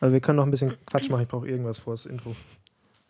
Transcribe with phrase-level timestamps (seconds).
[0.00, 1.22] Aber wir können noch ein bisschen Quatsch machen.
[1.22, 2.34] Ich brauche irgendwas vor das Intro.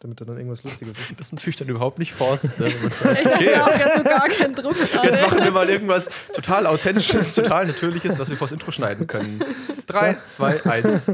[0.00, 1.18] Damit da dann irgendwas Lustiges ist.
[1.18, 2.58] Das ist natürlich dann überhaupt nicht Forst.
[2.60, 2.66] Ne?
[2.82, 5.08] Ich dachte auch jetzt so gar keinen Druck gerade.
[5.08, 9.43] Jetzt machen wir mal irgendwas total Authentisches, total Natürliches, was wir vors Intro schneiden können.
[9.86, 11.11] Drei, zwei, eins.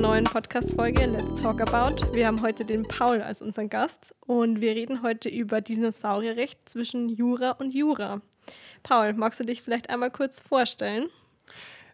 [0.00, 2.14] Neuen Podcast-Folge Let's Talk About.
[2.14, 7.10] Wir haben heute den Paul als unseren Gast und wir reden heute über Dinosaurierrecht zwischen
[7.10, 8.22] Jura und Jura.
[8.82, 11.10] Paul, magst du dich vielleicht einmal kurz vorstellen?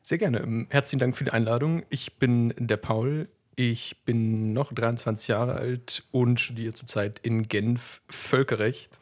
[0.03, 0.39] Sehr gerne.
[0.39, 1.83] Ähm, Herzlichen Dank für die Einladung.
[1.91, 3.29] Ich bin der Paul.
[3.57, 9.01] Ich bin noch 23 Jahre alt und studiere zurzeit in Genf Völkerrecht.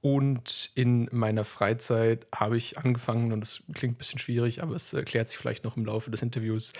[0.00, 4.92] Und in meiner Freizeit habe ich angefangen, und das klingt ein bisschen schwierig, aber es
[4.92, 6.72] erklärt sich vielleicht noch im Laufe des Interviews,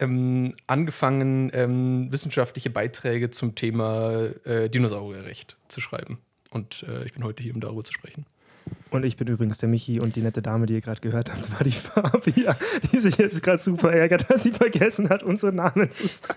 [0.00, 6.18] ähm, angefangen, ähm, wissenschaftliche Beiträge zum Thema äh, Dinosaurierrecht zu schreiben.
[6.50, 8.26] Und äh, ich bin heute hier, um darüber zu sprechen.
[8.90, 11.50] Und ich bin übrigens der Michi und die nette Dame, die ihr gerade gehört habt,
[11.52, 12.56] war die Fabia,
[12.92, 16.34] die sich jetzt gerade super ärgert, dass sie vergessen hat, unseren Namen zu sagen.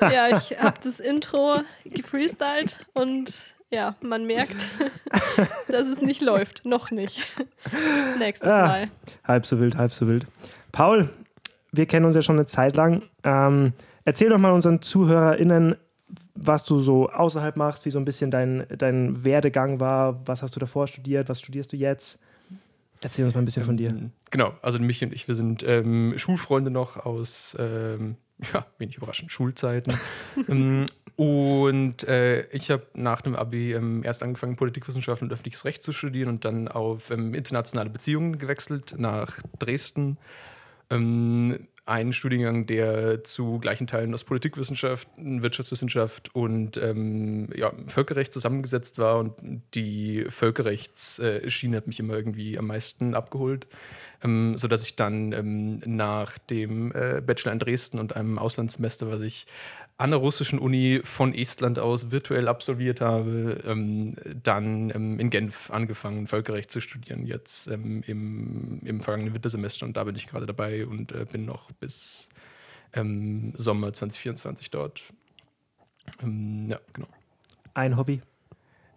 [0.00, 3.32] Ja, ich habe das Intro gefreestylt und
[3.70, 4.66] ja, man merkt,
[5.68, 6.64] dass es nicht läuft.
[6.64, 7.26] Noch nicht.
[8.18, 8.66] Nächstes Ah.
[8.66, 8.90] Mal.
[9.24, 10.26] Halb so wild, halb so wild.
[10.70, 11.08] Paul,
[11.76, 13.02] wir kennen uns ja schon eine Zeit lang.
[13.24, 13.72] Ähm,
[14.04, 15.76] erzähl doch mal unseren ZuhörerInnen,
[16.34, 20.20] was du so außerhalb machst, wie so ein bisschen dein, dein Werdegang war.
[20.26, 21.28] Was hast du davor studiert?
[21.28, 22.20] Was studierst du jetzt?
[23.02, 23.90] Erzähl uns mal ein bisschen von dir.
[23.90, 28.16] Ähm, Genau, also Michi und ich, wir sind ähm, Schulfreunde noch aus, ähm,
[28.52, 29.94] ja, wenig überraschend, Schulzeiten.
[30.48, 35.82] ähm, und äh, ich habe nach dem Abi ähm, erst angefangen, Politikwissenschaften und öffentliches Recht
[35.82, 40.18] zu studieren und dann auf internationale Beziehungen gewechselt nach Dresden.
[40.90, 48.98] Ähm, ein Studiengang, der zu gleichen Teilen aus Politikwissenschaft, Wirtschaftswissenschaft und ähm, ja, Völkerrecht zusammengesetzt
[48.98, 49.18] war.
[49.18, 53.68] Und die Völkerrechtsschiene hat mich immer irgendwie am meisten abgeholt,
[54.24, 59.20] ähm, sodass ich dann ähm, nach dem äh, Bachelor in Dresden und einem Auslandssemester, was
[59.20, 59.46] ich
[59.98, 65.70] an der russischen Uni von Estland aus virtuell absolviert habe, ähm, dann ähm, in Genf
[65.70, 69.86] angefangen, Völkerrecht zu studieren, jetzt ähm, im, im vergangenen Wintersemester.
[69.86, 72.28] Und da bin ich gerade dabei und äh, bin noch bis
[72.92, 75.02] ähm, Sommer 2024 dort.
[76.22, 77.08] Ähm, ja, genau.
[77.72, 78.20] Ein Hobby.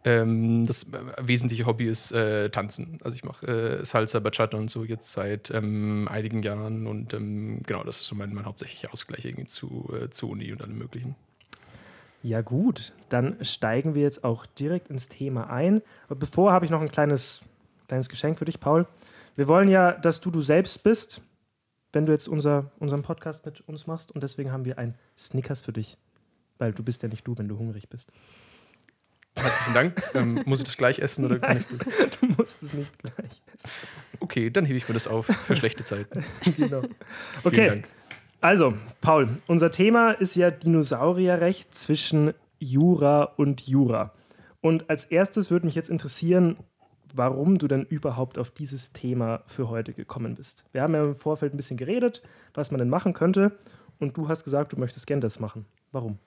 [0.06, 0.88] Ähm, das äh,
[1.22, 3.00] wesentliche Hobby ist äh, Tanzen.
[3.04, 7.62] Also ich mache äh, Salsa, Bachata und so jetzt seit ähm, einigen Jahren und ähm,
[7.66, 10.78] genau, das ist so mein, mein hauptsächlicher Ausgleich irgendwie zu, äh, zur Uni und allem
[10.78, 11.16] möglichen.
[12.22, 12.94] Ja, gut.
[13.10, 15.82] Dann steigen wir jetzt auch direkt ins Thema ein.
[16.08, 17.42] Aber bevor habe ich noch ein kleines,
[17.88, 18.88] kleines Geschenk für dich, Paul.
[19.36, 21.22] Wir wollen ja, dass du du selbst bist,
[21.94, 24.12] wenn du jetzt unser, unseren Podcast mit uns machst.
[24.12, 25.98] Und deswegen haben wir ein Snickers für dich.
[26.58, 28.12] Weil du bist ja nicht du, wenn du hungrig bist.
[29.42, 30.04] Herzlichen Dank.
[30.14, 31.88] ähm, muss ich das gleich essen oder kann ich das?
[32.20, 33.70] Du musst es nicht gleich essen.
[34.20, 36.24] Okay, dann hebe ich mir das auf für schlechte Zeiten.
[36.58, 36.82] genau.
[37.44, 37.84] Okay,
[38.42, 44.14] also, Paul, unser Thema ist ja Dinosaurierrecht zwischen Jura und Jura.
[44.62, 46.56] Und als erstes würde mich jetzt interessieren,
[47.14, 50.64] warum du denn überhaupt auf dieses Thema für heute gekommen bist.
[50.72, 52.22] Wir haben ja im Vorfeld ein bisschen geredet,
[52.54, 53.58] was man denn machen könnte.
[54.00, 55.66] Und du hast gesagt, du möchtest gern das machen.
[55.92, 56.18] Warum?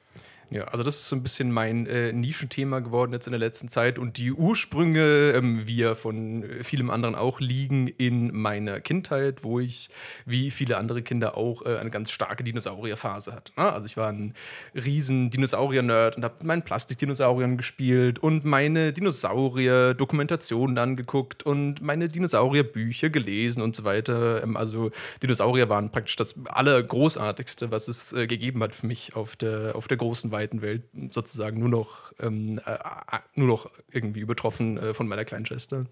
[0.50, 3.68] Ja, also das ist so ein bisschen mein äh, Nischenthema geworden jetzt in der letzten
[3.68, 8.80] Zeit und die Ursprünge, ähm, wie ja von äh, vielem anderen auch, liegen in meiner
[8.80, 9.88] Kindheit, wo ich,
[10.26, 13.52] wie viele andere Kinder auch, äh, eine ganz starke Dinosaurierphase hatte.
[13.56, 13.72] ne?
[13.72, 14.34] Also ich war ein
[14.74, 23.10] riesen Dinosaurier-Nerd und habe mit meinen Plastikdinosauriern gespielt und meine Dinosaurier-Dokumentationen angeguckt und meine Dinosaurier-Bücher
[23.10, 24.42] gelesen und so weiter.
[24.42, 24.90] Ähm, also
[25.22, 29.88] Dinosaurier waren praktisch das Allergroßartigste, was es äh, gegeben hat für mich auf der, auf
[29.88, 30.82] der großen, weiten Welt.
[31.10, 35.86] Sozusagen nur noch, ähm, äh, äh, nur noch irgendwie übertroffen äh, von meiner kleinen Schwester.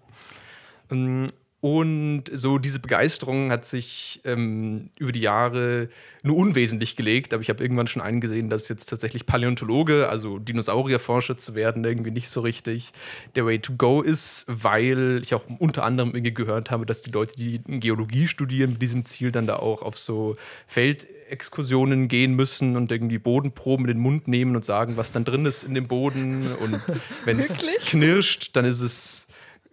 [0.89, 1.27] Ähm,
[1.61, 5.89] und so diese Begeisterung hat sich ähm, über die Jahre
[6.23, 11.37] nur unwesentlich gelegt, aber ich habe irgendwann schon eingesehen, dass jetzt tatsächlich Paläontologe, also Dinosaurierforscher
[11.37, 12.93] zu werden, irgendwie nicht so richtig
[13.35, 17.11] der Way to go ist, weil ich auch unter anderem irgendwie gehört habe, dass die
[17.11, 22.75] Leute, die Geologie studieren, mit diesem Ziel dann da auch auf so Feldexkursionen gehen müssen
[22.75, 25.87] und irgendwie Bodenproben in den Mund nehmen und sagen, was dann drin ist in dem
[25.87, 26.53] Boden.
[26.55, 26.81] Und
[27.25, 29.27] wenn es knirscht, dann ist es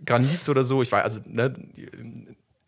[0.04, 0.82] Granit oder so.
[0.82, 1.54] Ich weiß, also, ne,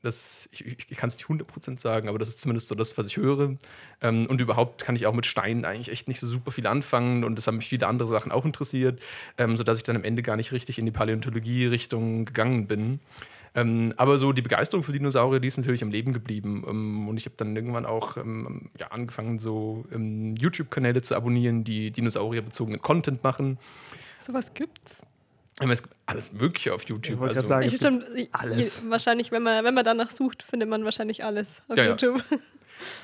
[0.03, 3.09] das, ich, ich kann es nicht 100% sagen, aber das ist zumindest so das, was
[3.09, 3.57] ich höre.
[4.01, 7.25] Ähm, und überhaupt kann ich auch mit Steinen eigentlich echt nicht so super viel anfangen
[7.25, 9.01] und das haben mich viele andere Sachen auch interessiert,
[9.37, 13.01] ähm, sodass ich dann am Ende gar nicht richtig in die Paläontologie-Richtung gegangen bin.
[13.55, 16.65] Ähm, aber so die Begeisterung für Dinosaurier, die ist natürlich am Leben geblieben.
[16.69, 21.65] Ähm, und ich habe dann irgendwann auch ähm, ja, angefangen, so ähm, YouTube-Kanäle zu abonnieren,
[21.65, 23.59] die dinosaurierbezogenen Content machen.
[24.19, 25.03] Sowas gibt's.
[25.69, 27.17] Es gibt alles Mögliche auf YouTube.
[27.23, 28.83] Ich Also, sagen, Ich es stimmt, alles.
[28.89, 31.97] wahrscheinlich, wenn man, wenn man danach sucht, findet man wahrscheinlich alles auf Ja, ja.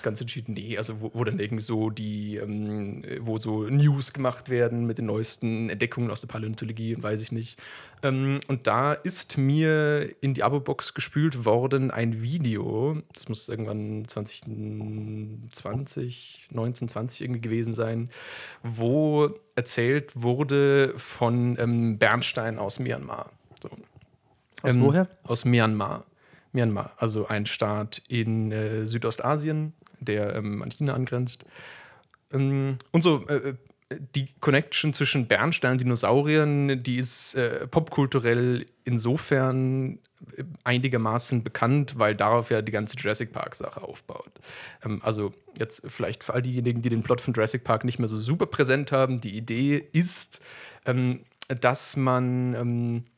[0.03, 4.49] Ganz entschieden, nee, also wo, wo dann irgendwie so die, ähm, wo so News gemacht
[4.49, 7.59] werden mit den neuesten Entdeckungen aus der Paläontologie und weiß ich nicht.
[8.03, 14.07] Ähm, und da ist mir in die Abo-Box gespült worden ein Video, das muss irgendwann
[14.07, 18.11] 2020, 19, 20 irgendwie gewesen sein,
[18.63, 23.31] wo erzählt wurde von ähm, Bernstein aus Myanmar.
[23.63, 23.71] So.
[24.63, 25.09] Aus Ähm, woher?
[25.25, 26.05] Aus Myanmar.
[26.57, 31.45] Myanmar, also ein Staat in äh, Südostasien, der ähm, an China angrenzt.
[32.33, 33.55] Ähm, und so, äh,
[33.91, 40.01] die Connection zwischen Bernstein und Dinosauriern, die ist äh, popkulturell insofern
[40.37, 44.33] äh, einigermaßen bekannt, weil darauf ja die ganze Jurassic Park-Sache aufbaut.
[44.85, 48.09] Ähm, also jetzt vielleicht für all diejenigen, die den Plot von Jurassic Park nicht mehr
[48.09, 50.41] so super präsent haben, die Idee ist,
[50.85, 51.21] ähm,
[51.61, 53.16] dass man ähm, äh,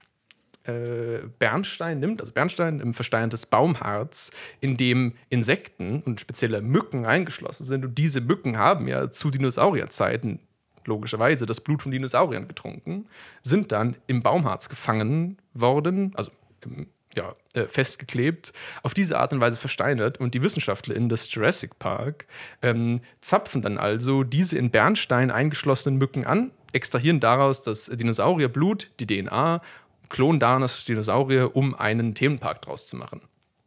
[1.38, 4.30] Bernstein nimmt, also Bernstein im versteinertes Baumharz,
[4.60, 7.84] in dem Insekten und spezielle Mücken eingeschlossen sind.
[7.84, 10.40] Und diese Mücken haben ja zu Dinosaurierzeiten
[10.84, 13.06] logischerweise das Blut von Dinosauriern getrunken,
[13.42, 16.30] sind dann im Baumharz gefangen worden, also
[16.64, 20.18] im, ja, äh, festgeklebt, auf diese Art und Weise versteinert.
[20.18, 22.26] Und die WissenschaftlerInnen des Jurassic Park
[22.62, 29.06] ähm, zapfen dann also diese in Bernstein eingeschlossenen Mücken an, extrahieren daraus das Dinosaurierblut, die
[29.06, 29.62] DNA,
[30.08, 33.22] klonen daran das Dinosaurier, um einen Themenpark draus zu machen.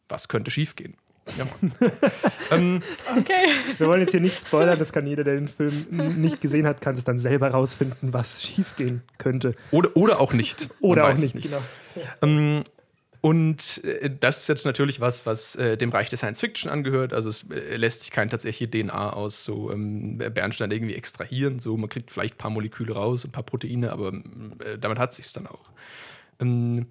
[0.09, 0.95] Was könnte schiefgehen?
[1.37, 1.45] Ja,
[2.51, 2.81] ähm,
[3.17, 3.47] Okay.
[3.77, 5.85] Wir wollen jetzt hier nicht spoilern, das kann jeder, der den Film
[6.19, 9.55] nicht gesehen hat, kann es dann selber rausfinden, was schiefgehen könnte.
[9.71, 10.69] oder, oder auch nicht.
[10.81, 11.61] Oder auch es nicht, genau.
[12.21, 12.63] Ähm,
[13.21, 17.13] und äh, das ist jetzt natürlich was, was äh, dem Bereich der Science Fiction angehört.
[17.13, 21.59] Also es äh, lässt sich kein tatsächliche DNA aus so ähm, Bernstein irgendwie extrahieren.
[21.59, 25.11] So, man kriegt vielleicht ein paar Moleküle raus, ein paar Proteine, aber äh, damit hat
[25.11, 25.69] es sich dann auch.
[26.41, 26.87] Ähm,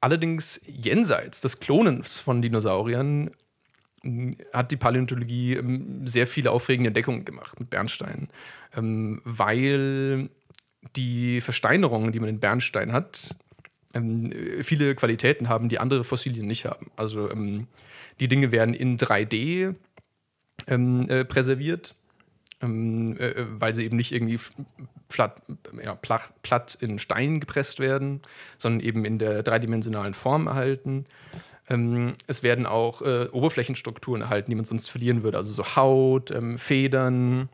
[0.00, 3.30] allerdings jenseits des Klonens von Dinosauriern
[4.02, 8.28] mh, hat die Paläontologie ähm, sehr viele aufregende Entdeckungen gemacht mit Bernstein,
[8.74, 10.30] ähm, weil
[10.96, 13.36] die Versteinerungen, die man in Bernstein hat,
[13.94, 14.32] ähm,
[14.62, 16.90] viele Qualitäten haben, die andere Fossilien nicht haben.
[16.96, 17.66] Also ähm,
[18.20, 19.74] die Dinge werden in 3D
[20.66, 21.94] ähm, äh, präserviert,
[22.60, 24.38] ähm, äh, weil sie eben nicht irgendwie
[25.08, 25.42] platt,
[25.82, 28.20] ja, platt, platt in Stein gepresst werden,
[28.56, 31.06] sondern eben in der dreidimensionalen Form erhalten.
[31.68, 36.30] Ähm, es werden auch äh, Oberflächenstrukturen erhalten, die man sonst verlieren würde, also so Haut,
[36.30, 37.48] ähm, Federn,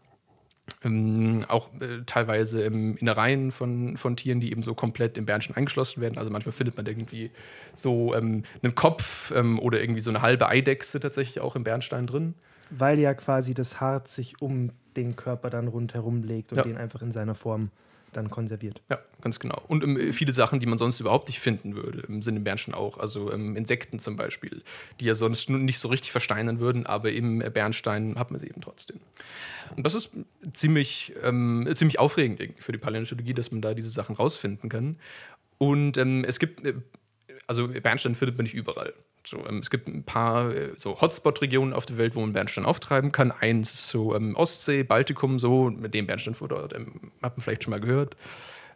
[0.82, 5.56] ähm, auch äh, teilweise ähm, Innereien von, von Tieren, die eben so komplett im Bernstein
[5.56, 6.16] eingeschlossen werden.
[6.16, 7.30] Also manchmal findet man irgendwie
[7.74, 12.06] so ähm, einen Kopf ähm, oder irgendwie so eine halbe Eidechse tatsächlich auch im Bernstein
[12.06, 12.34] drin.
[12.76, 16.64] Weil ja quasi das Harz sich um den Körper dann rundherum legt und Ja.
[16.64, 17.70] den einfach in seiner Form
[18.12, 18.80] dann konserviert.
[18.90, 19.60] Ja, ganz genau.
[19.66, 22.74] Und ähm, viele Sachen, die man sonst überhaupt nicht finden würde, im Sinne im Bernstein
[22.74, 22.98] auch.
[22.98, 24.62] Also ähm, Insekten zum Beispiel,
[25.00, 28.60] die ja sonst nicht so richtig versteinern würden, aber im Bernstein hat man sie eben
[28.60, 29.00] trotzdem.
[29.76, 30.10] Und das ist
[30.52, 34.96] ziemlich, ähm, ziemlich aufregend für die Paläontologie, dass man da diese Sachen rausfinden kann.
[35.58, 36.74] Und ähm, es gibt, äh,
[37.46, 38.92] also Bernstein findet man nicht überall.
[39.26, 42.64] So, ähm, es gibt ein paar äh, so Hotspot-Regionen auf der Welt, wo man Bernstein
[42.64, 43.32] auftreiben kann.
[43.32, 47.42] Eins ist so ähm, Ostsee, Baltikum, so, mit dem Bernstein vor dort, ähm, hat man
[47.42, 48.16] vielleicht schon mal gehört.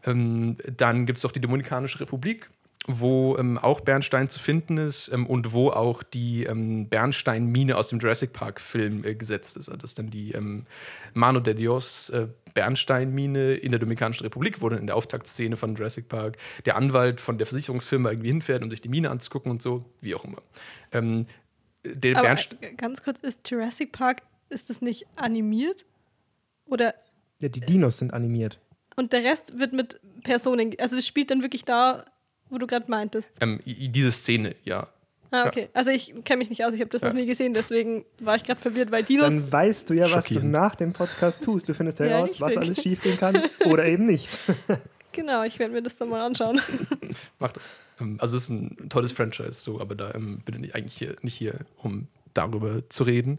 [0.06, 2.48] Ähm, dann gibt es auch die Dominikanische Republik,
[2.86, 7.98] wo ähm, auch Bernstein zu finden ist ähm, und wo auch die Bernstein-Mine aus dem
[7.98, 9.68] Jurassic Park-Film äh, gesetzt ist.
[9.68, 10.34] Also das ist dann die
[11.12, 12.28] Mano de Dios äh,
[12.58, 17.20] Bernstein-Mine in der Dominikanischen Republik, wo dann in der Auftaktszene von Jurassic Park der Anwalt
[17.20, 20.42] von der Versicherungsfirma irgendwie hinfährt, um sich die Mine anzugucken und so, wie auch immer.
[20.90, 21.26] Ähm,
[21.84, 25.86] der Aber äh, ganz kurz, ist Jurassic Park, ist das nicht animiert?
[26.66, 26.94] Oder
[27.40, 28.58] Ja, die Dinos sind animiert.
[28.96, 32.06] und der Rest wird mit Personen, also das spielt dann wirklich da,
[32.50, 33.34] wo du gerade meintest.
[33.40, 34.88] Ähm, diese Szene, ja.
[35.30, 35.46] Ah, Ja.
[35.46, 35.68] okay.
[35.74, 37.08] Also ich kenne mich nicht aus, ich habe das Ja.
[37.08, 39.28] noch nie gesehen, deswegen war ich gerade verwirrt, weil Dinos.
[39.28, 41.68] Dann weißt du ja, was du nach dem Podcast tust.
[41.68, 42.64] Du findest Ja, heraus, was richtig.
[42.66, 44.38] alles schiefgehen kann oder eben nicht.
[45.12, 46.60] Genau, ich werde mir das dann mal anschauen.
[47.40, 47.64] Mach das.
[48.00, 51.16] Ähm, also es ist ein tolles Franchise, so, aber da ähm, bin ich eigentlich hier,
[51.22, 53.38] nicht hier, um darüber zu reden.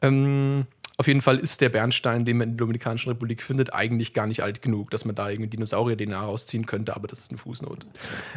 [0.00, 0.66] Ähm,
[0.98, 4.26] auf jeden Fall ist der Bernstein, den man in der Dominikanischen Republik findet, eigentlich gar
[4.26, 7.86] nicht alt genug, dass man da irgendwie Dinosaurier-DNA rausziehen könnte, aber das ist eine Fußnote.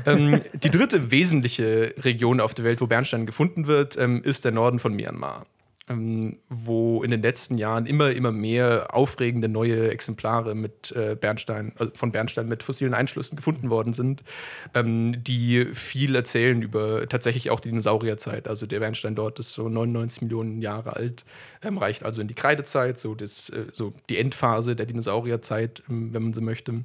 [0.06, 4.52] ähm, die dritte wesentliche Region auf der Welt, wo Bernstein gefunden wird, ähm, ist der
[4.52, 5.48] Norden von Myanmar.
[5.92, 11.74] Ähm, wo in den letzten Jahren immer, immer mehr aufregende neue Exemplare mit äh, Bernstein,
[11.78, 14.24] also von Bernstein mit fossilen Einschlüssen gefunden worden sind,
[14.74, 18.48] ähm, die viel erzählen über tatsächlich auch die Dinosaurierzeit.
[18.48, 21.26] Also der Bernstein dort ist so 99 Millionen Jahre alt,
[21.62, 26.14] ähm, reicht also in die Kreidezeit, so, das, äh, so die Endphase der Dinosaurierzeit, ähm,
[26.14, 26.84] wenn man so möchte.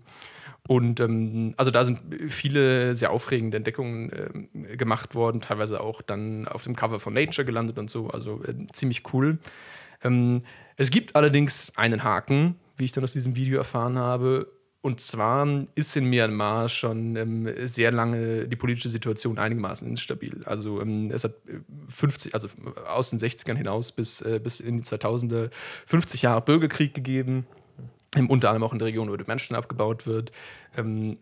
[0.69, 6.49] Und ähm, also da sind viele sehr aufregende Entdeckungen äh, gemacht worden, teilweise auch dann
[6.49, 8.09] auf dem Cover von Nature gelandet und so.
[8.09, 9.39] Also äh, ziemlich cool.
[10.03, 10.43] Ähm,
[10.77, 14.53] es gibt allerdings einen Haken, wie ich dann aus diesem Video erfahren habe.
[14.83, 20.43] Und zwar ist in Myanmar schon ähm, sehr lange die politische Situation einigermaßen instabil.
[20.45, 21.35] Also ähm, es hat
[21.89, 22.49] 50, also
[22.87, 25.51] aus den 60ern hinaus bis, äh, bis in die 2000er
[25.87, 27.47] 50 Jahre Bürgerkrieg gegeben
[28.29, 30.33] unter anderem auch in der Region, wo der Menschen abgebaut wird.
[30.77, 31.19] Ähm,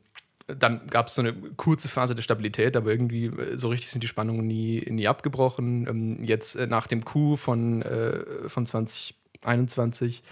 [0.46, 4.02] dann gab es so eine kurze Phase der Stabilität, aber irgendwie äh, so richtig sind
[4.02, 5.86] die Spannungen nie, nie abgebrochen.
[5.88, 10.22] Ähm, jetzt äh, nach dem Coup von, äh, von 2021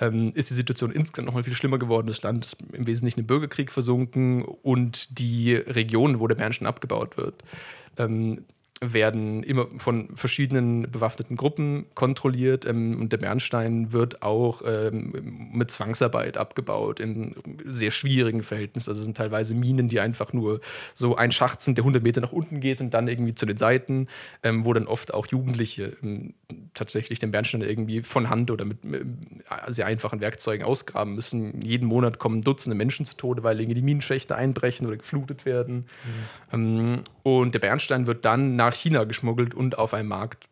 [0.00, 2.08] ähm, ist die Situation insgesamt noch mal viel schlimmer geworden.
[2.08, 7.16] Das Land ist im Wesentlichen im Bürgerkrieg versunken und die Region, wo der Menschen abgebaut
[7.16, 7.42] wird,
[7.98, 8.44] ähm,
[8.82, 15.70] werden immer von verschiedenen bewaffneten Gruppen kontrolliert ähm, und der Bernstein wird auch ähm, mit
[15.70, 18.90] Zwangsarbeit abgebaut in sehr schwierigen Verhältnissen.
[18.90, 20.60] Also es sind teilweise Minen, die einfach nur
[20.94, 23.56] so ein Schacht sind, der 100 Meter nach unten geht und dann irgendwie zu den
[23.56, 24.08] Seiten,
[24.42, 26.34] ähm, wo dann oft auch Jugendliche ähm,
[26.74, 29.06] tatsächlich den Bernstein irgendwie von Hand oder mit, mit
[29.68, 31.62] sehr einfachen Werkzeugen ausgraben müssen.
[31.62, 35.86] Jeden Monat kommen Dutzende Menschen zu Tode, weil irgendwie die Minenschächte einbrechen oder geflutet werden.
[36.52, 37.04] Mhm.
[37.22, 40.46] Und der Bernstein wird dann nach China geschmuggelt und auf einem Markt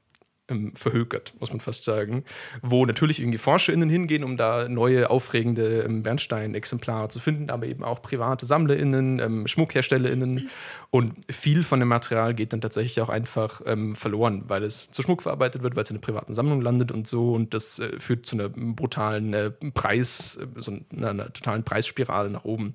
[0.50, 2.24] ähm, verhökert, muss man fast sagen.
[2.62, 7.84] Wo natürlich irgendwie ForscherInnen hingehen, um da neue, aufregende ähm, Bernstein-Exemplare zu finden, aber eben
[7.84, 10.50] auch private SammlerInnen, ähm, SchmuckherstellerInnen.
[10.90, 15.02] Und viel von dem Material geht dann tatsächlich auch einfach ähm, verloren, weil es zu
[15.02, 17.32] Schmuck verarbeitet wird, weil es in einer privaten Sammlung landet und so.
[17.32, 22.30] Und das äh, führt zu einer brutalen äh, Preis, äh, so einer, einer, totalen Preisspirale
[22.30, 22.74] nach oben,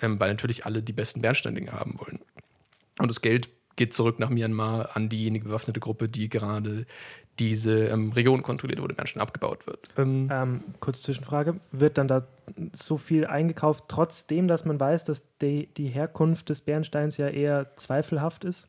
[0.00, 2.20] ähm, weil natürlich alle die besten Bernsteindinge haben wollen.
[2.98, 6.86] Und das Geld geht zurück nach Myanmar an diejenige bewaffnete Gruppe, die gerade
[7.38, 9.88] diese ähm, Region kontrolliert, wo der Menschen abgebaut wird.
[9.96, 12.26] Ähm, ähm, kurz Zwischenfrage: Wird dann da
[12.74, 17.76] so viel eingekauft, trotzdem, dass man weiß, dass die, die Herkunft des Bernsteins ja eher
[17.76, 18.68] zweifelhaft ist?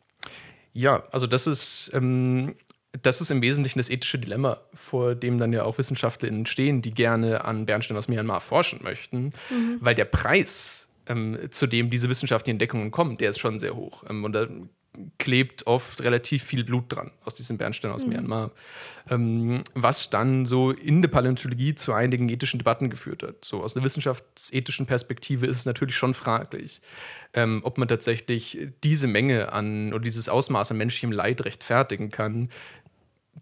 [0.74, 1.92] Ja, also das ist.
[1.94, 2.56] Ähm,
[3.04, 6.92] das ist im Wesentlichen das ethische Dilemma, vor dem dann ja auch WissenschaftlerInnen stehen, die
[6.92, 9.78] gerne an Bernstein aus Myanmar forschen möchten, mhm.
[9.80, 14.04] weil der Preis, ähm, zu dem diese wissenschaftlichen Entdeckungen kommen, der ist schon sehr hoch.
[14.10, 14.48] Ähm, und da
[15.18, 18.14] klebt oft relativ viel Blut dran aus diesem Bernstein aus mhm.
[18.14, 18.52] Myanmar.
[19.10, 23.46] Ähm, was dann so in der Paläontologie zu einigen ethischen Debatten geführt hat.
[23.46, 26.82] So aus einer wissenschaftsethischen Perspektive ist es natürlich schon fraglich,
[27.34, 32.50] ähm, ob man tatsächlich diese Menge an oder dieses Ausmaß an menschlichem Leid rechtfertigen kann,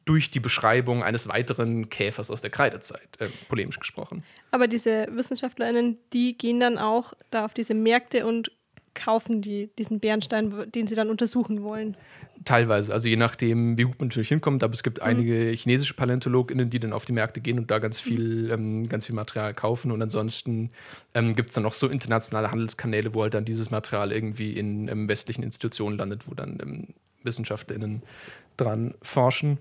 [0.05, 4.23] durch die Beschreibung eines weiteren Käfers aus der Kreidezeit, äh, polemisch gesprochen.
[4.51, 8.51] Aber diese WissenschaftlerInnen, die gehen dann auch da auf diese Märkte und
[8.97, 11.95] kaufen die diesen Bernstein, den sie dann untersuchen wollen?
[12.45, 15.07] Teilweise, also je nachdem, wie gut man natürlich hinkommt, aber es gibt mhm.
[15.07, 18.51] einige chinesische PaläontologInnen, die dann auf die Märkte gehen und da ganz viel, mhm.
[18.51, 19.91] ähm, ganz viel Material kaufen.
[19.91, 20.71] Und ansonsten
[21.13, 24.87] ähm, gibt es dann noch so internationale Handelskanäle, wo halt dann dieses Material irgendwie in
[24.87, 26.87] ähm, westlichen Institutionen landet, wo dann ähm,
[27.23, 28.01] WissenschaftlerInnen
[28.55, 29.59] dran forschen.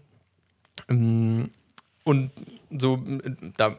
[0.89, 1.51] Ähm,
[2.05, 2.31] und
[2.71, 3.03] so,
[3.57, 3.79] da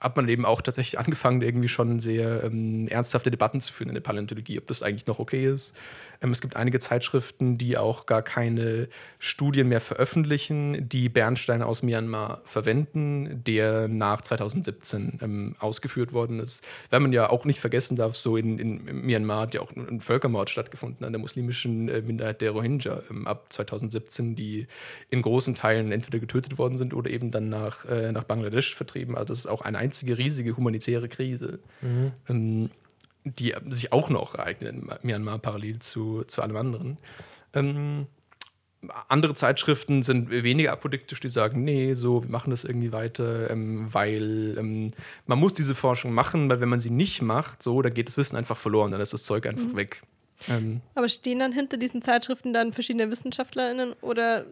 [0.00, 3.94] hat man eben auch tatsächlich angefangen, irgendwie schon sehr ähm, ernsthafte Debatten zu führen in
[3.94, 5.74] der Paläontologie, ob das eigentlich noch okay ist.
[6.20, 11.82] Ähm, es gibt einige Zeitschriften, die auch gar keine Studien mehr veröffentlichen, die Bernsteine aus
[11.82, 16.64] Myanmar verwenden, der nach 2017 ähm, ausgeführt worden ist.
[16.90, 20.00] Weil man ja auch nicht vergessen darf, so in, in Myanmar hat ja auch ein
[20.00, 24.66] Völkermord stattgefunden an der muslimischen äh, Minderheit der Rohingya ähm, ab 2017, die
[25.10, 29.14] in großen Teilen entweder getötet worden sind oder eben dann nach, äh, nach Bangladesch vertrieben.
[29.14, 31.58] Also das ist auch eine einzige riesige humanitäre Krise.
[31.80, 32.70] Mhm.
[33.28, 36.98] Die sich auch noch ereignet in Myanmar parallel zu, zu allem anderen.
[37.52, 38.06] Ähm,
[39.08, 43.92] andere Zeitschriften sind weniger apodiktisch, die sagen, nee, so, wir machen das irgendwie weiter, ähm,
[43.92, 44.92] weil ähm,
[45.26, 48.16] man muss diese Forschung machen, weil wenn man sie nicht macht, so, dann geht das
[48.16, 49.76] Wissen einfach verloren, dann ist das Zeug einfach mhm.
[49.76, 50.02] weg.
[50.48, 54.44] Ähm, Aber stehen dann hinter diesen Zeitschriften dann verschiedene WissenschaftlerInnen oder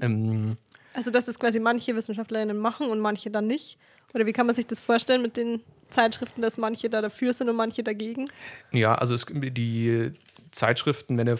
[0.00, 0.56] ähm,
[0.94, 3.78] also dass es quasi manche WissenschaftlerInnen machen und manche dann nicht?
[4.14, 5.62] Oder wie kann man sich das vorstellen mit den
[5.92, 8.26] Zeitschriften, dass manche da dafür sind und manche dagegen?
[8.72, 10.12] Ja, also es, die
[10.50, 11.36] Zeitschriften werden ja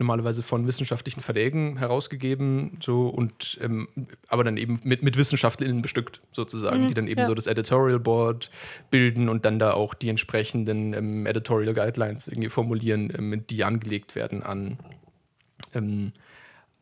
[0.00, 3.86] normalerweise von wissenschaftlichen Verlägen herausgegeben, so und ähm,
[4.28, 7.26] aber dann eben mit, mit WissenschaftlerInnen bestückt, sozusagen, mhm, die dann eben ja.
[7.26, 8.50] so das Editorial Board
[8.90, 14.14] bilden und dann da auch die entsprechenden ähm, Editorial Guidelines irgendwie formulieren, ähm, die angelegt
[14.14, 14.78] werden an,
[15.74, 16.12] ähm,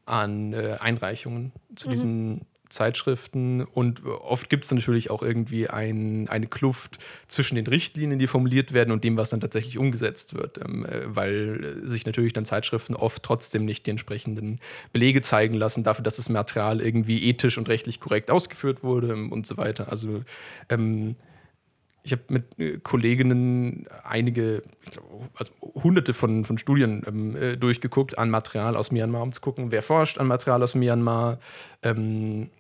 [0.07, 1.91] an äh, Einreichungen zu, mhm.
[1.91, 6.99] diesen, Zeitschriften und oft gibt es natürlich auch irgendwie ein, eine Kluft
[7.29, 11.05] zwischen den Richtlinien, die formuliert werden und dem, was dann tatsächlich umgesetzt wird, ähm, äh,
[11.07, 14.61] weil sich natürlich dann Zeitschriften oft trotzdem nicht die entsprechenden
[14.93, 19.33] Belege zeigen lassen dafür, dass das Material irgendwie ethisch und rechtlich korrekt ausgeführt wurde ähm,
[19.33, 19.91] und so weiter.
[19.91, 20.23] Also
[20.69, 21.17] ähm,
[22.03, 24.63] ich habe mit äh, Kolleginnen einige,
[25.35, 29.71] also hunderte von, von Studien ähm, äh, durchgeguckt an Material aus Myanmar, um zu gucken,
[29.71, 31.39] wer forscht an Material aus Myanmar,
[31.83, 32.51] ähm,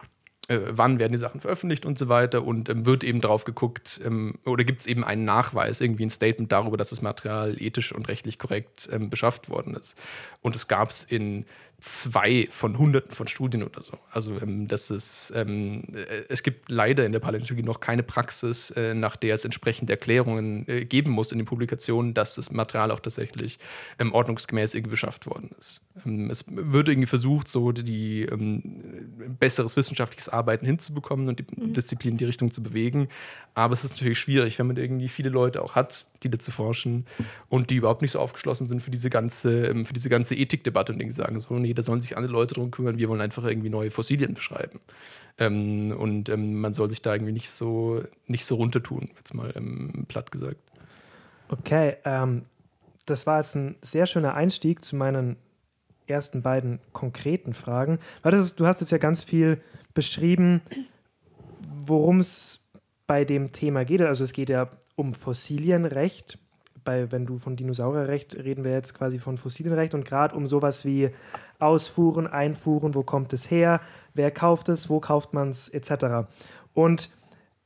[0.48, 2.44] äh, wann werden die Sachen veröffentlicht und so weiter.
[2.44, 6.10] Und ähm, wird eben drauf geguckt, ähm, oder gibt es eben einen Nachweis, irgendwie ein
[6.10, 9.96] Statement darüber, dass das Material ethisch und rechtlich korrekt ähm, beschafft worden ist.
[10.40, 11.44] Und es gab es in
[11.80, 13.92] zwei von hunderten von Studien oder so.
[14.10, 18.70] Also ähm, das ist, ähm, äh, es gibt leider in der Paläontologie noch keine Praxis,
[18.72, 22.90] äh, nach der es entsprechende Erklärungen äh, geben muss in den Publikationen, dass das Material
[22.90, 23.60] auch tatsächlich
[24.00, 25.80] ähm, ordnungsgemäß irgendwie beschafft worden ist.
[26.04, 31.74] Ähm, es wird irgendwie versucht, so die ähm, besseres wissenschaftliches Arbeiten hinzubekommen und die mhm.
[31.74, 33.08] Disziplin in die Richtung zu bewegen.
[33.54, 37.06] Aber es ist natürlich schwierig, wenn man irgendwie viele Leute auch hat, die dazu forschen
[37.48, 40.92] und die überhaupt nicht so aufgeschlossen sind für diese ganze, ähm, für diese ganze Ethikdebatte
[40.92, 43.44] und die sagen so, nee, da sollen sich andere Leute drum kümmern, wir wollen einfach
[43.44, 44.80] irgendwie neue Fossilien beschreiben.
[45.38, 49.52] Ähm, und ähm, man soll sich da irgendwie nicht so, nicht so runtertun, jetzt mal
[49.56, 50.60] ähm, platt gesagt.
[51.48, 52.44] Okay, ähm,
[53.06, 55.36] das war jetzt ein sehr schöner Einstieg zu meinen
[56.06, 57.98] ersten beiden konkreten Fragen.
[58.22, 59.60] Du hast jetzt ja ganz viel
[59.94, 60.62] beschrieben,
[61.84, 62.60] worum es
[63.06, 64.02] bei dem Thema geht.
[64.02, 66.38] Also es geht ja um Fossilienrecht.
[66.84, 70.84] Bei, wenn du von Dinosaurierrecht reden wir jetzt quasi von Fossilienrecht und gerade um sowas
[70.84, 71.10] wie
[71.58, 73.80] Ausfuhren, Einfuhren, wo kommt es her,
[74.14, 76.28] wer kauft es, wo kauft man es, etc.
[76.72, 77.10] Und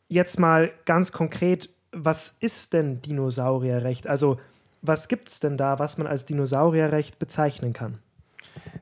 [0.08, 4.06] jetzt mal ganz konkret, was ist denn Dinosaurierrecht?
[4.06, 4.38] Also
[4.82, 7.98] was gibt es denn da, was man als Dinosaurierrecht bezeichnen kann?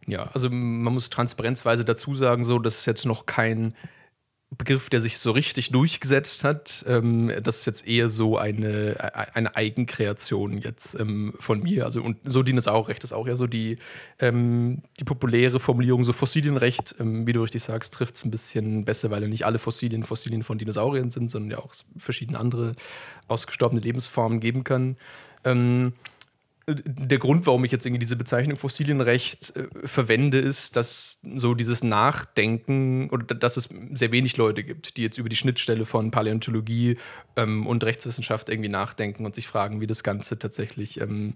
[0.07, 3.75] Ja, also man muss transparenzweise dazu sagen, so, dass es jetzt noch kein
[4.59, 6.85] Begriff, der sich so richtig durchgesetzt hat.
[6.89, 8.97] Ähm, das ist jetzt eher so eine,
[9.35, 11.85] eine Eigenkreation jetzt ähm, von mir.
[11.85, 13.79] Also und so Dinosaurrecht ist auch ja so die,
[14.19, 18.85] ähm, die populäre Formulierung, so Fossilienrecht, ähm, wie du richtig sagst, trifft es ein bisschen
[18.85, 22.73] besser, weil ja nicht alle Fossilien Fossilien von Dinosauriern sind, sondern ja auch verschiedene andere
[23.29, 24.97] ausgestorbene Lebensformen geben kann.
[26.75, 31.83] Der Grund, warum ich jetzt irgendwie diese Bezeichnung Fossilienrecht äh, verwende, ist, dass so dieses
[31.83, 36.97] Nachdenken oder dass es sehr wenig Leute gibt, die jetzt über die Schnittstelle von Paläontologie
[37.37, 41.35] ähm, und Rechtswissenschaft irgendwie nachdenken und sich fragen, wie das Ganze tatsächlich ähm,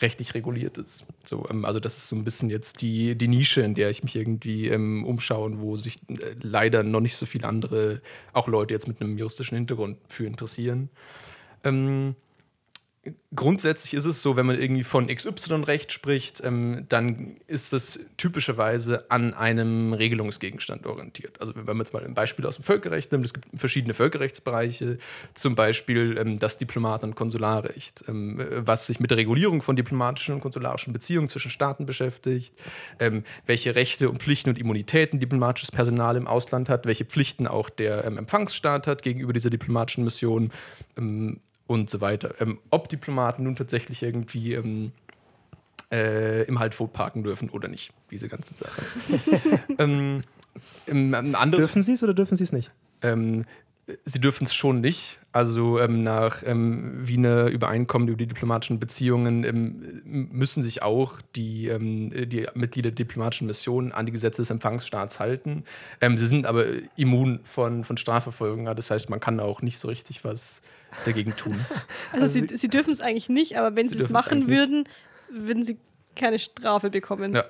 [0.00, 1.06] rechtlich reguliert ist.
[1.24, 4.02] So, ähm, also das ist so ein bisschen jetzt die, die Nische, in der ich
[4.02, 8.00] mich irgendwie ähm, umschaue und wo sich äh, leider noch nicht so viele andere,
[8.32, 10.90] auch Leute jetzt mit einem juristischen Hintergrund für interessieren.
[11.64, 12.14] Ähm,
[13.34, 19.10] grundsätzlich ist es so, wenn man irgendwie von XY-Recht spricht, ähm, dann ist es typischerweise
[19.10, 21.40] an einem Regelungsgegenstand orientiert.
[21.40, 24.98] Also wenn man jetzt mal ein Beispiel aus dem Völkerrecht nimmt, es gibt verschiedene Völkerrechtsbereiche,
[25.34, 30.34] zum Beispiel ähm, das Diplomaten- und Konsularrecht, ähm, was sich mit der Regulierung von diplomatischen
[30.34, 32.54] und konsularischen Beziehungen zwischen Staaten beschäftigt,
[32.98, 37.70] ähm, welche Rechte und Pflichten und Immunitäten diplomatisches Personal im Ausland hat, welche Pflichten auch
[37.70, 40.50] der ähm, Empfangsstaat hat gegenüber dieser diplomatischen Mission
[40.96, 42.34] ähm, und so weiter.
[42.40, 44.90] Ähm, ob Diplomaten nun tatsächlich irgendwie ähm,
[45.92, 48.82] äh, im Haltvogt parken dürfen oder nicht, diese ganze Sache.
[49.78, 50.22] ähm,
[50.88, 52.72] dürfen sie es oder dürfen sie es nicht?
[53.02, 53.44] Ähm,
[54.04, 55.18] sie dürfen es schon nicht.
[55.30, 61.68] Also ähm, nach ähm, Wiener Übereinkommen über die diplomatischen Beziehungen ähm, müssen sich auch die,
[61.68, 65.64] ähm, die Mitglieder der diplomatischen Missionen an die Gesetze des Empfangsstaats halten.
[66.00, 66.64] Ähm, sie sind aber
[66.96, 68.64] immun von, von Strafverfolgung.
[68.64, 70.62] Das heißt, man kann auch nicht so richtig was
[71.04, 71.56] dagegen tun.
[72.12, 74.84] Also, also sie, sie dürfen es eigentlich nicht, aber wenn sie es machen würden,
[75.30, 75.78] würden sie
[76.16, 77.34] keine Strafe bekommen.
[77.34, 77.44] Ja.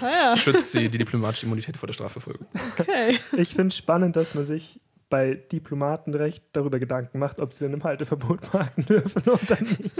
[0.00, 0.36] Ah, ja.
[0.36, 2.46] Schützt sie die diplomatische Immunität vor der Strafverfolgung.
[2.78, 3.18] Okay.
[3.36, 7.72] Ich finde es spannend, dass man sich bei Diplomatenrecht darüber Gedanken macht, ob sie dann
[7.72, 9.96] im Halteverbot parken dürfen oder nicht.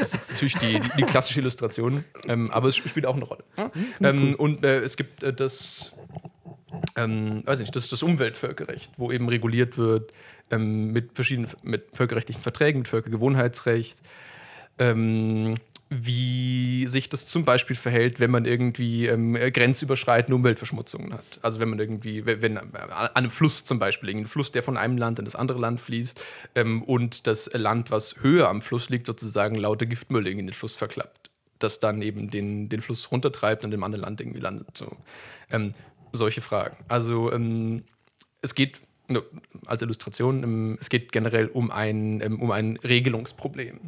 [0.00, 3.44] Das ist natürlich die, die klassische Illustration, ähm, aber es spielt auch eine Rolle.
[3.56, 3.70] Ja?
[4.00, 5.94] Ähm, und äh, es gibt äh, das,
[6.96, 10.12] ähm, weiß nicht, das ist das Umweltvölkerrecht, wo eben reguliert wird,
[10.52, 14.00] ähm, mit verschiedenen mit völkerrechtlichen Verträgen, mit Völkergewohnheitsrecht,
[14.78, 15.56] ähm,
[15.90, 21.38] wie sich das zum Beispiel verhält, wenn man irgendwie ähm, grenzüberschreitende Umweltverschmutzungen hat.
[21.42, 24.96] Also wenn man irgendwie, wenn an einem Fluss zum Beispiel, ein Fluss, der von einem
[24.96, 26.18] Land in das andere Land fließt
[26.54, 30.74] ähm, und das Land, was höher am Fluss liegt, sozusagen lauter Giftmüll in den Fluss
[30.74, 34.78] verklappt, das dann eben den, den Fluss runtertreibt und im anderen Land irgendwie landet.
[34.78, 34.96] So.
[35.50, 35.74] Ähm,
[36.12, 36.76] solche Fragen.
[36.88, 37.84] Also ähm,
[38.40, 38.80] es geht
[39.66, 43.80] als Illustration, es geht generell um ein, um ein Regelungsproblem.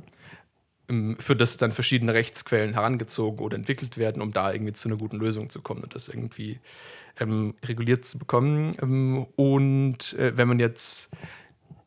[0.88, 4.98] ähm, für das dann verschiedene Rechtsquellen herangezogen oder entwickelt werden, um da irgendwie zu einer
[4.98, 6.60] guten Lösung zu kommen und das irgendwie
[7.20, 8.76] ähm, reguliert zu bekommen.
[8.82, 11.10] Ähm, und äh, wenn man jetzt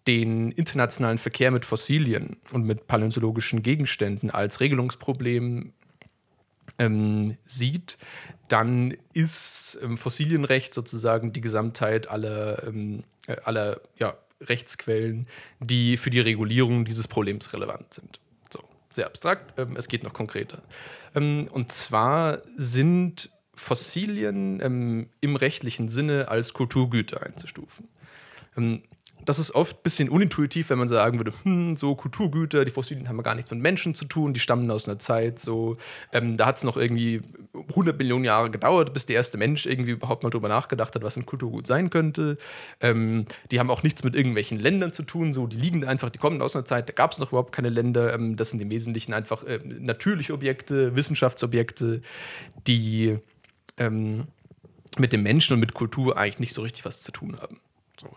[0.08, 5.74] den internationalen Verkehr mit Fossilien und mit paläontologischen Gegenständen als Regelungsproblem
[6.78, 7.98] ähm, sieht,
[8.48, 15.28] dann ist ähm, Fossilienrecht sozusagen die Gesamtheit aller, ähm, äh, aller ja, Rechtsquellen,
[15.60, 18.20] die für die Regulierung dieses Problems relevant sind.
[18.52, 20.62] So, sehr abstrakt, ähm, es geht noch konkreter.
[21.16, 27.88] Ähm, und zwar sind Fossilien ähm, im rechtlichen Sinne als Kulturgüter einzustufen
[29.28, 33.10] das ist oft ein bisschen unintuitiv, wenn man sagen würde, hm, so Kulturgüter, die Fossilien
[33.10, 35.76] haben gar nichts mit Menschen zu tun, die stammen aus einer Zeit, so,
[36.14, 37.22] ähm, da hat es noch irgendwie
[37.72, 41.18] 100 Millionen Jahre gedauert, bis der erste Mensch irgendwie überhaupt mal drüber nachgedacht hat, was
[41.18, 42.38] ein Kulturgut sein könnte.
[42.80, 46.20] Ähm, die haben auch nichts mit irgendwelchen Ländern zu tun, so, die liegen einfach, die
[46.20, 48.70] kommen aus einer Zeit, da gab es noch überhaupt keine Länder, ähm, das sind im
[48.70, 52.02] Wesentlichen einfach äh, natürliche Objekte, Wissenschaftsobjekte,
[52.66, 53.18] die
[53.78, 54.28] ähm,
[54.98, 57.60] mit dem Menschen und mit Kultur eigentlich nicht so richtig was zu tun haben.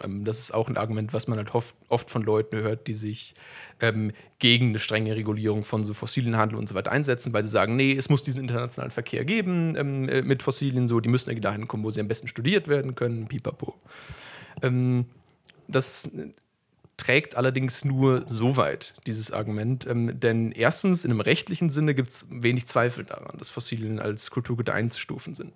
[0.03, 2.95] Ähm, das ist auch ein Argument, was man halt oft, oft von Leuten hört, die
[2.95, 3.35] sich
[3.81, 7.51] ähm, gegen eine strenge Regulierung von so fossilen Handel und so weiter einsetzen, weil sie
[7.51, 11.31] sagen, nee, es muss diesen internationalen Verkehr geben ähm, äh, mit Fossilien, so, die müssen
[11.31, 13.75] irgendwie dahin kommen, wo sie am besten studiert werden können, pipapo.
[14.63, 15.07] Ähm,
[15.69, 16.11] das
[17.01, 19.87] trägt allerdings nur so weit, dieses Argument.
[19.87, 24.31] Ähm, denn erstens, in einem rechtlichen Sinne gibt es wenig Zweifel daran, dass Fossilien als
[24.31, 25.55] Kulturgüter einzustufen sind.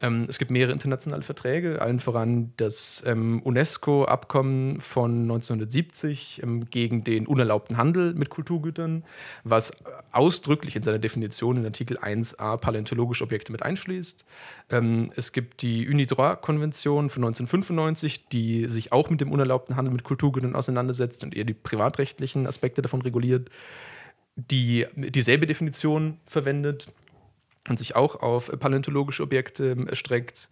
[0.00, 7.02] Ähm, es gibt mehrere internationale Verträge, allen voran das ähm, UNESCO-Abkommen von 1970 ähm, gegen
[7.02, 9.04] den unerlaubten Handel mit Kulturgütern,
[9.42, 9.72] was
[10.12, 14.24] ausdrücklich in seiner Definition in Artikel 1a paläontologische Objekte mit einschließt.
[14.70, 20.04] Ähm, es gibt die UNIDROIT-Konvention von 1995, die sich auch mit dem unerlaubten Handel mit
[20.04, 23.48] Kulturgütern auseinandersetzt und eher die privatrechtlichen Aspekte davon reguliert,
[24.36, 26.88] die dieselbe Definition verwendet
[27.68, 30.48] und sich auch auf paläontologische Objekte erstreckt.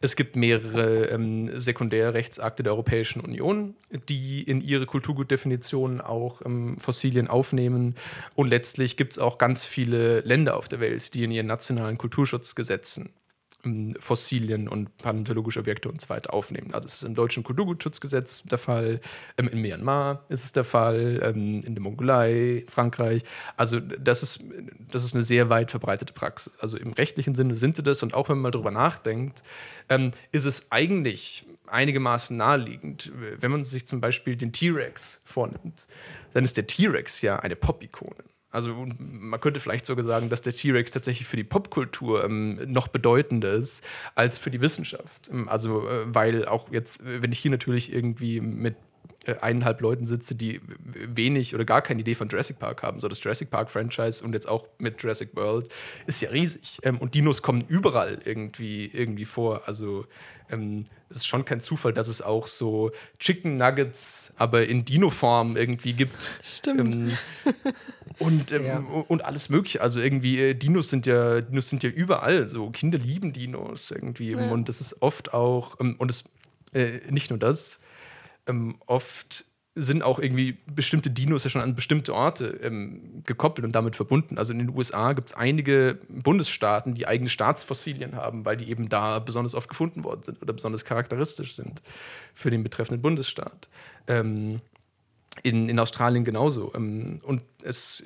[0.00, 3.74] Es gibt mehrere ähm, Sekundärrechtsakte der Europäischen Union,
[4.08, 7.96] die in ihre Kulturgutdefinition auch ähm, Fossilien aufnehmen.
[8.36, 11.98] Und letztlich gibt es auch ganz viele Länder auf der Welt, die in ihren nationalen
[11.98, 13.27] Kulturschutzgesetzen ähm,
[13.98, 16.72] Fossilien und paläontologische Objekte und so weiter aufnehmen.
[16.72, 19.00] Also das ist im deutschen Kulturgutschutzgesetz der Fall,
[19.36, 23.22] ähm, in Myanmar ist es der Fall, ähm, in der Mongolei, Frankreich.
[23.56, 24.44] Also das ist,
[24.90, 26.52] das ist eine sehr weit verbreitete Praxis.
[26.58, 29.42] Also im rechtlichen Sinne sind sie das und auch wenn man mal darüber nachdenkt,
[29.88, 35.86] ähm, ist es eigentlich einigermaßen naheliegend, wenn man sich zum Beispiel den T-Rex vornimmt,
[36.32, 38.24] dann ist der T-Rex ja eine Pop-Ikone.
[38.50, 42.88] Also man könnte vielleicht sogar sagen, dass der T-Rex tatsächlich für die Popkultur ähm, noch
[42.88, 43.84] bedeutender ist
[44.14, 45.28] als für die Wissenschaft.
[45.30, 48.76] Ähm, also äh, weil auch jetzt, wenn ich hier natürlich irgendwie mit
[49.28, 53.00] äh, eineinhalb Leuten sitze, die wenig oder gar keine Idee von Jurassic Park haben.
[53.00, 55.68] So das Jurassic Park Franchise und jetzt auch mit Jurassic World
[56.06, 56.78] ist ja riesig.
[56.82, 59.62] Ähm, und Dinos kommen überall irgendwie, irgendwie vor.
[59.66, 60.06] Also
[60.50, 65.56] ähm, es ist schon kein Zufall, dass es auch so Chicken Nuggets, aber in Dino-Form
[65.56, 66.40] irgendwie gibt.
[66.42, 66.94] Stimmt.
[66.94, 67.18] Ähm,
[68.18, 68.78] und, ähm, ja.
[68.78, 69.80] und alles mögliche.
[69.80, 72.48] Also irgendwie, äh, Dinos sind ja, Dinos sind ja überall.
[72.48, 74.32] So Kinder lieben Dinos irgendwie.
[74.32, 74.50] Ja.
[74.50, 76.24] Und das ist oft auch, ähm, und es
[76.74, 77.80] äh, nicht nur das,
[78.46, 79.44] ähm, oft
[79.80, 84.38] sind auch irgendwie bestimmte Dinos ja schon an bestimmte Orte ähm, gekoppelt und damit verbunden.
[84.38, 88.88] Also in den USA gibt es einige Bundesstaaten, die eigene Staatsfossilien haben, weil die eben
[88.88, 91.80] da besonders oft gefunden worden sind oder besonders charakteristisch sind
[92.34, 93.68] für den betreffenden Bundesstaat.
[94.06, 94.60] Ähm,
[95.42, 96.72] in, in Australien genauso.
[96.74, 98.02] Ähm, und es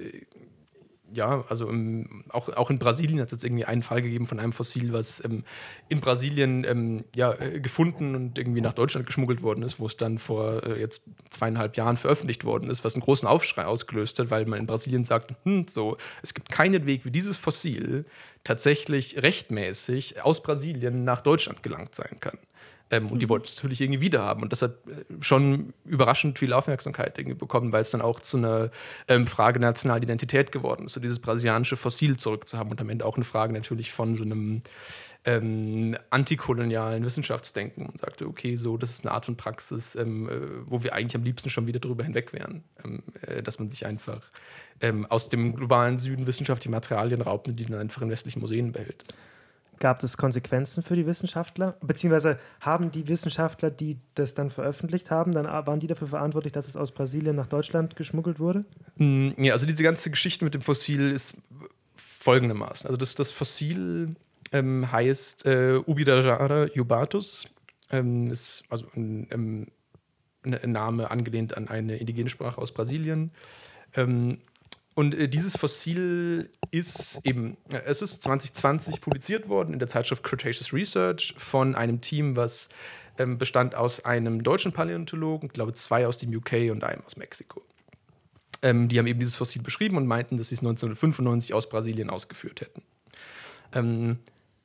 [1.12, 4.40] ja, also im, auch, auch in Brasilien hat es jetzt irgendwie einen Fall gegeben von
[4.40, 5.44] einem Fossil, was ähm,
[5.88, 9.96] in Brasilien ähm, ja, äh, gefunden und irgendwie nach Deutschland geschmuggelt worden ist, wo es
[9.96, 14.30] dann vor äh, jetzt zweieinhalb Jahren veröffentlicht worden ist, was einen großen Aufschrei ausgelöst hat,
[14.30, 18.04] weil man in Brasilien sagt, hm, so, es gibt keinen Weg, wie dieses Fossil
[18.44, 22.38] tatsächlich rechtmäßig aus Brasilien nach Deutschland gelangt sein kann.
[22.92, 23.30] Ähm, und die mhm.
[23.30, 24.42] wollten es natürlich irgendwie wieder haben.
[24.42, 28.36] Und das hat äh, schon überraschend viel Aufmerksamkeit irgendwie bekommen, weil es dann auch zu
[28.36, 28.70] einer
[29.08, 33.06] ähm, Frage der nationalen Identität geworden ist, so dieses brasilianische Fossil zurückzuhaben und am Ende
[33.06, 34.62] auch eine Frage natürlich von so einem
[35.24, 40.32] ähm, antikolonialen Wissenschaftsdenken und sagte, okay, so, das ist eine Art von Praxis, ähm, äh,
[40.66, 43.86] wo wir eigentlich am liebsten schon wieder drüber hinweg wären, ähm, äh, dass man sich
[43.86, 44.20] einfach
[44.80, 48.72] ähm, aus dem globalen Süden wissenschaftliche Materialien raubt und die dann einfach in westlichen Museen
[48.72, 49.04] behält.
[49.82, 51.74] Gab es Konsequenzen für die Wissenschaftler?
[51.80, 56.68] Beziehungsweise haben die Wissenschaftler, die das dann veröffentlicht haben, dann waren die dafür verantwortlich, dass
[56.68, 58.64] es aus Brasilien nach Deutschland geschmuggelt wurde?
[58.94, 61.34] Mm, ja, also diese ganze Geschichte mit dem Fossil ist
[61.96, 62.86] folgendermaßen.
[62.86, 64.14] Also das, das Fossil
[64.52, 67.48] ähm, heißt äh, Ubirajara jubatus.
[67.90, 69.66] Ähm, ist also ein, ähm,
[70.44, 73.32] ein, Name angelehnt an eine indigene Sprache aus Brasilien.
[73.96, 74.38] Ähm,
[74.94, 80.22] und äh, dieses Fossil ist eben, äh, es ist 2020 publiziert worden in der Zeitschrift
[80.22, 82.68] Cretaceous Research von einem Team, was
[83.18, 87.16] ähm, bestand aus einem deutschen Paläontologen, ich glaube zwei aus dem UK und einem aus
[87.16, 87.62] Mexiko.
[88.62, 92.10] Ähm, die haben eben dieses Fossil beschrieben und meinten, dass sie es 1995 aus Brasilien
[92.10, 92.82] ausgeführt hätten.
[93.74, 94.18] Ähm,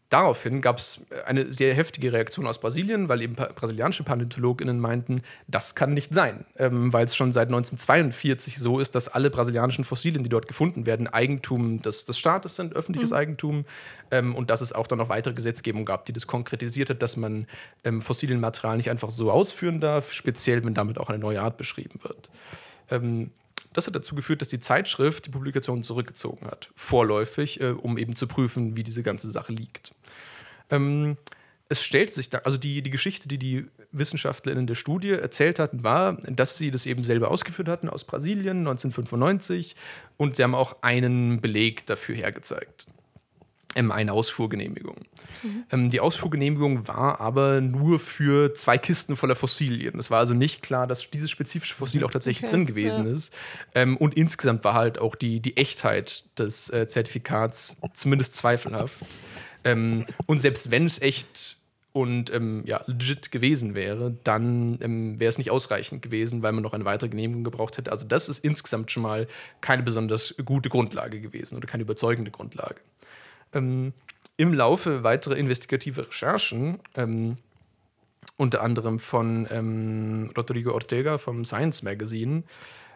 [0.09, 5.75] Daraufhin gab es eine sehr heftige Reaktion aus Brasilien, weil eben brasilianische PaläontologInnen meinten, das
[5.75, 10.23] kann nicht sein, ähm, weil es schon seit 1942 so ist, dass alle brasilianischen Fossilien,
[10.23, 13.17] die dort gefunden werden, Eigentum des, des Staates sind, öffentliches mhm.
[13.17, 13.65] Eigentum
[14.11, 17.17] ähm, und dass es auch dann noch weitere Gesetzgebung gab, die das konkretisiert hat, dass
[17.17, 17.45] man
[17.83, 21.99] ähm, Fossilienmaterial nicht einfach so ausführen darf, speziell wenn damit auch eine neue Art beschrieben
[22.03, 22.29] wird.
[23.77, 28.15] Das hat dazu geführt, dass die Zeitschrift die Publikation zurückgezogen hat, vorläufig, äh, um eben
[28.15, 29.93] zu prüfen, wie diese ganze Sache liegt.
[30.71, 31.15] Ähm,
[31.69, 35.83] es stellt sich da, also die, die Geschichte, die die WissenschaftlerInnen der Studie erzählt hatten,
[35.83, 39.75] war, dass sie das eben selber ausgeführt hatten aus Brasilien 1995
[40.17, 42.87] und sie haben auch einen Beleg dafür hergezeigt
[43.75, 44.95] eine Ausfuhrgenehmigung.
[45.43, 45.63] Mhm.
[45.71, 49.97] Ähm, die Ausfuhrgenehmigung war aber nur für zwei Kisten voller Fossilien.
[49.99, 53.13] Es war also nicht klar, dass dieses spezifische Fossil auch tatsächlich okay, drin gewesen ja.
[53.13, 53.33] ist.
[53.75, 58.97] Ähm, und insgesamt war halt auch die, die Echtheit des äh, Zertifikats zumindest zweifelhaft.
[59.63, 61.57] Ähm, und selbst wenn es echt
[61.93, 66.61] und ähm, ja, legit gewesen wäre, dann ähm, wäre es nicht ausreichend gewesen, weil man
[66.61, 67.91] noch eine weitere Genehmigung gebraucht hätte.
[67.91, 69.25] Also das ist insgesamt schon mal
[69.61, 72.75] keine besonders gute Grundlage gewesen oder keine überzeugende Grundlage
[73.53, 73.93] ähm,
[74.37, 77.37] im Laufe weiterer investigativer Recherchen, ähm,
[78.37, 82.43] unter anderem von ähm, Rodrigo Ortega vom Science Magazine,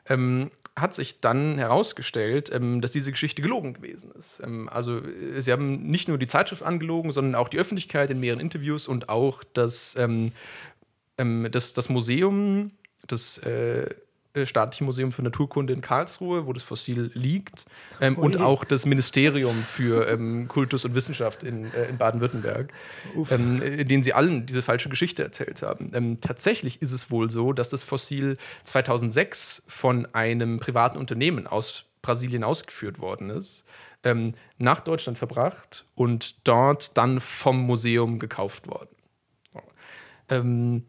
[0.07, 4.41] ähm, hat sich dann herausgestellt, ähm, dass diese Geschichte gelogen gewesen ist.
[4.41, 5.01] Ähm, also
[5.37, 9.09] sie haben nicht nur die Zeitschrift angelogen, sondern auch die Öffentlichkeit in mehreren Interviews und
[9.09, 9.97] auch das,
[11.17, 12.71] das, das Museum,
[13.07, 13.95] das äh, äh,
[14.45, 17.65] Staatliche Museum für Naturkunde in Karlsruhe, wo das Fossil liegt,
[17.99, 22.71] ähm, und auch das Ministerium für ähm, Kultus und Wissenschaft in, äh, in Baden-Württemberg,
[23.29, 25.91] ähm, in denen sie allen diese falsche Geschichte erzählt haben.
[25.93, 31.85] Ähm, tatsächlich ist es wohl so, dass das Fossil 2006 von einem privaten Unternehmen aus
[32.01, 33.65] Brasilien ausgeführt worden ist,
[34.03, 38.89] ähm, nach Deutschland verbracht und dort dann vom Museum gekauft worden.
[40.29, 40.85] Ähm,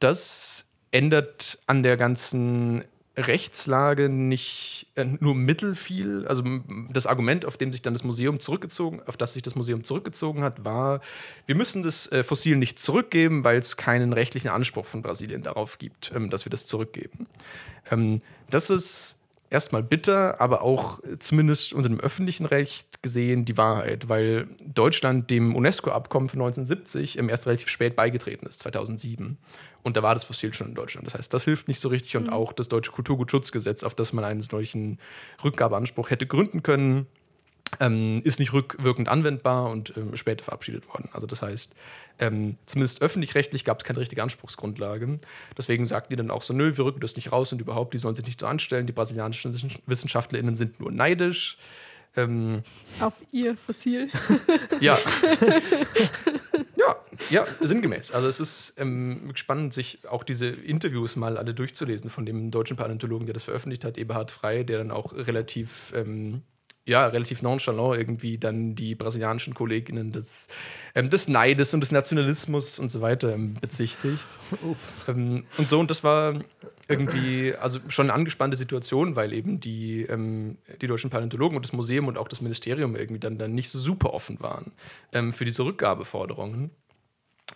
[0.00, 2.84] das ändert an der ganzen
[3.16, 6.26] Rechtslage nicht äh, nur mittelfiel.
[6.26, 6.44] Also
[6.90, 10.42] das Argument, auf dem sich dann das Museum zurückgezogen, auf das sich das Museum zurückgezogen
[10.42, 11.00] hat, war,
[11.44, 15.78] wir müssen das äh, Fossil nicht zurückgeben, weil es keinen rechtlichen Anspruch von Brasilien darauf
[15.78, 17.26] gibt, ähm, dass wir das zurückgeben.
[17.90, 19.18] Ähm, das ist
[19.52, 25.54] erstmal bitter, aber auch zumindest unter dem öffentlichen Recht gesehen die Wahrheit, weil Deutschland dem
[25.54, 29.38] UNESCO-Abkommen von 1970 erst relativ spät beigetreten ist, 2007.
[29.82, 31.06] Und da war das Fossil schon in Deutschland.
[31.06, 32.16] Das heißt, das hilft nicht so richtig.
[32.16, 32.32] Und mhm.
[32.32, 34.98] auch das deutsche Kulturgutschutzgesetz, auf das man einen solchen
[35.42, 37.06] Rückgabeanspruch hätte gründen können,
[37.80, 41.08] ähm, ist nicht rückwirkend anwendbar und ähm, später verabschiedet worden.
[41.12, 41.74] Also das heißt,
[42.18, 45.18] ähm, zumindest öffentlich-rechtlich gab es keine richtige Anspruchsgrundlage.
[45.56, 47.98] Deswegen sagten die dann auch so, nö, wir rücken das nicht raus und überhaupt, die
[47.98, 48.86] sollen sich nicht so anstellen.
[48.86, 49.54] Die brasilianischen
[49.86, 51.56] WissenschaftlerInnen sind nur neidisch.
[52.14, 52.62] Ähm,
[53.00, 54.10] Auf ihr Fossil.
[54.80, 54.98] ja.
[56.76, 56.96] ja,
[57.30, 58.12] ja, sinngemäß.
[58.12, 62.76] Also es ist ähm, spannend, sich auch diese Interviews mal alle durchzulesen von dem deutschen
[62.76, 66.42] Paläontologen, der das veröffentlicht hat, Eberhard Frey, der dann auch relativ ähm,
[66.84, 70.48] ja, relativ nonchalant irgendwie dann die brasilianischen Kolleginnen des,
[70.94, 74.26] ähm, des Neides und des Nationalismus und so weiter ähm, bezichtigt.
[75.08, 76.40] Ähm, und so, und das war
[76.88, 81.72] irgendwie, also schon eine angespannte Situation, weil eben die, ähm, die deutschen Paläontologen und das
[81.72, 84.72] Museum und auch das Ministerium irgendwie dann, dann nicht so super offen waren
[85.12, 86.70] ähm, für diese Rückgabeforderungen.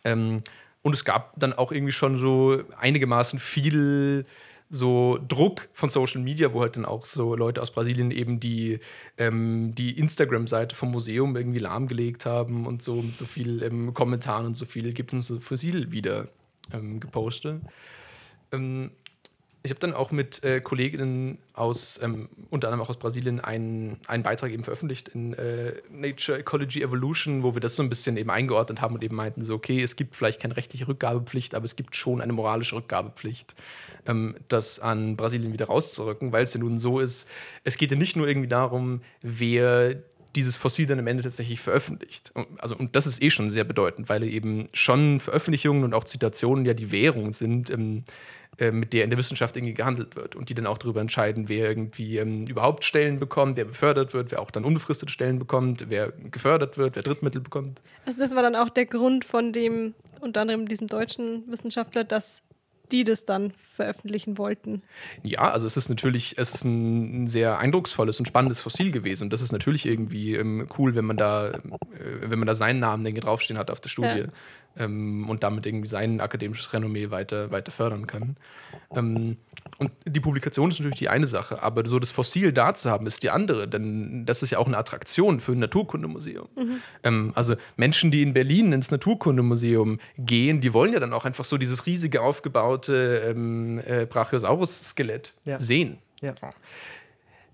[0.05, 0.43] Ähm,
[0.83, 4.25] und es gab dann auch irgendwie schon so einigermaßen viel
[4.69, 8.81] so Druck von Social Media, wo halt dann auch so Leute aus Brasilien eben die,
[9.17, 14.47] ähm, die Instagram-Seite vom Museum irgendwie lahmgelegt haben und so mit so viel ähm, Kommentaren
[14.47, 16.29] und so viel gibt uns so Fossil wieder
[16.73, 17.63] ähm, gepostet.
[18.53, 18.91] Ähm,
[19.67, 23.99] ich habe dann auch mit äh, Kolleginnen aus, ähm, unter anderem auch aus Brasilien, einen,
[24.07, 28.17] einen Beitrag eben veröffentlicht in äh, Nature Ecology Evolution, wo wir das so ein bisschen
[28.17, 31.65] eben eingeordnet haben und eben meinten, so, okay, es gibt vielleicht keine rechtliche Rückgabepflicht, aber
[31.65, 33.55] es gibt schon eine moralische Rückgabepflicht,
[34.07, 37.29] ähm, das an Brasilien wieder rauszurücken, weil es ja nun so ist,
[37.65, 39.97] es geht ja nicht nur irgendwie darum, wer
[40.37, 42.33] dieses Fossil dann am Ende tatsächlich veröffentlicht.
[42.59, 46.65] Also, und das ist eh schon sehr bedeutend, weil eben schon Veröffentlichungen und auch Zitationen
[46.65, 48.05] ja die Währung sind, ähm,
[48.59, 51.49] äh, mit der in der Wissenschaft irgendwie gehandelt wird und die dann auch darüber entscheiden,
[51.49, 55.87] wer irgendwie ähm, überhaupt Stellen bekommt, wer befördert wird, wer auch dann unbefristete Stellen bekommt,
[55.89, 57.83] wer gefördert wird, wer Drittmittel bekommt.
[58.07, 62.43] Also das war dann auch der Grund von dem, unter anderem diesem deutschen Wissenschaftler, dass
[62.93, 64.83] die das dann veröffentlichen wollten.
[65.23, 69.25] Ja, also es ist natürlich, es ist ein sehr eindrucksvolles und spannendes Fossil gewesen.
[69.25, 71.61] Und das ist natürlich irgendwie ähm, cool, wenn man da, äh,
[72.23, 74.21] wenn man da seinen Namen denke, draufstehen hat auf der Studie.
[74.21, 74.27] Ja
[74.79, 78.37] ähm, und damit irgendwie sein akademisches Renommee weiter, weiter fördern kann.
[78.95, 79.37] Ähm,
[79.79, 83.07] und die Publikation ist natürlich die eine Sache, aber so das Fossil da zu haben,
[83.07, 86.49] ist die andere, denn das ist ja auch eine Attraktion für ein Naturkundemuseum.
[86.57, 86.81] Mhm.
[87.03, 91.45] Ähm, also Menschen, die in Berlin ins Naturkundemuseum gehen, die wollen ja dann auch einfach
[91.45, 95.59] so dieses riesige aufgebaute ähm, äh, Brachiosaurus-Skelett ja.
[95.59, 95.99] sehen.
[96.23, 96.35] Ja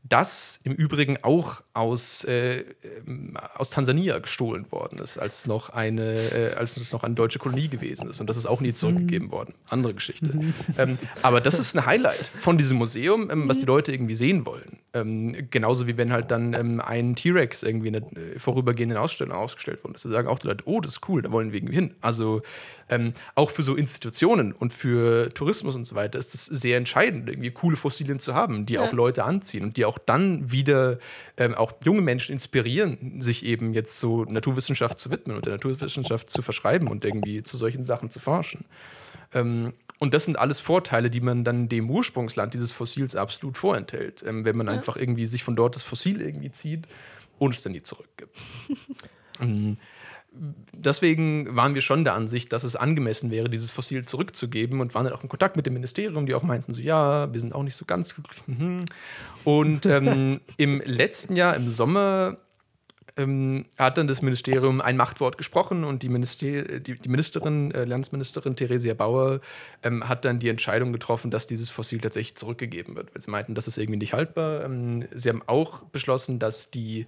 [0.04, 2.64] das im Übrigen auch aus, äh,
[3.06, 7.38] ähm, aus Tansania gestohlen worden ist, als noch eine, äh, als es noch eine deutsche
[7.38, 8.20] Kolonie gewesen ist.
[8.20, 9.32] Und das ist auch nie zurückgegeben mhm.
[9.32, 9.54] worden.
[9.70, 10.36] Andere Geschichte.
[10.36, 10.54] Mhm.
[10.78, 13.68] ähm, aber das ist ein Highlight von diesem Museum, ähm, was die mhm.
[13.68, 14.78] Leute irgendwie sehen wollen.
[14.92, 19.34] Ähm, genauso wie wenn halt dann ähm, ein T-Rex irgendwie in einer äh, vorübergehenden Ausstellung
[19.34, 19.94] ausgestellt wurde.
[20.02, 21.94] Da sagen auch die Leute, oh, das ist cool, da wollen wir irgendwie hin.
[22.02, 22.42] Also
[22.90, 27.30] ähm, auch für so Institutionen und für Tourismus und so weiter ist es sehr entscheidend,
[27.30, 28.82] irgendwie coole Fossilien zu haben, die ja.
[28.82, 30.98] auch Leute anziehen und die auch dann wieder
[31.38, 36.28] ähm, auch junge Menschen inspirieren, sich eben jetzt so Naturwissenschaft zu widmen und der Naturwissenschaft
[36.30, 38.64] zu verschreiben und irgendwie zu solchen Sachen zu forschen.
[39.32, 44.24] Ähm, und das sind alles Vorteile, die man dann dem Ursprungsland dieses Fossils absolut vorenthält,
[44.26, 44.72] ähm, wenn man ja.
[44.72, 46.86] einfach irgendwie sich von dort das Fossil irgendwie zieht
[47.38, 48.36] und es dann nie zurückgibt.
[50.72, 55.04] deswegen waren wir schon der Ansicht, dass es angemessen wäre, dieses Fossil zurückzugeben und waren
[55.04, 57.62] dann auch in Kontakt mit dem Ministerium, die auch meinten so, ja, wir sind auch
[57.62, 58.42] nicht so ganz glücklich.
[58.46, 58.84] Mhm.
[59.44, 62.38] Und ähm, im letzten Jahr, im Sommer,
[63.16, 67.84] ähm, hat dann das Ministerium ein Machtwort gesprochen und die, Minister die, die Ministerin, äh,
[67.84, 69.40] Landesministerin Theresia Bauer,
[69.82, 73.14] ähm, hat dann die Entscheidung getroffen, dass dieses Fossil tatsächlich zurückgegeben wird.
[73.14, 74.64] Weil sie meinten, das ist irgendwie nicht haltbar.
[74.64, 77.06] Ähm, sie haben auch beschlossen, dass die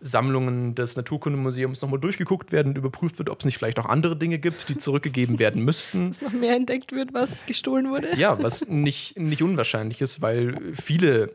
[0.00, 4.16] Sammlungen des Naturkundemuseums nochmal durchgeguckt werden und überprüft wird, ob es nicht vielleicht auch andere
[4.16, 6.08] Dinge gibt, die zurückgegeben werden müssten.
[6.08, 8.16] Dass noch mehr entdeckt wird, was gestohlen wurde.
[8.16, 11.34] Ja, was nicht, nicht unwahrscheinlich ist, weil viele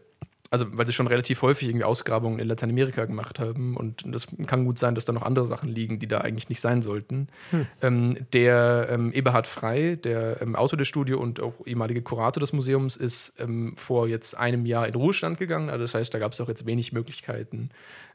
[0.55, 4.63] also weil sie schon relativ häufig irgendwie Ausgrabungen in Lateinamerika gemacht haben und das kann
[4.63, 7.27] gut sein, dass da noch andere Sachen liegen, die da eigentlich nicht sein sollten.
[7.51, 7.67] Hm.
[7.81, 12.53] Ähm, der ähm, Eberhard Frey, der ähm, Autor der Studie und auch ehemalige Kurator des
[12.53, 15.69] Museums, ist ähm, vor jetzt einem Jahr in Ruhestand gegangen.
[15.69, 17.69] Also das heißt, da gab es auch jetzt wenig Möglichkeiten,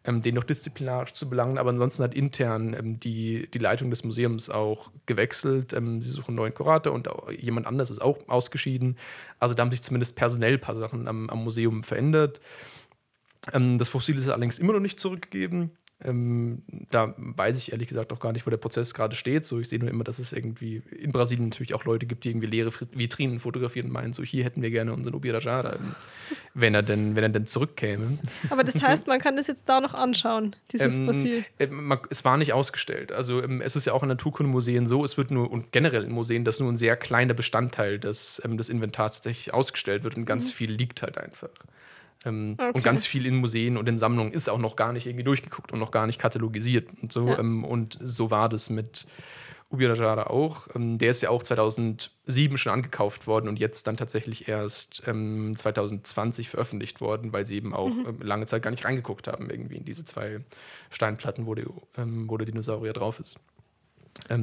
[0.05, 1.59] ähm, den noch disziplinarisch zu belangen.
[1.59, 5.73] Aber ansonsten hat intern ähm, die, die Leitung des Museums auch gewechselt.
[5.73, 7.09] Ähm, sie suchen einen neuen Kurator und
[7.39, 8.97] jemand anders ist auch ausgeschieden.
[9.39, 12.41] Also da haben sich zumindest personell ein paar Sachen am, am Museum verändert.
[13.53, 15.73] Ähm, das Fossil ist allerdings immer noch nicht zurückgegeben.
[16.03, 19.45] Ähm, da weiß ich ehrlich gesagt auch gar nicht, wo der Prozess gerade steht.
[19.45, 22.31] So, ich sehe nur immer, dass es irgendwie in Brasilien natürlich auch Leute gibt, die
[22.31, 25.79] irgendwie leere Vitrinen fotografieren und meinen, so hier hätten wir gerne unseren Ubirajara,
[26.55, 28.19] wenn er denn, wenn er denn zurückkäme.
[28.49, 31.45] Aber das heißt, man kann das jetzt da noch anschauen, dieses ähm, Fossil.
[31.59, 33.13] Äh, man, es war nicht ausgestellt.
[33.13, 36.13] Also ähm, es ist ja auch in Naturkundemuseen so, es wird nur, und generell in
[36.13, 40.25] Museen, dass nur ein sehr kleiner Bestandteil des, ähm, des Inventars tatsächlich ausgestellt wird und
[40.25, 40.53] ganz mhm.
[40.53, 41.51] viel liegt halt einfach.
[42.25, 42.73] Ähm, okay.
[42.75, 45.73] Und ganz viel in Museen und in Sammlungen ist auch noch gar nicht irgendwie durchgeguckt
[45.73, 47.29] und noch gar nicht katalogisiert und so.
[47.29, 47.39] Ja.
[47.39, 49.07] Ähm, und so war das mit
[49.71, 50.69] Ubirajara auch.
[50.75, 56.47] Ähm, der ist ja auch 2007 schon angekauft worden und jetzt dann tatsächlich erst 2020
[56.47, 58.07] ähm, veröffentlicht worden, weil sie eben auch mhm.
[58.07, 60.41] Ähm, lange Zeit gar nicht reingeguckt haben, irgendwie in diese zwei
[60.91, 61.65] Steinplatten, wo, die,
[61.97, 63.39] wo der Dinosaurier drauf ist.
[64.29, 64.37] Ja.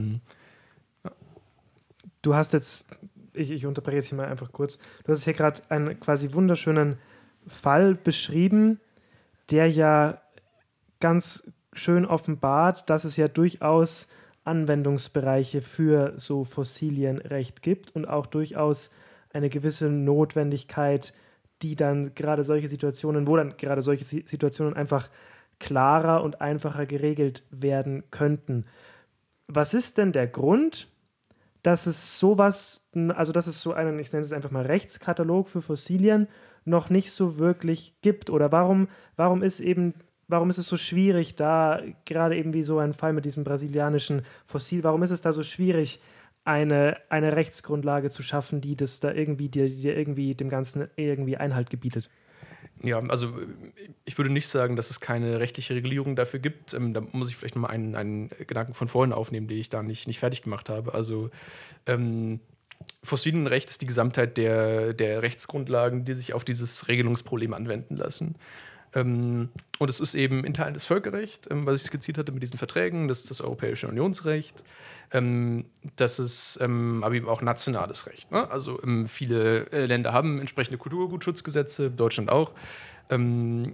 [2.22, 2.86] Du hast jetzt,
[3.34, 6.98] ich, ich unterbreche jetzt hier mal einfach kurz, du hast hier gerade einen quasi wunderschönen
[7.47, 8.79] Fall beschrieben,
[9.49, 10.21] der ja
[10.99, 14.07] ganz schön offenbart, dass es ja durchaus
[14.43, 18.91] Anwendungsbereiche für so Fossilienrecht gibt und auch durchaus
[19.33, 21.13] eine gewisse Notwendigkeit,
[21.62, 25.10] die dann gerade solche Situationen, wo dann gerade solche Situationen einfach
[25.60, 28.65] klarer und einfacher geregelt werden könnten.
[29.47, 30.88] Was ist denn der Grund,
[31.63, 35.62] dass es sowas, also dass es so einen, ich nenne es einfach mal Rechtskatalog für
[35.62, 36.27] Fossilien
[36.67, 38.30] noch nicht so wirklich gibt?
[38.30, 39.93] Oder warum, warum ist eben,
[40.27, 44.23] warum ist es so schwierig, da gerade eben wie so ein Fall mit diesem brasilianischen
[44.45, 45.99] Fossil, warum ist es da so schwierig,
[46.43, 51.38] eine, eine Rechtsgrundlage zu schaffen, die das da irgendwie, die, die irgendwie dem Ganzen irgendwie
[51.38, 52.10] Einhalt gebietet?
[52.84, 53.34] Ja, also
[54.06, 56.73] ich würde nicht sagen, dass es keine rechtliche Regulierung dafür gibt.
[56.73, 59.82] Ähm, da muss ich vielleicht nochmal einen, einen Gedanken von vorhin aufnehmen, den ich da
[59.84, 60.93] nicht, nicht fertig gemacht habe.
[60.93, 61.30] Also
[61.86, 62.39] ähm,
[63.04, 68.36] Fossilienrecht ist die Gesamtheit der, der Rechtsgrundlagen, die sich auf dieses Regelungsproblem anwenden lassen.
[68.94, 72.42] Ähm, und es ist eben in Teilen das Völkerrecht, ähm, was ich skizziert hatte mit
[72.42, 74.63] diesen Verträgen, das ist das Europäische Unionsrecht,
[75.12, 75.65] ähm,
[75.96, 78.32] das ist ähm, aber eben auch nationales Recht.
[78.32, 78.50] Ne?
[78.50, 82.54] Also ähm, viele äh, Länder haben entsprechende Kulturgutschutzgesetze, Deutschland auch.
[83.10, 83.73] Ähm,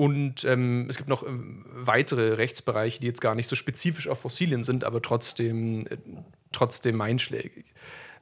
[0.00, 4.84] und es gibt noch weitere Rechtsbereiche, die jetzt gar nicht so spezifisch auf Fossilien sind,
[4.84, 5.96] aber trotzdem, äh,
[6.52, 7.74] trotzdem einschlägig.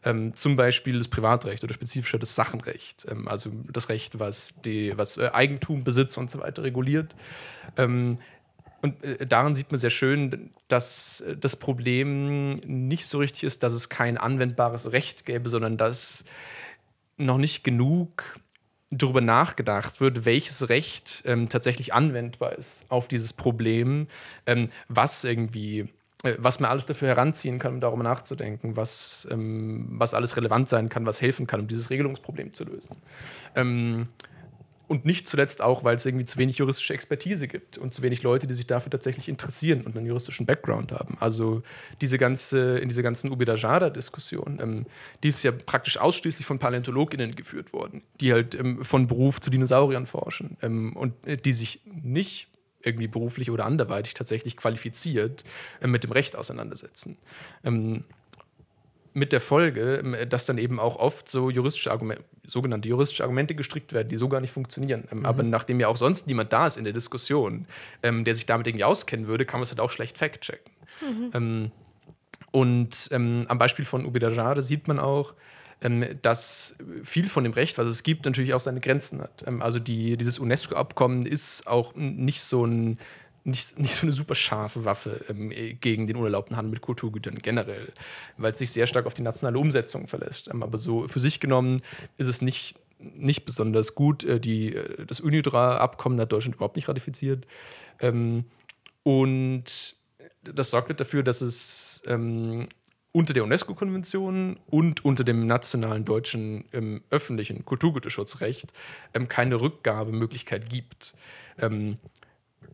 [0.07, 4.97] Ähm, zum Beispiel das Privatrecht oder spezifischer das Sachenrecht, ähm, also das Recht, was, die,
[4.97, 7.17] was äh, Eigentum, Besitz und so weiter reguliert.
[7.77, 8.19] Ähm,
[8.83, 13.65] und äh, daran sieht man sehr schön, dass äh, das Problem nicht so richtig ist,
[13.65, 16.25] dass es kein anwendbares Recht gäbe, sondern dass
[17.17, 18.39] noch nicht genug
[18.91, 24.07] darüber nachgedacht wird, welches Recht ähm, tatsächlich anwendbar ist auf dieses Problem,
[24.47, 25.89] ähm, was irgendwie,
[26.23, 30.89] was man alles dafür heranziehen kann, um darüber nachzudenken, was, ähm, was alles relevant sein
[30.89, 32.97] kann, was helfen kann, um dieses Regelungsproblem zu lösen.
[33.55, 34.09] Ähm,
[34.89, 38.23] und nicht zuletzt auch, weil es irgendwie zu wenig juristische Expertise gibt und zu wenig
[38.23, 41.17] Leute, die sich dafür tatsächlich interessieren und einen juristischen Background haben.
[41.19, 41.63] Also
[42.01, 44.87] diese ganze, in dieser ganzen Ubedajada-Diskussion, ähm,
[45.23, 49.51] die ist ja praktisch ausschließlich von PaläontologInnen geführt worden, die halt ähm, von Beruf zu
[49.51, 52.49] Dinosauriern forschen ähm, und äh, die sich nicht
[52.87, 55.45] irgendwie beruflich oder anderweitig tatsächlich qualifiziert
[55.81, 57.17] äh, mit dem Recht auseinandersetzen.
[57.65, 58.05] Ähm,
[59.13, 63.55] mit der Folge, ähm, dass dann eben auch oft so juristische Argumente, sogenannte juristische Argumente
[63.55, 65.09] gestrickt werden, die so gar nicht funktionieren.
[65.11, 65.27] Ähm, mhm.
[65.27, 67.67] Aber nachdem ja auch sonst niemand da ist in der Diskussion,
[68.03, 70.73] ähm, der sich damit irgendwie auskennen würde, kann man es halt auch schlecht fact-checken.
[71.01, 71.31] Mhm.
[71.35, 71.73] Ähm,
[72.53, 75.35] und am Beispiel von Ubedajade sieht man auch,
[76.23, 79.47] dass viel von dem Recht, was es gibt, natürlich auch seine Grenzen hat.
[79.61, 82.99] also die, dieses UNESCO-Abkommen ist auch nicht so ein
[83.47, 87.93] nicht, nicht so eine super scharfe Waffe ähm, gegen den unerlaubten Handel mit Kulturgütern generell,
[88.37, 90.49] weil es sich sehr stark auf die nationale Umsetzung verlässt.
[90.49, 91.81] Ähm, aber so für sich genommen
[92.19, 94.25] ist es nicht, nicht besonders gut.
[94.25, 97.47] Äh, die, äh, das UNIDRA-Abkommen hat Deutschland überhaupt nicht ratifiziert.
[98.01, 98.47] Ähm,
[99.05, 99.95] und
[100.43, 102.69] das sorgt dafür, dass es ähm,
[103.17, 108.75] unter der UNESCO-Konvention und unter dem nationalen deutschen ähm, öffentlichen Kulturgüterschutzrecht
[109.15, 111.15] ähm, keine Rückgabemöglichkeit gibt.
[111.59, 111.97] Ähm,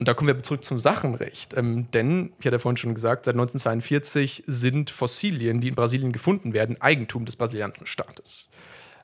[0.01, 1.55] und da kommen wir zurück zum Sachenrecht.
[1.57, 6.55] Ähm, denn, ich hatte vorhin schon gesagt, seit 1942 sind Fossilien, die in Brasilien gefunden
[6.55, 8.49] werden, Eigentum des brasilianischen Staates.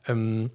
[0.09, 0.51] Ähm,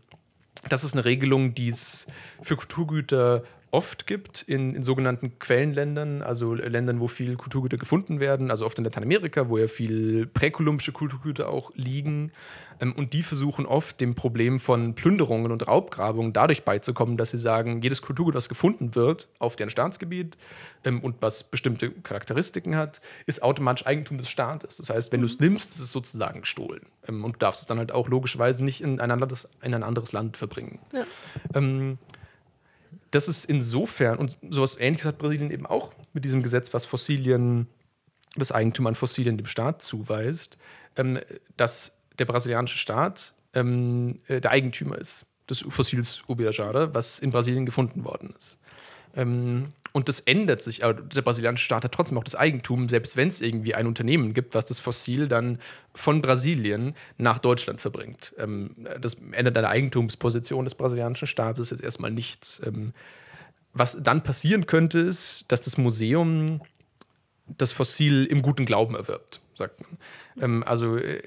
[0.68, 2.08] das ist eine Regelung, die es
[2.42, 8.52] für Kulturgüter oft gibt in, in, sogenannten Quellenländern, also Ländern, wo viel Kulturgüter gefunden werden,
[8.52, 12.32] also oft in Lateinamerika, wo ja viel präkolumbische Kulturgüter auch liegen.
[12.80, 17.40] Ähm, und die versuchen oft dem Problem von Plünderungen und Raubgrabungen dadurch beizukommen, dass sie
[17.40, 20.38] sagen, jedes Kulturgut, was gefunden wird auf deren Staatsgebiet
[20.86, 24.78] ähm, und was bestimmte Charakteristiken hat, ist automatisch Eigentum des Staates.
[24.78, 25.48] Das heißt, wenn du es mhm.
[25.48, 26.86] nimmst, ist es sozusagen gestohlen.
[27.08, 29.84] Ähm, und du darfst es dann halt auch logischerweise nicht in ein anderes, in ein
[29.84, 30.78] anderes Land verbringen.
[30.92, 31.06] Ja.
[33.14, 37.68] Das ist insofern, und sowas ähnliches hat Brasilien eben auch mit diesem Gesetz, was Fossilien,
[38.36, 40.58] das Eigentum an Fossilien dem Staat zuweist,
[40.96, 41.20] ähm,
[41.56, 47.68] dass der brasilianische Staat ähm, äh, der Eigentümer ist des Fossils Ubirajara, was in Brasilien
[47.68, 48.58] gefunden worden ist.
[49.16, 53.16] Ähm, und das ändert sich, aber der brasilianische Staat hat trotzdem auch das Eigentum, selbst
[53.16, 55.60] wenn es irgendwie ein Unternehmen gibt, was das Fossil dann
[55.94, 58.34] von Brasilien nach Deutschland verbringt.
[58.38, 62.62] Ähm, das ändert an der Eigentumsposition des brasilianischen Staates jetzt erstmal nichts.
[62.66, 62.94] Ähm,
[63.72, 66.62] was dann passieren könnte, ist, dass das Museum
[67.46, 69.98] das Fossil im guten Glauben erwirbt sagt man.
[70.42, 71.22] Ähm, also äh,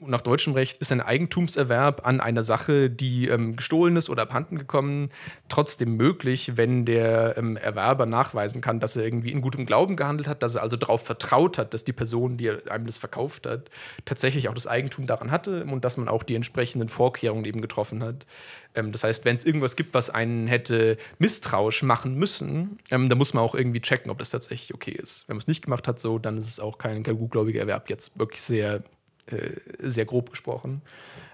[0.00, 4.58] nach deutschem Recht ist ein Eigentumserwerb an einer Sache, die ähm, gestohlen ist oder abhanden
[4.58, 5.10] gekommen,
[5.48, 10.28] trotzdem möglich, wenn der ähm, Erwerber nachweisen kann, dass er irgendwie in gutem Glauben gehandelt
[10.28, 13.70] hat, dass er also darauf vertraut hat, dass die Person, die einem das verkauft hat,
[14.04, 18.02] tatsächlich auch das Eigentum daran hatte und dass man auch die entsprechenden Vorkehrungen eben getroffen
[18.02, 18.26] hat.
[18.74, 23.18] Ähm, das heißt, wenn es irgendwas gibt, was einen hätte misstrauisch machen müssen, ähm, dann
[23.18, 25.28] muss man auch irgendwie checken, ob das tatsächlich okay ist.
[25.28, 27.90] Wenn man es nicht gemacht hat, so, dann ist es auch kein, kein gutgläubiger Erwerb,
[27.90, 28.82] jetzt wirklich sehr,
[29.26, 30.82] äh, sehr grob gesprochen.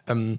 [0.07, 0.39] Ähm,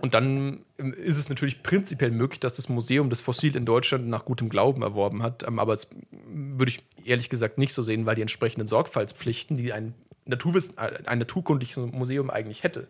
[0.00, 4.08] und dann ähm, ist es natürlich prinzipiell möglich, dass das Museum das Fossil in Deutschland
[4.08, 5.46] nach gutem Glauben erworben hat.
[5.46, 5.88] Ähm, aber das
[6.26, 9.94] würde ich ehrlich gesagt nicht so sehen, weil die entsprechenden Sorgfaltspflichten, die ein,
[10.24, 12.88] Naturwiss ein naturkundliches Museum eigentlich hätte,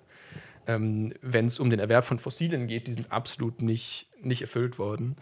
[0.66, 4.78] ähm, wenn es um den Erwerb von Fossilien geht, die sind absolut nicht, nicht erfüllt
[4.78, 5.16] worden.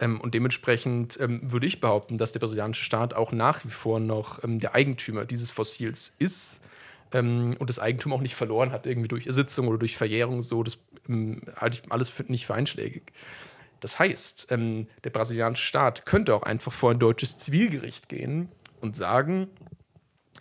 [0.00, 4.00] Ähm, und dementsprechend ähm, würde ich behaupten, dass der brasilianische Staat auch nach wie vor
[4.00, 6.60] noch ähm, der Eigentümer dieses Fossils ist
[7.16, 10.42] ähm, und das Eigentum auch nicht verloren hat, irgendwie durch Ersitzung oder durch Verjährung.
[10.42, 13.12] So, das ähm, halte ich alles für, nicht für einschlägig.
[13.80, 18.48] Das heißt, der brasilianische Staat könnte auch einfach vor ein deutsches Zivilgericht gehen
[18.80, 19.48] und sagen,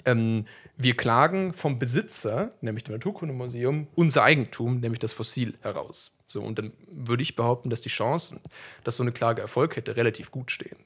[0.06, 0.46] ähm,
[0.78, 6.14] wir klagen vom Besitzer, nämlich dem Naturkundemuseum, unser Eigentum, nämlich das Fossil, heraus.
[6.28, 8.40] So, und dann würde ich behaupten, dass die Chancen,
[8.84, 10.78] dass so eine Klage Erfolg hätte, relativ gut stehen.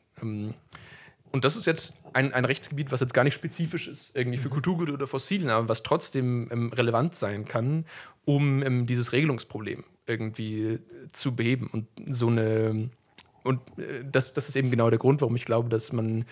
[1.32, 4.49] Und das ist jetzt ein, ein Rechtsgebiet, was jetzt gar nicht spezifisch ist, irgendwie für
[4.49, 4.53] mhm.
[4.53, 7.86] Kulturgüter oder Fossilien, aber was trotzdem ähm, relevant sein kann,
[8.25, 10.80] um ähm, dieses Regelungsproblem irgendwie
[11.11, 12.89] zu beheben und so eine
[13.49, 16.25] und äh, das, das ist eben genau der Grund, warum ich glaube, dass man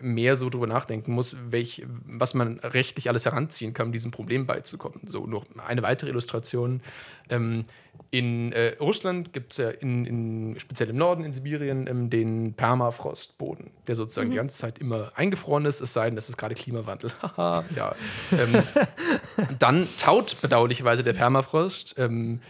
[0.00, 4.44] mehr so drüber nachdenken muss, welch, was man rechtlich alles heranziehen kann, um diesem Problem
[4.44, 5.00] beizukommen.
[5.06, 6.82] So, noch eine weitere Illustration.
[7.30, 7.64] Ähm,
[8.10, 12.54] in äh, Russland gibt es ja in, in, speziell im Norden, in Sibirien, ähm, den
[12.54, 14.32] Permafrostboden, der sozusagen mhm.
[14.32, 17.12] die ganze Zeit immer eingefroren ist, es sei denn, es ist gerade Klimawandel.
[17.76, 17.94] Ja.
[18.32, 18.62] ähm,
[19.60, 22.40] dann taut bedauerlicherweise der Permafrost, ähm,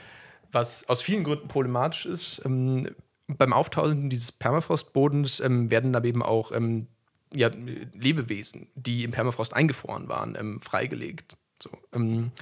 [0.50, 2.40] was aus vielen Gründen problematisch ist.
[2.46, 2.86] Ähm,
[3.28, 6.86] beim Auftauchen dieses Permafrostbodens ähm, werden aber eben auch ähm,
[7.34, 7.50] ja,
[7.92, 11.36] Lebewesen, die im Permafrost eingefroren waren, ähm, freigelegt.
[11.62, 12.32] So, ähm,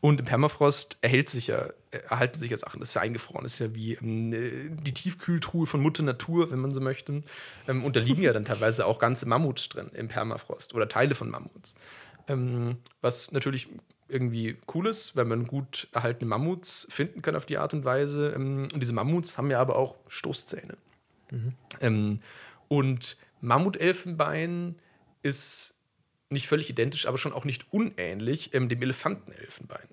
[0.00, 2.80] und im Permafrost erhält sich ja, erhalten sich ja Sachen.
[2.80, 3.44] Das ist ja eingefroren.
[3.44, 7.22] Das ist ja wie ähm, die Tiefkühltruhe von Mutter Natur, wenn man so möchte.
[7.68, 11.14] Ähm, und da liegen ja dann teilweise auch ganze Mammuts drin im Permafrost oder Teile
[11.14, 11.74] von Mammuts.
[13.02, 13.68] Was natürlich
[14.08, 18.32] irgendwie cool ist, wenn man gut erhaltene Mammuts finden kann auf die Art und Weise.
[18.34, 20.76] Ähm, und diese Mammuts haben ja aber auch Stoßzähne.
[21.30, 21.52] Mhm.
[21.80, 22.20] Ähm,
[22.68, 24.76] und Mammutelfenbein
[25.22, 25.78] ist
[26.30, 29.88] nicht völlig identisch, aber schon auch nicht unähnlich ähm, dem Elefantenelfenbein.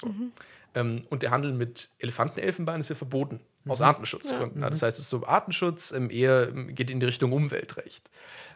[0.00, 0.08] So.
[0.08, 0.32] Mhm.
[0.74, 3.70] Ähm, und der Handel mit Elefantenelfenbein ist ja verboten, mhm.
[3.70, 4.62] aus Artenschutzgründen.
[4.62, 4.70] Ja.
[4.70, 8.10] Das heißt, es ist so Artenschutz ähm, eher ähm, geht in die Richtung Umweltrecht.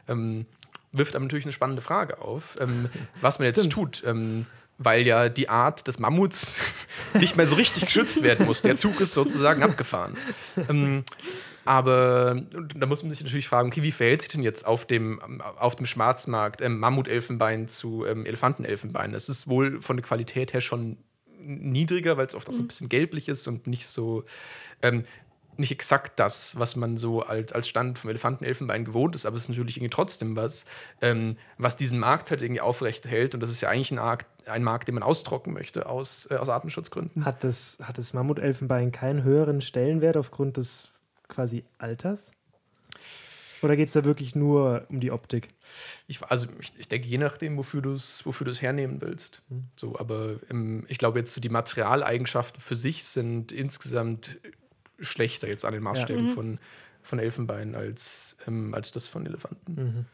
[0.09, 0.47] Ähm,
[0.93, 2.89] wirft aber natürlich eine spannende Frage auf, ähm,
[3.20, 4.03] was man jetzt tut
[4.79, 6.61] weil ja die Art des Mammuts
[7.14, 8.62] nicht mehr so richtig geschützt werden muss.
[8.62, 10.16] Der Zug ist sozusagen abgefahren.
[10.68, 11.05] Ähm,
[11.64, 12.41] aber
[12.77, 15.74] da muss man sich natürlich fragen, okay, wie verhält sich denn jetzt auf dem, auf
[15.74, 19.14] dem Schwarzmarkt ähm, Mammutelfenbein zu ähm, Elefantenelfenbein?
[19.14, 20.99] Es ist wohl von der Qualität her schon
[21.41, 22.68] niedriger, weil es oft auch so ein mhm.
[22.68, 24.24] bisschen gelblich ist und nicht so
[24.83, 25.05] ähm,
[25.59, 29.43] nicht exakt das, was man so als, als Stand vom Elefantenelfenbein gewohnt ist, aber es
[29.43, 30.66] ist natürlich irgendwie trotzdem was,
[31.01, 33.35] ähm, was diesen Markt halt irgendwie aufrecht hält.
[33.35, 36.37] Und das ist ja eigentlich ein, Markt, ein Markt, den man austrocken möchte aus, äh,
[36.37, 37.25] aus Artenschutzgründen.
[37.25, 40.91] Hat das, hat das Mammutelfenbein keinen höheren Stellenwert aufgrund des
[41.29, 42.33] quasi Alters?
[43.63, 45.49] Oder geht es da wirklich nur um die Optik?
[46.07, 49.43] Ich, also ich, ich denke, je nachdem, wofür du es wofür hernehmen willst.
[49.49, 49.65] Mhm.
[49.77, 54.39] So, aber ähm, ich glaube jetzt so die Materialeigenschaften für sich sind insgesamt
[54.99, 56.31] schlechter jetzt an den Maßstäben ja.
[56.31, 56.35] mhm.
[56.35, 56.59] von,
[57.03, 59.75] von Elfenbein als, ähm, als das von Elefanten.
[59.75, 60.05] Mhm.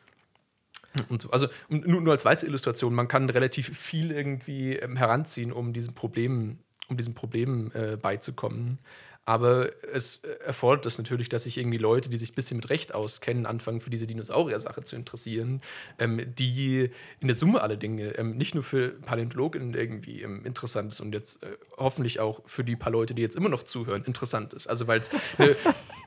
[1.08, 1.30] Und so.
[1.30, 5.94] Also nur, nur, als weitere Illustration, man kann relativ viel irgendwie ähm, heranziehen, um diesem
[5.94, 8.78] Problem, um diesem Problem äh, beizukommen.
[9.24, 12.92] Aber es erfordert das natürlich, dass sich irgendwie Leute, die sich ein bisschen mit Recht
[12.92, 15.62] auskennen, anfangen für diese Dinosaurier-Sache zu interessieren,
[16.00, 16.90] ähm, die
[17.20, 21.14] in der Summe alle Dinge ähm, nicht nur für Paläontologen irgendwie ähm, interessant ist und
[21.14, 24.66] jetzt äh, hoffentlich auch für die paar Leute, die jetzt immer noch zuhören, interessant ist.
[24.66, 25.54] Also weil es eine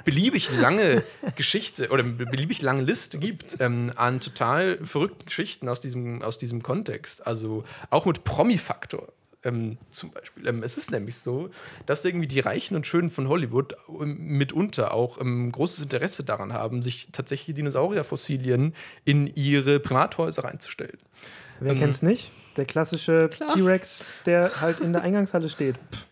[0.05, 1.03] beliebig lange
[1.35, 6.37] Geschichte oder eine beliebig lange Liste gibt ähm, an total verrückten Geschichten aus diesem, aus
[6.37, 7.25] diesem Kontext.
[7.27, 9.11] Also auch mit Promi-Faktor.
[9.43, 10.47] Ähm, zum Beispiel.
[10.47, 11.49] Ähm, es ist nämlich so,
[11.85, 16.53] dass irgendwie die Reichen und Schönen von Hollywood ähm, mitunter auch ähm, großes Interesse daran
[16.53, 20.97] haben, sich tatsächlich Dinosaurierfossilien in ihre Primathäuser reinzustellen.
[21.59, 22.31] Wer ähm, es nicht?
[22.57, 25.77] Der klassische T-Rex, der halt in der Eingangshalle steht.
[25.91, 26.07] Pff.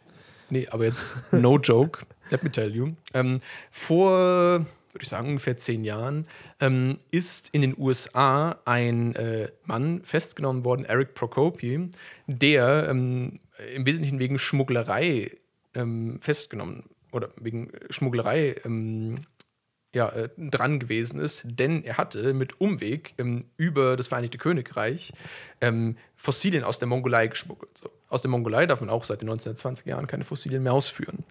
[0.50, 2.94] Nee, aber jetzt no joke, let me tell you.
[3.14, 3.40] Ähm,
[3.72, 6.28] vor würde ich sagen, ungefähr zehn Jahren,
[6.60, 11.90] ähm, ist in den USA ein äh, Mann festgenommen worden, Eric Prokopi,
[12.28, 13.40] der ähm,
[13.74, 15.32] im Wesentlichen wegen Schmugglerei
[15.74, 19.26] ähm, festgenommen oder wegen Schmugglerei ähm,
[19.94, 25.14] ja, äh, dran gewesen ist, denn er hatte mit Umweg ähm, über das Vereinigte Königreich
[25.62, 27.78] ähm, Fossilien aus der Mongolei geschmuggelt.
[27.78, 27.92] So.
[28.10, 31.24] Aus der Mongolei darf man auch seit den 1920er Jahren keine Fossilien mehr ausführen.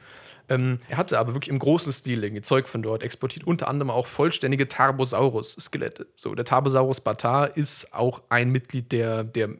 [0.49, 3.91] Ähm, er hatte aber wirklich im großen Stil irgendwie Zeug von dort exportiert, unter anderem
[3.91, 6.07] auch vollständige Tarbosaurus-Skelette.
[6.17, 9.51] So, der Tarbosaurus batar ist auch ein Mitglied der, der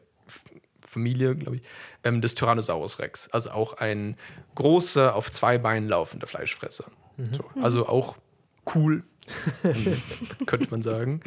[0.81, 1.61] Familie, glaube ich,
[2.03, 3.29] ähm, des Tyrannosaurus Rex.
[3.29, 4.15] Also auch ein
[4.55, 6.85] großer, auf zwei Beinen laufender Fleischfresser.
[7.17, 7.33] Mhm.
[7.33, 8.15] So, also auch
[8.75, 9.03] cool,
[10.45, 11.21] könnte man sagen.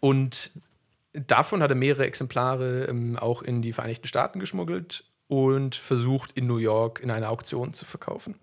[0.00, 0.50] Und
[1.12, 6.46] davon hat er mehrere Exemplare ähm, auch in die Vereinigten Staaten geschmuggelt und versucht in
[6.46, 8.36] New York in einer Auktion zu verkaufen.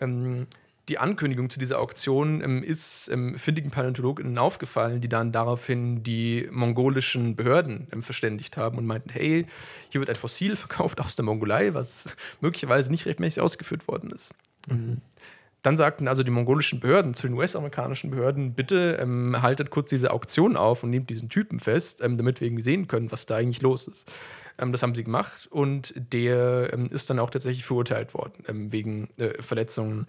[0.00, 0.46] Ähm,
[0.88, 6.48] die Ankündigung zu dieser Auktion ähm, ist ähm, findigen PaläontologInnen aufgefallen, die dann daraufhin die
[6.50, 9.46] mongolischen Behörden ähm, verständigt haben und meinten: Hey,
[9.90, 14.34] hier wird ein Fossil verkauft aus der Mongolei, was möglicherweise nicht rechtmäßig ausgeführt worden ist.
[14.68, 15.00] Mhm.
[15.62, 20.10] Dann sagten also die mongolischen Behörden zu den US-amerikanischen Behörden: Bitte ähm, haltet kurz diese
[20.12, 23.36] Auktion auf und nehmt diesen Typen fest, ähm, damit wir irgendwie sehen können, was da
[23.36, 24.10] eigentlich los ist.
[24.58, 28.72] Ähm, das haben sie gemacht und der ähm, ist dann auch tatsächlich verurteilt worden ähm,
[28.72, 30.06] wegen äh, Verletzungen.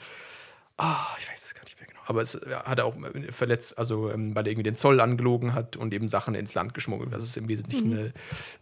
[0.77, 1.99] Ah, oh, ich weiß es gar nicht mehr genau.
[2.05, 4.99] Aber es ja, hat er auch äh, verletzt, also ähm, weil er irgendwie den Zoll
[4.99, 7.13] angelogen hat und eben Sachen ins Land geschmuggelt.
[7.13, 8.11] Das ist im Wesentlichen mhm.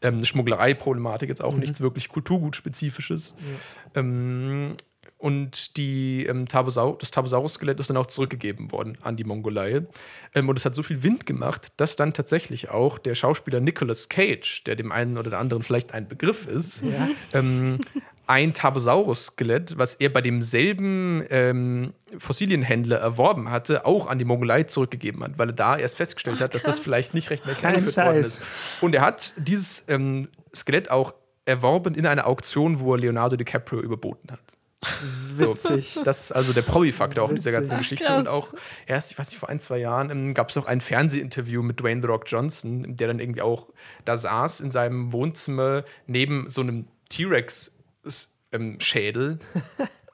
[0.02, 1.62] eine, eine Schmugglerei-Problematik, jetzt auch mhm.
[1.62, 3.36] nichts wirklich Kulturgutspezifisches.
[3.96, 4.02] Ja.
[5.20, 9.82] Und die, ähm, Tarbosaur das Tarbosaurus-Skelett ist dann auch zurückgegeben worden an die Mongolei.
[10.34, 14.08] Ähm, und es hat so viel Wind gemacht, dass dann tatsächlich auch der Schauspieler Nicolas
[14.08, 17.10] Cage, der dem einen oder anderen vielleicht ein Begriff ist, Ja.
[17.34, 17.80] ähm,
[18.28, 25.22] ein Tarbosaurus-Skelett, was er bei demselben ähm, Fossilienhändler erworben hatte, auch an die Mongolei zurückgegeben
[25.24, 28.42] hat, weil er da erst festgestellt hat, dass das vielleicht nicht rechtmäßig eingeführt worden ist.
[28.80, 31.14] Und er hat dieses ähm, Skelett auch
[31.44, 34.40] erworben in einer Auktion, wo er Leonardo DiCaprio überboten hat.
[35.38, 36.00] So, Witzig.
[36.06, 37.78] Das ist also der Promi-Faktor auch in dieser ganzen.
[37.78, 38.06] Geschichte.
[38.06, 38.20] Krass.
[38.20, 38.54] Und auch
[38.86, 41.82] erst, ich weiß nicht, vor ein, zwei Jahren ähm, gab es auch ein Fernsehinterview mit
[41.82, 43.68] Dwayne The Rock Johnson, der dann irgendwie auch
[44.06, 49.40] da saß in seinem Wohnzimmer neben so einem T-Rex-Schädel.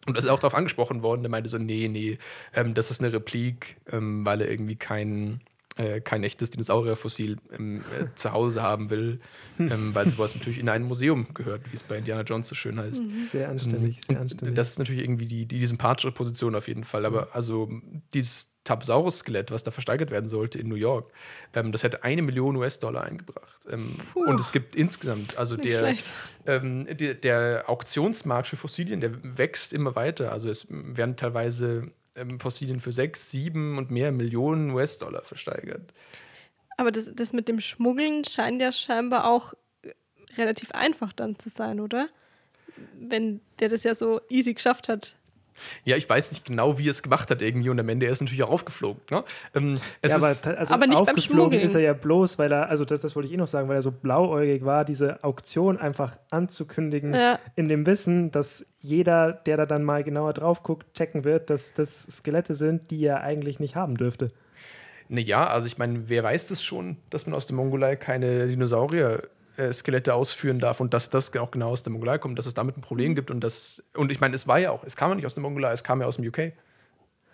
[0.07, 1.24] Und das ist auch darauf angesprochen worden.
[1.24, 2.18] Der meinte so: Nee, nee,
[2.53, 5.41] ähm, das ist eine Replik, ähm, weil er irgendwie kein,
[5.78, 9.19] äh, kein echtes Dinosaurierfossil ähm, äh, zu Hause haben will,
[9.59, 12.80] ähm, weil sowas natürlich in ein Museum gehört, wie es bei Indiana Jones so schön
[12.80, 13.03] heißt.
[13.32, 14.55] Sehr anständig, sehr Und anständig.
[14.55, 17.05] Das ist natürlich irgendwie die, die, die sympathische Position auf jeden Fall.
[17.05, 17.69] Aber also
[18.13, 21.11] dieses Tapsaurus-Skelett, was da versteigert werden sollte in New York,
[21.53, 23.65] ähm, das hätte eine Million US-Dollar eingebracht.
[23.69, 24.23] Ähm, Puh.
[24.26, 25.95] und es gibt insgesamt, also der,
[26.45, 30.32] ähm, der, der Auktionsmarkt für Fossilien, der wächst immer weiter.
[30.32, 35.93] Also es werden teilweise ähm, Fossilien für sechs, sieben und mehr Millionen US-Dollar versteigert.
[36.78, 39.53] Aber das, das mit dem Schmuggeln scheint ja scheinbar auch
[39.84, 39.91] äh,
[40.38, 42.09] relativ einfach dann zu sein, oder?
[42.93, 45.16] Wenn der das ja so easy geschafft hat.
[45.84, 48.12] Ja, ich weiß nicht genau, wie er es gemacht hat irgendwie und am Ende er
[48.12, 49.01] ist natürlich auch aufgeflogen.
[49.10, 49.24] Ne?
[49.56, 51.62] Ähm, es ja, aber, also Aber nicht beim aufgeflogen Schmuggeln.
[51.64, 53.78] ist er ja bloß, weil er, also das, das wollte ich eh noch sagen, weil
[53.78, 57.39] er so blauäugig war, diese Auktion einfach anzukündigen, Ja.
[57.56, 61.74] in dem Wissen, dass jeder, der da dann mal genauer drauf guckt, checken wird, dass
[61.74, 64.30] das Skelette sind, die er eigentlich nicht haben dürfte.
[65.08, 68.45] Ne, ja, also ich meine, wer weiß das schon, dass man aus der Mongolei keine
[69.58, 72.78] Dinosaurier-Skelette ausführen darf und dass das auch genau aus der Mongolei kommt, dass es damit
[72.78, 73.16] ein Problem Mhm.
[73.16, 75.34] gibt und das, und ich meine, es war ja auch, es kam ja nicht aus
[75.34, 76.53] der Mongolei, es kam ja aus dem UK.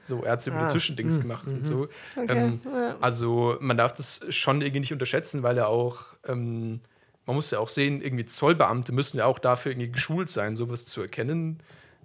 [0.03, 1.65] So, er hat es über Ah, die Zwischendings mhm, gemacht und mhm.
[1.65, 1.87] so.
[2.15, 2.25] Okay.
[2.29, 2.97] Ähm, ja.
[3.01, 6.81] Also man darf das schon irgendwie nicht unterschätzen, weil er auch, ähm,
[7.27, 10.85] man muss ja auch sehen, irgendwie Zollbeamte müssen ja auch dafür irgendwie geschult sein, sowas
[10.85, 11.59] zu erkennen.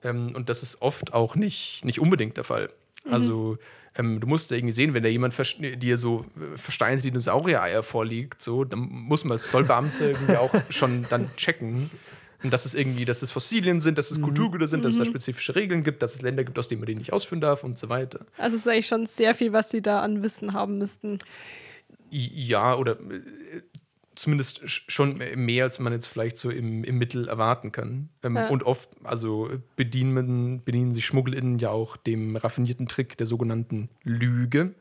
[0.04, 2.70] Ähm, und das ist oft auch nicht, nicht unbedingt der Fall.
[3.10, 3.58] Also
[3.96, 8.42] ähm, du musst irgendwie sehen, wenn da jemand versch- dir so äh, versteinerte Dinosaurier-Eier vorliegt,
[8.42, 11.90] so, dann muss man als Zollbeamte irgendwie auch schon dann checken.
[12.42, 15.04] Und dass es irgendwie, dass es Fossilien sind, dass es Kulturgüter sind, dass es da
[15.06, 17.78] spezifische Regeln gibt, dass es Länder gibt, aus denen man die nicht ausführen darf und
[17.78, 18.26] so weiter.
[18.36, 21.18] Also es ist eigentlich schon sehr viel, was sie da an Wissen haben müssten.
[22.10, 23.22] Ja, oder äh,
[24.16, 28.08] zumindest sch- schon mehr, als man jetzt vielleicht so im, im Mittel erwarten kann.
[28.22, 28.48] Ähm, Ja.
[28.48, 34.74] Und oft, also bedienen, bedienen sich SchmugglerInnen ja auch dem raffinierten Trick der sogenannten Lüge.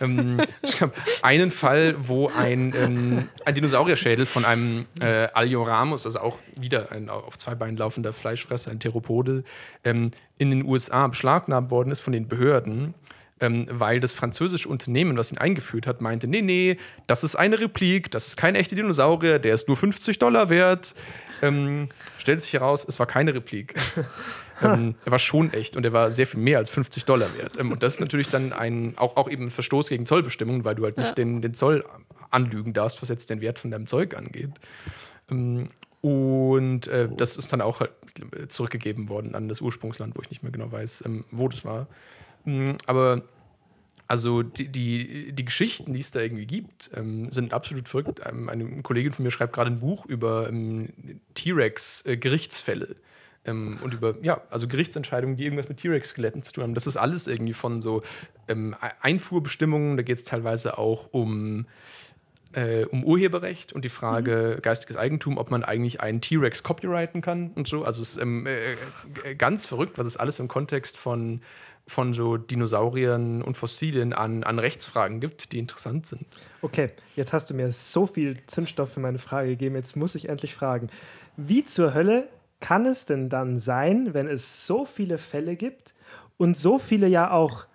[0.00, 6.20] ähm, ich habe einen Fall, wo ein, ähm, ein Dinosaurierschädel von einem äh, Alioramus, also
[6.20, 9.44] auch wieder ein auf zwei Beinen laufender Fleischfresser, ein Theropode,
[9.84, 12.94] ähm, in den USA beschlagnahmt worden ist von den Behörden
[13.44, 17.60] ähm, weil das französische Unternehmen, was ihn eingeführt hat, meinte, nee, nee, das ist eine
[17.60, 20.94] Replik, das ist kein echter Dinosaurier, der ist nur 50 Dollar wert.
[21.42, 21.88] Ähm,
[22.18, 23.74] stellt sich heraus, es war keine Replik.
[24.62, 27.58] ähm, er war schon echt und er war sehr viel mehr als 50 Dollar wert.
[27.58, 30.74] Ähm, und das ist natürlich dann ein, auch, auch eben ein Verstoß gegen Zollbestimmungen, weil
[30.74, 31.14] du halt nicht Ja.
[31.14, 31.84] den, den Zoll
[32.30, 34.52] anlügen darfst, was jetzt den Wert von deinem Zeug angeht.
[35.30, 35.68] Ähm,
[36.00, 37.90] und äh, das ist dann auch halt
[38.48, 41.88] zurückgegeben worden an das Ursprungsland, wo ich nicht mehr genau weiß, ähm, wo das war.
[42.44, 43.22] Mm, Aber
[44.06, 48.20] also die, die, die Geschichten, die es da irgendwie gibt, ähm, sind absolut verrückt.
[48.24, 50.90] Ähm, eine Kollegin von mir schreibt gerade ein Buch über ähm,
[51.34, 52.96] T-Rex-Gerichtsfälle.
[53.46, 56.74] Ähm, und über, ja, also Gerichtsentscheidungen, die irgendwas mit T-Rex-Skeletten zu tun haben.
[56.74, 58.02] Das ist alles irgendwie von so
[58.48, 61.66] ähm, Einfuhrbestimmungen, da geht es teilweise auch um
[62.54, 67.50] äh, um Urheberrecht und die Frage geistiges Eigentum, ob man eigentlich einen T-Rex copyrighten kann
[67.54, 67.84] und so.
[67.84, 71.40] Also es ist ähm, äh, ganz verrückt, was es alles im Kontext von,
[71.86, 76.26] von so Dinosauriern und Fossilien an, an Rechtsfragen gibt, die interessant sind.
[76.62, 79.76] Okay, jetzt hast du mir so viel Zündstoff für meine Frage gegeben.
[79.76, 80.88] Jetzt muss ich endlich fragen.
[81.36, 82.28] Wie zur Hölle
[82.60, 85.94] kann es denn dann sein, wenn es so viele Fälle gibt
[86.36, 87.66] und so viele ja auch,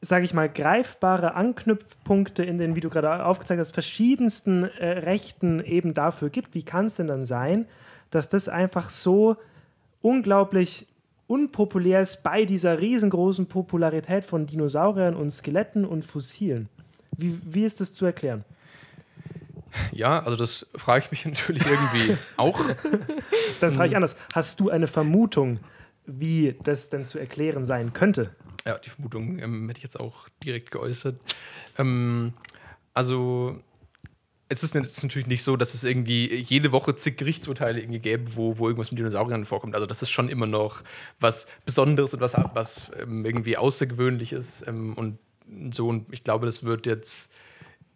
[0.00, 5.62] sage ich mal, greifbare Anknüpfpunkte in den, wie du gerade aufgezeigt hast, verschiedensten äh, Rechten
[5.62, 6.54] eben dafür gibt?
[6.54, 7.66] Wie kann es denn dann sein,
[8.10, 9.36] dass das einfach so
[10.00, 10.86] unglaublich
[11.26, 16.68] unpopulär ist bei dieser riesengroßen Popularität von Dinosauriern und Skeletten und Fossilen?
[17.16, 18.44] Wie, wie ist das zu erklären?
[19.92, 22.58] Ja, also das frage ich mich natürlich irgendwie auch.
[23.60, 24.16] Dann frage ich anders.
[24.32, 25.60] Hast du eine Vermutung,
[26.06, 28.30] wie das denn zu erklären sein könnte?
[28.66, 31.18] Ja, die Vermutung ähm, hätte ich jetzt auch direkt geäußert.
[31.78, 32.34] Ähm,
[32.92, 33.60] also,
[34.50, 38.58] es ist, natürlich nicht so, dass es irgendwie jede Woche zig Gerichtsurteile irgendwie gäbe, wo,
[38.58, 39.76] wo irgendwas mit Dinosauriern vorkommt.
[39.76, 40.82] Also das ist schon immer noch
[41.20, 45.18] was Besonderes und was, was ähm, irgendwie Außergewöhnliches ähm, und
[45.72, 45.86] so.
[45.86, 47.30] Und ich glaube, das wird jetzt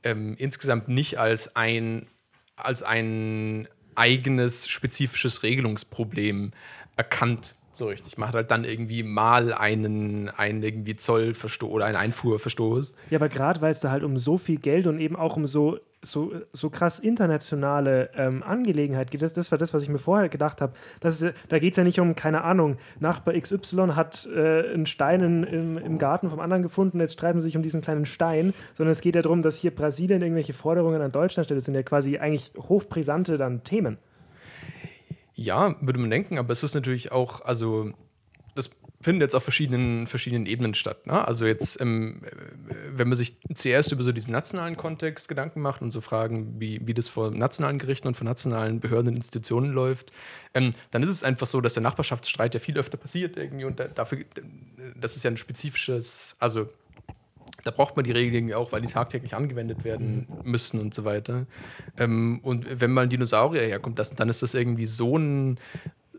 [0.04, 2.06] ähm, insgesamt nicht als ein,
[2.54, 6.52] als ein eigenes spezifisches Regelungsproblem
[6.94, 8.16] erkannt so richtig.
[8.18, 12.94] Man hat halt dann irgendwie mal einen, einen irgendwie Zollverstoß oder einen Einfuhrverstoß.
[13.10, 15.46] Ja, aber gerade weil es da halt um so viel Geld und eben auch um
[15.46, 19.98] so, so, so krass internationale ähm, Angelegenheit geht, das, das war das, was ich mir
[19.98, 20.72] vorher gedacht habe.
[21.00, 25.42] Da geht es ja nicht um, keine Ahnung, Nachbar XY hat äh, einen Stein in,
[25.44, 28.92] im, im Garten vom anderen gefunden, jetzt streiten sie sich um diesen kleinen Stein, sondern
[28.92, 31.58] es geht ja darum, dass hier Brasilien irgendwelche Forderungen an Deutschland stellt.
[31.58, 33.98] Das sind ja quasi eigentlich hochbrisante dann Themen.
[35.34, 37.92] Ja, würde man denken, aber es ist natürlich auch, also
[38.54, 38.70] das
[39.00, 41.06] findet jetzt auf verschiedenen, verschiedenen Ebenen statt.
[41.06, 41.26] Ne?
[41.26, 42.22] Also jetzt, ähm,
[42.90, 46.80] wenn man sich zuerst über so diesen nationalen Kontext Gedanken macht und so Fragen, wie,
[46.86, 50.12] wie das vor nationalen Gerichten und vor nationalen Behörden und Institutionen läuft,
[50.54, 53.82] ähm, dann ist es einfach so, dass der Nachbarschaftsstreit ja viel öfter passiert irgendwie und
[53.94, 54.24] dafür,
[54.96, 56.68] das ist ja ein spezifisches, also
[57.64, 61.46] da braucht man die Regeln auch, weil die tagtäglich angewendet werden müssen und so weiter.
[61.98, 65.58] Ähm, und wenn mal ein Dinosaurier herkommt, das, dann ist das irgendwie so ein,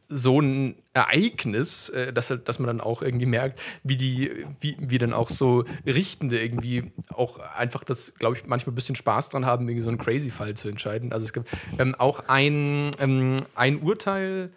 [0.10, 4.98] so ein Ereignis, äh, dass, dass man dann auch irgendwie merkt, wie die, wie, wie
[4.98, 9.46] dann auch so Richtende irgendwie auch einfach das, glaube ich, manchmal ein bisschen Spaß dran
[9.46, 11.14] haben, irgendwie so einen Crazy-Fall zu entscheiden.
[11.14, 14.50] Also es gibt ähm, auch ein, ähm, ein Urteil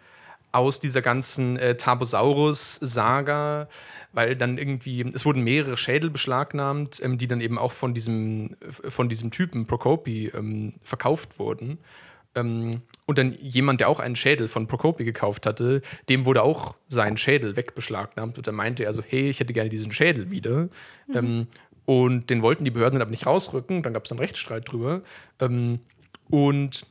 [0.51, 3.67] aus dieser ganzen äh, Tabosaurus-Saga,
[4.13, 8.55] weil dann irgendwie, es wurden mehrere Schädel beschlagnahmt, ähm, die dann eben auch von diesem,
[8.69, 11.77] von diesem Typen Procopi ähm, verkauft wurden.
[12.35, 16.75] Ähm, und dann jemand, der auch einen Schädel von Procopi gekauft hatte, dem wurde auch
[16.87, 18.37] sein Schädel wegbeschlagnahmt.
[18.37, 20.69] Und dann meinte er so, hey, ich hätte gerne diesen Schädel wieder.
[21.07, 21.15] Mhm.
[21.15, 21.47] Ähm,
[21.85, 23.81] und den wollten die Behörden dann aber nicht rausrücken.
[23.81, 25.01] Dann gab es einen Rechtsstreit drüber.
[25.39, 25.79] Ähm,
[26.29, 26.85] und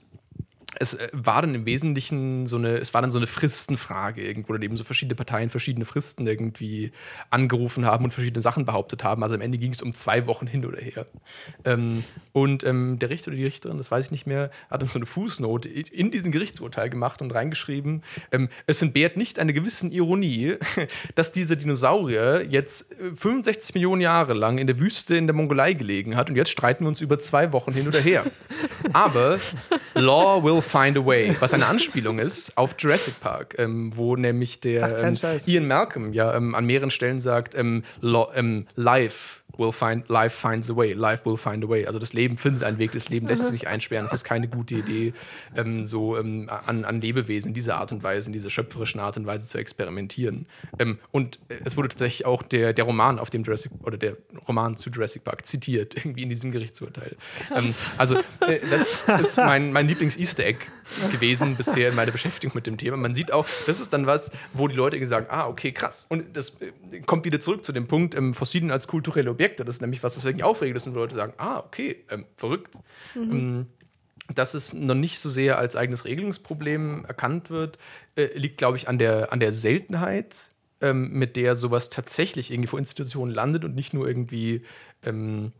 [0.78, 4.52] es äh, war dann im Wesentlichen so eine, es war dann so eine Fristenfrage irgendwo,
[4.52, 6.92] oder eben so verschiedene Parteien verschiedene Fristen irgendwie
[7.30, 9.22] angerufen haben und verschiedene Sachen behauptet haben.
[9.22, 11.06] Also am Ende ging es um zwei Wochen hin oder her.
[11.64, 14.92] Ähm, und ähm, der Richter oder die Richterin, das weiß ich nicht mehr, hat uns
[14.92, 18.02] so eine Fußnote in diesen Gerichtsurteil gemacht und reingeschrieben,
[18.32, 20.56] ähm, es entbehrt nicht einer gewissen Ironie,
[21.14, 25.72] dass dieser Dinosaurier jetzt 65 äh, Millionen Jahre lang in der Wüste in der Mongolei
[25.72, 28.24] gelegen hat und jetzt streiten wir uns über zwei Wochen hin oder her.
[28.92, 29.40] Aber
[29.94, 34.60] Law will Find a Way, was eine Anspielung ist auf Jurassic Park, ähm, wo nämlich
[34.60, 35.16] der ähm,
[35.46, 40.70] Ian Malcolm ja ähm, an mehreren Stellen sagt, ähm, ähm, Life will find, life finds
[40.70, 41.86] a way, life will find a way.
[41.86, 44.06] Also das Leben findet einen Weg, das Leben lässt sich nicht einsperren.
[44.06, 45.12] Es ist keine gute Idee,
[45.56, 49.16] ähm, so ähm, an, an, Lebewesen in dieser Art und Weise, in dieser schöpferischen Art
[49.16, 50.46] und Weise zu experimentieren.
[50.78, 54.76] Ähm, und es wurde tatsächlich auch der, der Roman auf dem Jurassic oder der Roman
[54.76, 57.16] zu Jurassic Park zitiert, irgendwie in diesem Gerichtsurteil.
[57.54, 58.60] Ähm, also äh,
[59.06, 60.66] das ist mein, mein Lieblings-Easter Egg
[61.10, 62.96] gewesen bisher in meiner Beschäftigung mit dem Thema.
[62.96, 66.06] Man sieht auch, das ist dann was, wo die Leute gesagt ah, okay, krass.
[66.08, 69.64] Und das äh, kommt wieder zurück zu dem Punkt, ähm, Fossilien als kulturelle Objekte.
[69.64, 72.74] Das ist nämlich was, was irgendwie aufregend ist und Leute sagen, ah, okay, ähm, verrückt.
[73.14, 73.30] Mhm.
[73.30, 73.66] Ähm,
[74.34, 77.78] dass es noch nicht so sehr als eigenes Regelungsproblem erkannt wird,
[78.16, 82.68] äh, liegt, glaube ich, an der, an der Seltenheit, ähm, mit der sowas tatsächlich irgendwie
[82.68, 84.64] vor Institutionen landet und nicht nur irgendwie
[85.02, 85.52] ähm,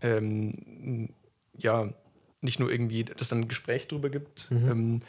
[0.00, 1.10] ähm,
[1.56, 1.92] ja,
[2.40, 4.50] nicht nur irgendwie, dass es dann ein Gespräch darüber gibt.
[4.50, 4.70] Mhm.
[4.70, 5.02] Ähm,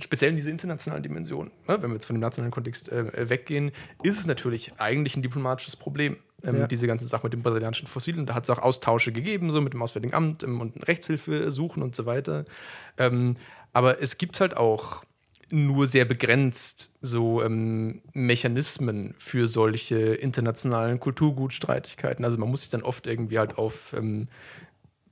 [0.00, 3.72] speziell in dieser internationalen Dimension, ne, wenn wir jetzt von dem nationalen Kontext äh, weggehen,
[4.02, 6.16] ist es natürlich eigentlich ein diplomatisches Problem.
[6.44, 6.66] Ähm, ja.
[6.66, 8.26] Diese ganze Sache mit dem brasilianischen Fossilien.
[8.26, 11.82] Da hat es auch Austausche gegeben, so mit dem Auswärtigen Amt ähm, und Rechtshilfe suchen
[11.82, 12.44] und so weiter.
[12.98, 13.34] Ähm,
[13.72, 15.04] aber es gibt halt auch
[15.50, 22.24] nur sehr begrenzt so Mechanismen für solche internationalen Kulturgutstreitigkeiten.
[22.24, 23.94] Also man muss sich dann oft irgendwie halt auf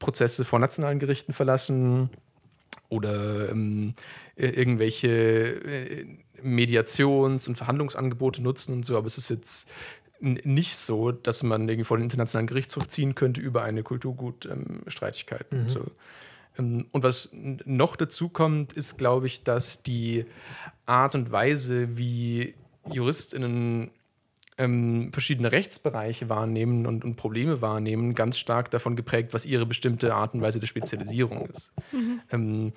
[0.00, 2.10] Prozesse vor nationalen Gerichten verlassen
[2.88, 3.94] oder ähm,
[4.34, 6.06] irgendwelche äh,
[6.42, 9.68] Mediations- und Verhandlungsangebote nutzen und so, aber es ist jetzt
[10.20, 15.50] nicht so, dass man irgendwie vor den internationalen Gerichtshof ziehen könnte über eine Kulturgutstreitigkeit.
[15.52, 15.68] Mhm.
[15.68, 15.86] So.
[16.58, 20.26] Ähm, und was noch dazu kommt, ist, glaube ich, dass die
[20.86, 22.54] Art und Weise, wie
[22.90, 23.90] JuristInnen
[24.60, 30.14] ähm, verschiedene Rechtsbereiche wahrnehmen und, und, Probleme wahrnehmen, ganz stark davon geprägt, was ihre bestimmte
[30.14, 31.72] Art und Weise der Spezialisierung ist.
[31.92, 32.20] Mhm.
[32.30, 32.72] Ähm,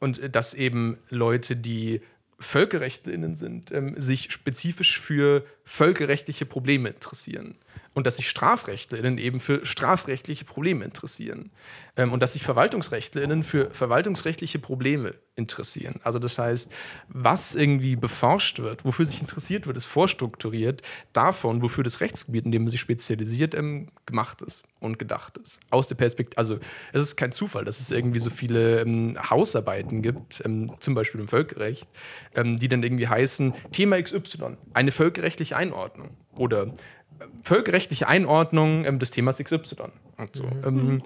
[0.00, 2.00] und dass eben Leute, die
[2.40, 7.56] VölkerrechtlerInnen sind, ähm, sich spezifisch für völkerrechtliche Probleme interessieren
[7.94, 11.50] und dass sich StrafrechtlerInnen eben für strafrechtliche Probleme interessieren
[11.96, 16.00] ähm, und dass sich VerwaltungsrechtlerInnen für verwaltungsrechtliche Probleme interessieren.
[16.02, 16.72] Also das heißt,
[17.08, 22.52] was irgendwie beforscht wird, wofür sich interessiert wird, ist vorstrukturiert davon, wofür das Rechtsgebiet, in
[22.52, 25.60] dem man sich spezialisiert, ähm, gemacht ist und gedacht ist.
[25.70, 26.58] Aus der Perspektive, also
[26.92, 31.20] es ist kein Zufall, dass es irgendwie so viele ähm, Hausarbeiten gibt, ähm, zum Beispiel
[31.20, 31.88] im Völkerrecht,
[32.34, 38.98] ähm, die dann irgendwie heißen, Thema XY, eine völkerrechtliche Einordnung oder äh, völkerrechtliche Einordnung ähm,
[38.98, 39.58] des Themas XY.
[40.16, 40.44] Und, so.
[40.44, 40.64] Mhm.
[40.64, 41.02] Ähm,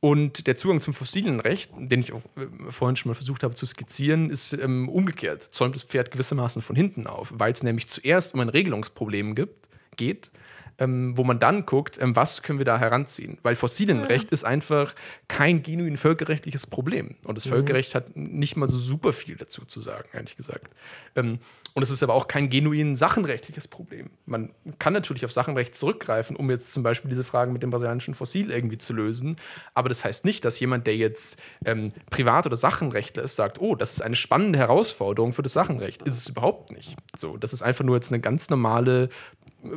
[0.00, 3.54] und der Zugang zum fossilen Recht, den ich auch äh, vorhin schon mal versucht habe
[3.54, 7.86] zu skizzieren, ist ähm, umgekehrt, zäumt das Pferd gewissermaßen von hinten auf, weil es nämlich
[7.88, 10.30] zuerst um ein Regelungsproblem gibt, geht,
[10.78, 13.38] ähm, wo man dann guckt, ähm, was können wir da heranziehen.
[13.42, 14.94] Weil Fossilienrecht ist einfach
[15.28, 17.16] kein genuin völkerrechtliches Problem.
[17.24, 20.72] Und das Völkerrecht hat nicht mal so super viel dazu zu sagen, ehrlich gesagt.
[21.16, 21.38] Ähm,
[21.76, 24.10] und es ist aber auch kein genuin sachenrechtliches Problem.
[24.26, 28.14] Man kann natürlich auf Sachenrecht zurückgreifen, um jetzt zum Beispiel diese Fragen mit dem brasilianischen
[28.14, 29.36] Fossil irgendwie zu lösen.
[29.74, 33.74] Aber das heißt nicht, dass jemand, der jetzt ähm, Privat- oder Sachenrechtler ist, sagt, oh,
[33.74, 36.02] das ist eine spannende Herausforderung für das Sachenrecht.
[36.02, 36.94] Ist es überhaupt nicht.
[37.16, 39.08] So, das ist einfach nur jetzt eine ganz normale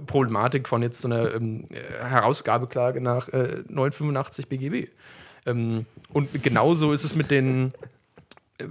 [0.05, 1.65] Problematik von jetzt so einer ähm,
[2.01, 4.89] Herausgabeklage nach äh, 985 BGB.
[5.45, 7.73] Ähm, und genauso ist es mit den,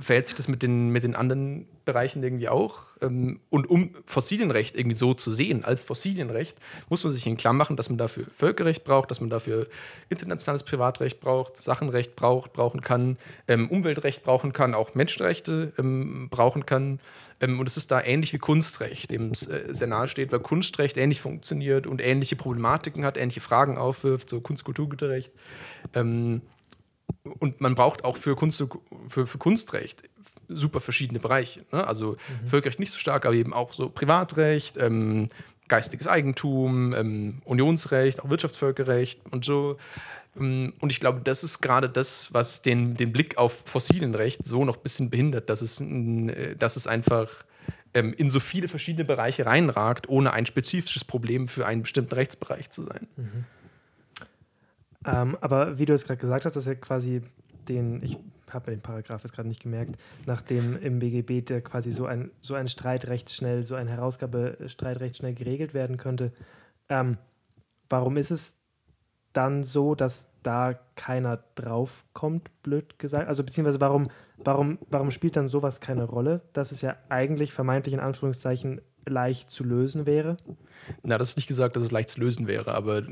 [0.01, 2.81] verhält sich das mit den, mit den anderen Bereichen irgendwie auch.
[3.01, 6.59] Ähm, und um Fossilienrecht irgendwie so zu sehen, als Fossilienrecht,
[6.89, 9.69] muss man sich in klar machen, dass man dafür Völkerrecht braucht, dass man dafür
[10.09, 13.17] internationales Privatrecht braucht, Sachenrecht braucht, brauchen kann,
[13.49, 17.01] ähm, Umweltrecht brauchen kann, auch Menschenrechte ähm, brauchen kann.
[17.41, 20.41] Ähm, und es ist da ähnlich wie Kunstrecht, dem es äh, sehr nahe steht, weil
[20.41, 25.33] Kunstrecht ähnlich funktioniert und ähnliche Problematiken hat, ähnliche Fragen aufwirft, so Kunst-Kulturgüterrecht.
[25.95, 26.43] Ähm,
[27.39, 28.65] und man braucht auch für, Kunst,
[29.09, 30.03] für, für Kunstrecht
[30.49, 31.65] super verschiedene Bereiche.
[31.73, 31.87] Ne?
[31.87, 32.49] Also mhm.
[32.49, 35.29] Völkerrecht nicht so stark, aber eben auch so Privatrecht, ähm,
[35.69, 39.77] geistiges Eigentum, ähm, Unionsrecht, auch Wirtschaftsvölkerrecht und so.
[40.39, 44.65] Ähm, und ich glaube, das ist gerade das, was den, den Blick auf Fossilienrecht so
[44.65, 47.45] noch ein bisschen behindert, dass es, äh, dass es einfach
[47.95, 52.71] ähm, in so viele verschiedene Bereiche reinragt, ohne ein spezifisches Problem für einen bestimmten Rechtsbereich
[52.71, 53.07] zu sein.
[53.17, 53.45] Mhm.
[55.07, 57.23] Ähm, aber wie du es gerade gesagt hast, dass er quasi
[57.69, 58.19] den, ich
[58.51, 62.55] habe den Paragraph jetzt gerade nicht gemerkt, nachdem im BGB der quasi so ein, so
[62.55, 66.33] ein Streit recht schnell, so ein Herausgabestreit recht schnell geregelt werden könnte.
[66.89, 67.19] Ähm,
[67.89, 68.57] warum ist es
[69.37, 73.29] dann so, dass da keiner draufkommt, blöd gesagt?
[73.29, 76.41] Also beziehungsweise warum, warum, warum spielt dann sowas keine Rolle?
[76.53, 80.37] dass es ja eigentlich vermeintlich in Anführungszeichen leicht zu lösen wäre?
[81.03, 83.03] Na, das ist nicht gesagt, dass es leicht zu lösen wäre, aber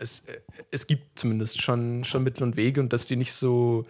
[0.00, 0.24] es,
[0.70, 3.86] es gibt zumindest schon, schon Mittel und Wege und dass die nicht so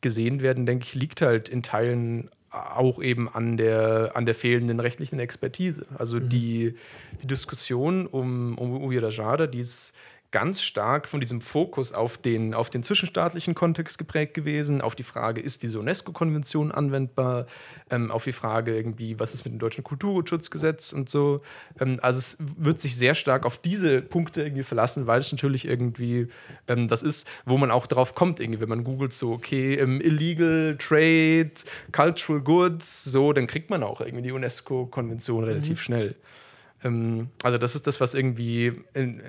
[0.00, 4.78] gesehen werden, denke ich, liegt halt in Teilen auch eben an der, an der fehlenden
[4.78, 5.86] rechtlichen Expertise.
[5.96, 6.28] Also mhm.
[6.28, 6.74] die,
[7.22, 9.94] die Diskussion um, um Uyirajada, die ist
[10.34, 15.04] ganz stark von diesem Fokus auf den, auf den zwischenstaatlichen Kontext geprägt gewesen, auf die
[15.04, 17.46] Frage, ist diese UNESCO-Konvention anwendbar,
[17.88, 21.40] ähm, auf die Frage irgendwie, was ist mit dem deutschen Kulturschutzgesetz und so.
[21.78, 25.68] Ähm, also es wird sich sehr stark auf diese Punkte irgendwie verlassen, weil es natürlich
[25.68, 26.26] irgendwie
[26.66, 30.00] ähm, das ist, wo man auch drauf kommt, irgendwie, wenn man googelt, so, okay, ähm,
[30.00, 31.52] illegal trade,
[31.92, 35.82] cultural goods, so, dann kriegt man auch irgendwie die UNESCO-Konvention relativ mhm.
[35.82, 36.16] schnell.
[36.84, 38.72] Ähm, also das ist das, was irgendwie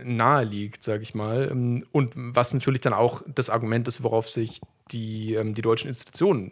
[0.04, 1.50] nahe liegt, sage ich mal.
[1.50, 4.60] Ähm, und was natürlich dann auch das Argument ist, worauf sich
[4.92, 6.52] die, ähm, die deutschen Institutionen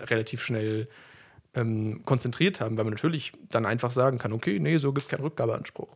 [0.00, 0.88] relativ schnell
[2.04, 5.22] konzentriert haben, weil man natürlich dann einfach sagen kann, okay, nee, so gibt es keinen
[5.22, 5.86] Rückgabeanspruch.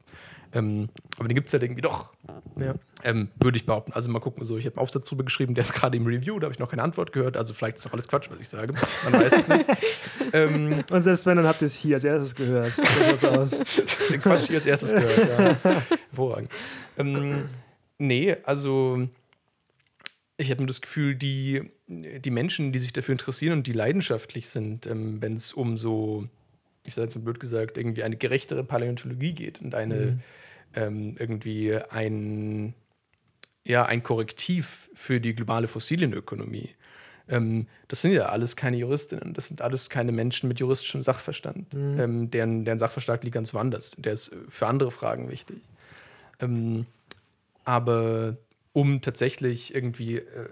[0.53, 0.89] Ähm,
[1.19, 2.11] aber den gibt es halt irgendwie doch.
[2.59, 2.75] Ja.
[3.05, 3.93] Ähm, würde ich behaupten.
[3.93, 6.39] Also mal gucken, so, ich habe einen Aufsatz drüber geschrieben, der ist gerade im Review,
[6.39, 7.37] da habe ich noch keine Antwort gehört.
[7.37, 8.75] Also vielleicht ist doch alles Quatsch, was ich sage.
[9.05, 9.67] Man weiß es nicht.
[10.33, 12.73] ähm, Und selbst wenn, dann habt ihr es hier als erstes gehört.
[13.25, 13.59] aus.
[14.11, 15.57] Den Quatsch hier als erstes gehört, ja.
[16.11, 16.51] Hervorragend.
[16.97, 17.49] Ähm,
[17.99, 19.09] nee, also
[20.39, 24.49] ich habe mir das Gefühl, die, die Menschen, die sich dafür interessieren und die leidenschaftlich
[24.49, 26.29] sind, ähm, wenn es um so
[26.89, 30.21] ich sage jetzt so blöd gesagt, irgendwie eine gerechtere Paläontologie geht und eine mhm.
[30.75, 32.75] ähm, irgendwie ein,
[33.65, 36.71] ja, ein Korrektiv für die globale Fossilienökonomie.
[37.29, 41.73] Ähm, das sind ja alles keine Juristinnen, das sind alles keine Menschen mit juristischem Sachverstand.
[41.75, 42.01] Mhm.
[42.01, 43.93] Ähm, deren, deren Sachverstand liegt ganz woanders.
[43.99, 45.59] Der ist für andere Fragen wichtig.
[46.41, 46.87] Ähm,
[47.65, 48.37] aber
[48.73, 50.49] um tatsächlich irgendwie äh,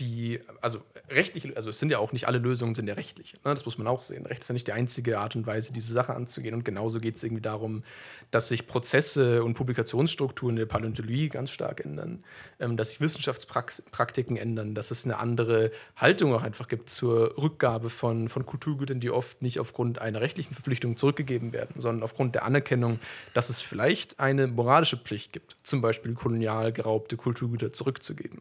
[0.00, 3.34] die, also rechtlich, also es sind ja auch nicht alle Lösungen sind ja rechtlich.
[3.44, 3.52] Ne?
[3.52, 4.24] Das muss man auch sehen.
[4.26, 6.54] Recht ist ja nicht die einzige Art und Weise, diese Sache anzugehen.
[6.54, 7.84] Und genauso geht es irgendwie darum,
[8.30, 12.24] dass sich Prozesse und Publikationsstrukturen der Paläontologie ganz stark ändern,
[12.58, 17.90] ähm, dass sich Wissenschaftspraktiken ändern, dass es eine andere Haltung auch einfach gibt zur Rückgabe
[17.90, 22.44] von, von Kulturgütern, die oft nicht aufgrund einer rechtlichen Verpflichtung zurückgegeben werden, sondern aufgrund der
[22.44, 22.98] Anerkennung,
[23.34, 28.40] dass es vielleicht eine moralische Pflicht gibt, zum Beispiel kolonial geraubte Kulturgüter zurückzugeben.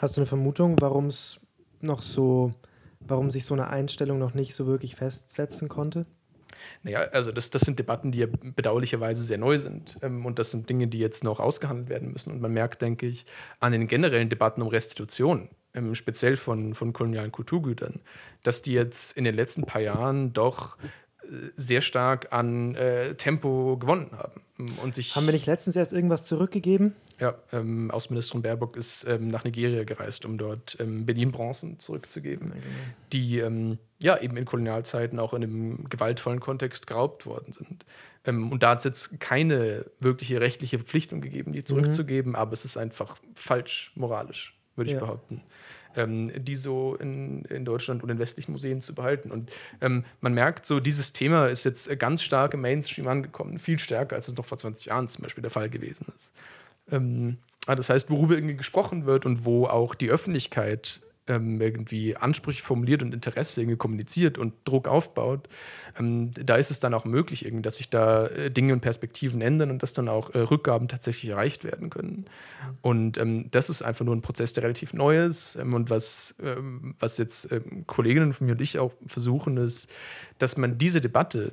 [0.00, 1.40] Hast du eine Vermutung, warum es
[1.82, 2.52] noch so,
[3.00, 6.06] warum sich so eine Einstellung noch nicht so wirklich festsetzen konnte?
[6.82, 9.98] Naja, also das, das sind Debatten, die ja bedauerlicherweise sehr neu sind.
[10.02, 12.32] Ähm, und das sind Dinge, die jetzt noch ausgehandelt werden müssen.
[12.32, 13.26] Und man merkt, denke ich,
[13.60, 18.00] an den generellen Debatten um Restitution, ähm, speziell von, von kolonialen Kulturgütern,
[18.42, 20.76] dass die jetzt in den letzten paar Jahren doch
[21.56, 24.42] sehr stark an äh, Tempo gewonnen haben.
[24.82, 26.94] Und sich haben wir nicht letztens erst irgendwas zurückgegeben?
[27.18, 32.54] Ja, ähm, Außenministerin Baerbock ist ähm, nach Nigeria gereist, um dort ähm, Benin-Bronzen zurückzugeben, ja,
[32.54, 32.74] genau.
[33.12, 37.84] die ähm, ja eben in Kolonialzeiten auch in einem gewaltvollen Kontext geraubt worden sind.
[38.24, 42.36] Ähm, und da hat es jetzt keine wirkliche rechtliche Verpflichtung gegeben, die zurückzugeben, mhm.
[42.36, 45.00] aber es ist einfach falsch moralisch, würde ich ja.
[45.00, 45.42] behaupten
[45.96, 49.30] ähm, die so in, in Deutschland und in westlichen Museen zu behalten.
[49.30, 53.78] Und ähm, man merkt so, dieses Thema ist jetzt ganz stark im Mainstream angekommen, viel
[53.78, 56.30] stärker, als es noch vor 20 Jahren zum Beispiel der Fall gewesen ist.
[56.90, 62.16] Ähm, ah, das heißt, worüber irgendwie gesprochen wird und wo auch die Öffentlichkeit ähm, irgendwie
[62.16, 65.48] Ansprüche formuliert und Interesse irgendwie kommuniziert und Druck aufbaut,
[65.98, 69.40] ähm, da ist es dann auch möglich, irgendwie, dass sich da äh, Dinge und Perspektiven
[69.40, 72.26] ändern und dass dann auch äh, Rückgaben tatsächlich erreicht werden können.
[72.80, 76.34] Und ähm, das ist einfach nur ein Prozess, der relativ neu ist ähm, und was,
[76.42, 79.88] ähm, was jetzt ähm, Kolleginnen von mir und ich auch versuchen, ist,
[80.38, 81.52] dass man diese Debatte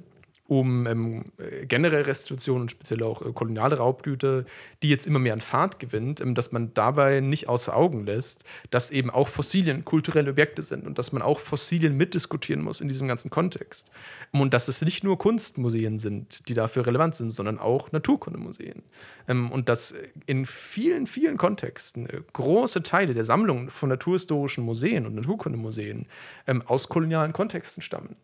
[0.49, 1.25] um ähm,
[1.67, 4.45] generell Restitution und speziell auch äh, koloniale Raubgüter,
[4.81, 8.43] die jetzt immer mehr an Fahrt gewinnt, ähm, dass man dabei nicht außer Augen lässt,
[8.71, 12.87] dass eben auch Fossilien kulturelle Objekte sind und dass man auch Fossilien mitdiskutieren muss in
[12.87, 13.91] diesem ganzen Kontext.
[14.31, 18.81] Und dass es nicht nur Kunstmuseen sind, die dafür relevant sind, sondern auch Naturkundemuseen.
[19.27, 19.93] Ähm, und dass
[20.25, 26.07] in vielen, vielen Kontexten äh, große Teile der Sammlungen von naturhistorischen Museen und Naturkundemuseen
[26.47, 28.15] ähm, aus kolonialen Kontexten stammen.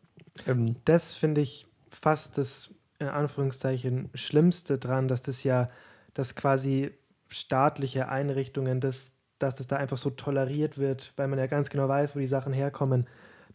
[0.47, 1.67] Ähm, das finde ich
[2.01, 5.69] fast das in Anführungszeichen Schlimmste dran, dass das ja,
[6.13, 6.91] dass quasi
[7.27, 11.87] staatliche Einrichtungen, dass, dass das da einfach so toleriert wird, weil man ja ganz genau
[11.87, 13.05] weiß, wo die Sachen herkommen,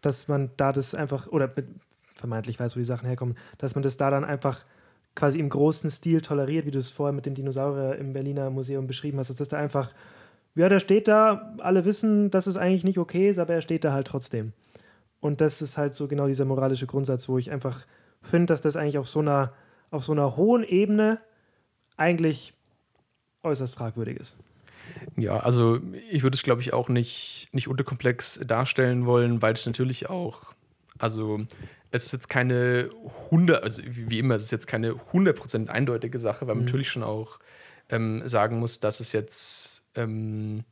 [0.00, 1.50] dass man da das einfach, oder
[2.14, 4.64] vermeintlich weiß, wo die Sachen herkommen, dass man das da dann einfach
[5.14, 8.86] quasi im großen Stil toleriert, wie du es vorher mit dem Dinosaurier im Berliner Museum
[8.86, 9.92] beschrieben hast, dass das da einfach,
[10.54, 13.84] ja, der steht da, alle wissen, dass es eigentlich nicht okay ist, aber er steht
[13.84, 14.52] da halt trotzdem.
[15.20, 17.86] Und das ist halt so genau dieser moralische Grundsatz, wo ich einfach
[18.22, 19.52] finde, dass das eigentlich auf so einer,
[19.90, 21.20] auf so einer hohen Ebene
[21.96, 22.54] eigentlich
[23.42, 24.36] äußerst fragwürdig ist.
[25.16, 29.66] Ja, also ich würde es, glaube ich, auch nicht, nicht unterkomplex darstellen wollen, weil es
[29.66, 30.54] natürlich auch,
[30.98, 31.40] also
[31.90, 32.90] es ist jetzt keine
[33.30, 36.66] 100, also wie immer, es ist jetzt keine 100% eindeutige Sache, weil man mhm.
[36.66, 37.38] natürlich schon auch
[37.88, 40.64] ähm, sagen muss, dass es jetzt ähm,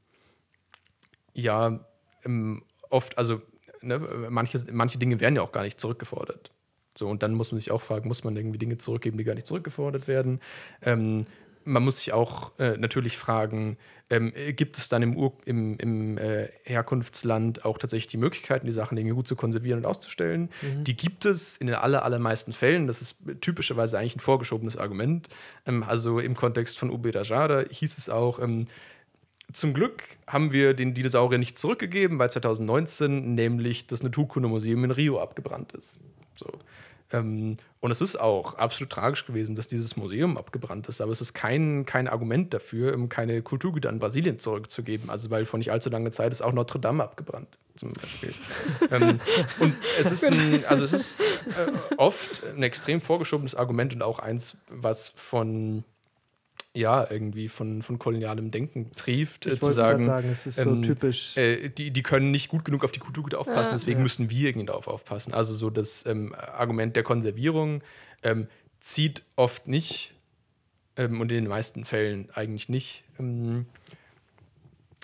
[1.32, 1.80] ja
[2.24, 3.42] ähm, oft, also
[3.80, 3.98] ne,
[4.30, 6.50] manche, manche Dinge werden ja auch gar nicht zurückgefordert.
[6.98, 9.34] So, und dann muss man sich auch fragen, muss man irgendwie Dinge zurückgeben, die gar
[9.34, 10.40] nicht zurückgefordert werden?
[10.82, 11.26] Ähm,
[11.64, 13.76] man muss sich auch äh, natürlich fragen,
[14.10, 18.72] ähm, gibt es dann im, Ur im, im äh, Herkunftsland auch tatsächlich die Möglichkeiten, die
[18.72, 20.48] Sachen irgendwie gut zu konservieren und auszustellen?
[20.62, 20.84] Mhm.
[20.84, 22.86] Die gibt es in den aller, allermeisten Fällen.
[22.86, 25.28] Das ist typischerweise eigentlich ein vorgeschobenes Argument.
[25.66, 28.66] Ähm, also im Kontext von Ube Rajada hieß es auch, ähm,
[29.52, 35.20] zum Glück haben wir den Dinosaurier nicht zurückgegeben, weil 2019 nämlich das Naturkundemuseum in Rio
[35.20, 36.00] abgebrannt ist.
[36.34, 36.50] So.
[37.12, 41.00] Ähm, und es ist auch absolut tragisch gewesen, dass dieses Museum abgebrannt ist.
[41.00, 45.10] Aber es ist kein, kein Argument dafür, um keine Kulturgüter an Brasilien zurückzugeben.
[45.10, 48.34] Also, weil vor nicht allzu langer Zeit ist auch Notre Dame abgebrannt, zum Beispiel.
[48.90, 49.20] ähm,
[49.60, 54.18] und es ist, ein, also es ist äh, oft ein extrem vorgeschobenes Argument und auch
[54.18, 55.84] eins, was von
[56.74, 60.88] ja, irgendwie von, von kolonialem Denken trieft, äh, zu sagen, sagen, es ist ähm, so
[60.88, 61.36] typisch.
[61.36, 63.76] Äh, die, die können nicht gut genug auf die Kulturgüter aufpassen, ja.
[63.76, 64.02] deswegen ja.
[64.02, 65.32] müssen wir irgendwie darauf aufpassen.
[65.32, 67.82] Also so das ähm, Argument der Konservierung
[68.22, 68.48] ähm,
[68.80, 70.14] zieht oft nicht
[70.96, 73.04] ähm, und in den meisten Fällen eigentlich nicht.
[73.18, 73.66] Ähm,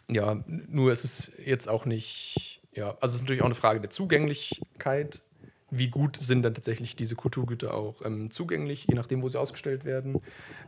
[0.08, 3.80] ja, nur ist es jetzt auch nicht, ja, also es ist natürlich auch eine Frage
[3.80, 5.22] der Zugänglichkeit
[5.70, 9.84] wie gut sind dann tatsächlich diese Kulturgüter auch ähm, zugänglich, je nachdem, wo sie ausgestellt
[9.84, 10.20] werden.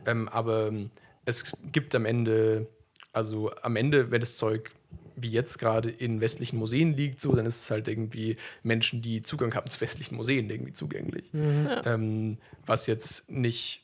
[0.05, 0.91] Ähm, aber ähm,
[1.25, 2.67] es gibt am Ende,
[3.13, 4.71] also am Ende, wenn das Zeug
[5.17, 9.23] wie jetzt gerade in westlichen Museen liegt, so, dann ist es halt irgendwie Menschen, die
[9.23, 11.33] Zugang haben zu westlichen Museen irgendwie zugänglich.
[11.33, 11.69] Mhm.
[11.85, 13.83] Ähm, was jetzt nicht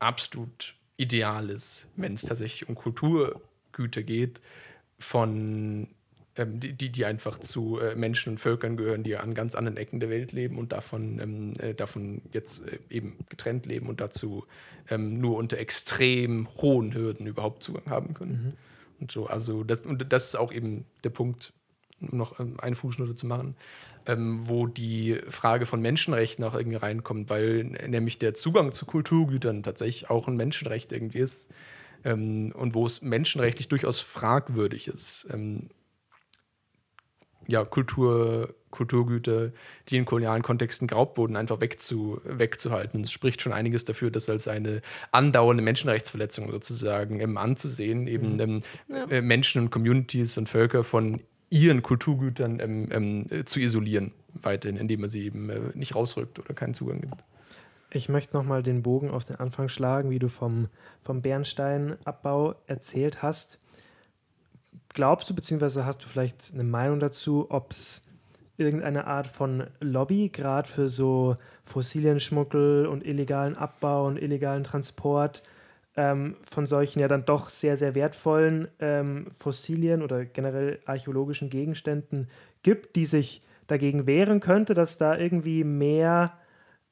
[0.00, 4.40] absolut ideal ist, wenn es tatsächlich um Kulturgüter geht,
[4.98, 5.88] von
[6.38, 9.76] ähm, die, die, die, einfach zu äh, Menschen und Völkern gehören, die an ganz anderen
[9.76, 14.00] Ecken der Welt leben und davon, ähm, äh, davon jetzt äh, eben getrennt leben und
[14.00, 14.46] dazu
[14.88, 18.32] ähm, nur unter extrem hohen Hürden überhaupt Zugang haben können.
[18.32, 18.52] Mhm.
[19.00, 21.52] Und so, also das, und das ist auch eben der Punkt,
[22.00, 23.56] um noch ähm, eine Fußnote zu machen,
[24.06, 29.62] ähm, wo die Frage von Menschenrechten auch irgendwie reinkommt, weil nämlich der Zugang zu Kulturgütern
[29.62, 31.48] tatsächlich auch ein Menschenrecht irgendwie ist.
[32.04, 35.68] Ähm, und wo es menschenrechtlich durchaus fragwürdig ist, ähm,
[37.48, 39.50] ja, Kultur, Kulturgüter,
[39.88, 43.00] die in kolonialen Kontexten geraubt wurden, einfach wegzu, wegzuhalten.
[43.00, 48.34] Und es spricht schon einiges dafür, das als eine andauernde Menschenrechtsverletzung sozusagen ähm, anzusehen, eben
[48.34, 48.40] mhm.
[48.40, 49.04] ähm, ja.
[49.06, 51.20] äh, Menschen und Communities und Völker von
[51.50, 56.38] ihren Kulturgütern ähm, ähm äh, zu isolieren, weiterhin, indem man sie eben äh, nicht rausrückt
[56.38, 57.24] oder keinen Zugang gibt.
[57.90, 60.68] Ich möchte nochmal den Bogen auf den Anfang schlagen, wie du vom,
[61.02, 63.58] vom Bernsteinabbau erzählt hast
[64.98, 68.02] glaubst du, beziehungsweise hast du vielleicht eine Meinung dazu, ob es
[68.56, 71.36] irgendeine Art von Lobby, gerade für so
[71.66, 75.44] Fossilienschmuggel und illegalen Abbau und illegalen Transport
[75.94, 82.28] ähm, von solchen ja dann doch sehr, sehr wertvollen ähm, Fossilien oder generell archäologischen Gegenständen
[82.64, 86.32] gibt, die sich dagegen wehren könnte, dass da irgendwie mehr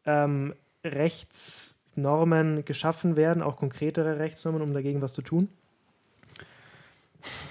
[0.04, 0.54] ähm,
[0.84, 5.48] Rechtsnormen geschaffen werden, auch konkretere Rechtsnormen, um dagegen was zu tun?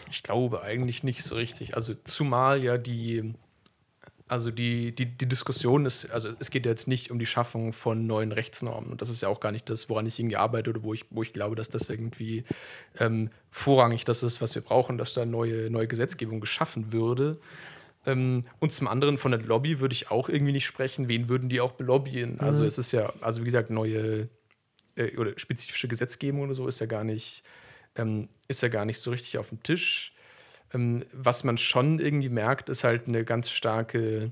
[0.10, 1.76] Ich glaube eigentlich nicht so richtig.
[1.76, 3.34] Also zumal ja die,
[4.28, 7.74] also die, die, die Diskussion ist, also es geht ja jetzt nicht um die Schaffung
[7.74, 8.92] von neuen Rechtsnormen.
[8.92, 11.06] Und das ist ja auch gar nicht das, woran ich irgendwie arbeite oder wo ich,
[11.12, 12.44] wo ich glaube, dass das irgendwie
[13.00, 17.40] ähm, vorrangig das ist, was wir brauchen, dass da neue, neue Gesetzgebung geschaffen würde.
[18.06, 21.08] Ähm, und zum anderen von der Lobby würde ich auch irgendwie nicht sprechen.
[21.08, 22.34] Wen würden die auch belobbyen?
[22.34, 22.42] Mhm.
[22.42, 24.30] Also es ist ja, also wie gesagt, neue
[24.96, 27.44] äh, oder spezifische Gesetzgebung oder so ist ja gar nicht
[27.96, 30.14] ähm, ist ja gar nicht so richtig auf dem Tisch.
[30.74, 34.32] Ähm, was man schon irgendwie merkt, ist halt eine ganz starke,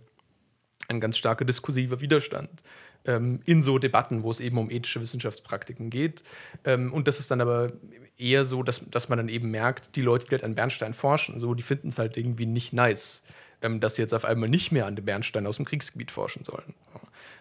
[0.87, 2.61] ein ganz starker diskursiver Widerstand
[3.05, 6.23] ähm, in so Debatten, wo es eben um ethische Wissenschaftspraktiken geht.
[6.65, 7.73] Ähm, und das ist dann aber
[8.17, 11.39] eher so, dass, dass man dann eben merkt, die Leute, die halt an Bernstein forschen,
[11.39, 13.23] so, die finden es halt irgendwie nicht nice,
[13.63, 16.43] ähm, dass sie jetzt auf einmal nicht mehr an den Bernstein aus dem Kriegsgebiet forschen
[16.43, 16.75] sollen.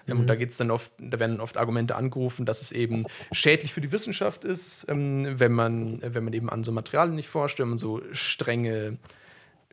[0.06, 0.20] Mhm.
[0.20, 3.80] Und da geht's dann oft, da werden oft Argumente angerufen, dass es eben schädlich für
[3.80, 7.68] die Wissenschaft ist, ähm, wenn, man, wenn man eben an so Materialien nicht forscht, wenn
[7.68, 8.98] man so strenge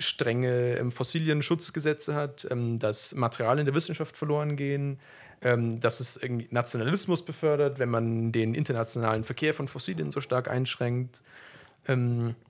[0.01, 4.97] strenge ähm, Fossilien-Schutzgesetze hat, ähm, dass Materialien der Wissenschaft verloren gehen,
[5.41, 10.49] ähm, dass es irgendwie Nationalismus befördert, wenn man den internationalen Verkehr von Fossilien so stark
[10.49, 11.21] einschränkt.
[11.87, 12.48] Ähm, äh,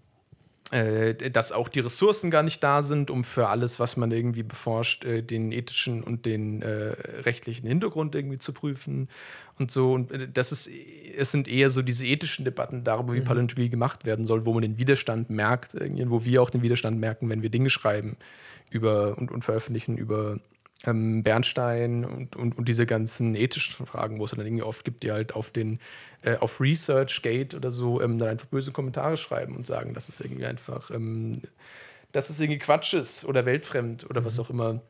[1.32, 5.03] dass auch die Ressourcen gar nicht da sind, um für alles, was man irgendwie beforscht,
[5.03, 9.09] äh, den ethischen und den äh, rechtlichen Hintergrund irgendwie zu prüfen
[9.57, 9.93] und so.
[9.93, 10.70] Und äh, das ist,
[11.17, 13.26] es sind eher so diese ethischen Debatten darüber, wie mhm.
[13.26, 17.30] Paläontologie gemacht werden soll, wo man den Widerstand merkt, wo wir auch den Widerstand merken,
[17.30, 18.15] wenn wir Dinge schreiben
[18.70, 20.39] über und, und veröffentlichen über
[20.86, 25.03] ähm, Bernstein und, und, und, diese ganzen ethischen Fragen, wo es dann irgendwie oft gibt,
[25.03, 25.80] die halt auf den
[26.21, 30.19] äh, auf ResearchGate oder so ähm, dann einfach böse Kommentare schreiben und sagen, dass es
[30.19, 31.41] irgendwie einfach, ähm,
[32.11, 34.25] dass es irgendwie Quatsch ist oder weltfremd oder mhm.
[34.25, 34.82] was auch immer,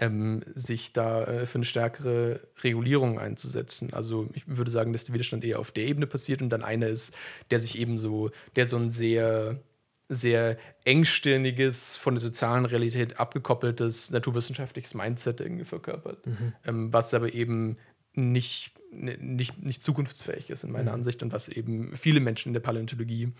[0.00, 3.92] ähm, sich da äh, für eine stärkere Regulierung einzusetzen.
[3.92, 6.88] Also ich würde sagen, dass der Widerstand eher auf der Ebene passiert und dann einer
[6.88, 7.14] ist,
[7.50, 9.60] der sich eben so, der so ein sehr
[10.08, 16.52] sehr engstirniges, von der sozialen Realität abgekoppeltes naturwissenschaftliches Mindset irgendwie verkörpert, mhm.
[16.66, 17.78] ähm, was aber eben
[18.12, 20.96] nicht, nicht, nicht zukunftsfähig ist in meiner mhm.
[20.96, 23.32] Ansicht und was eben viele Menschen in der Paläontologie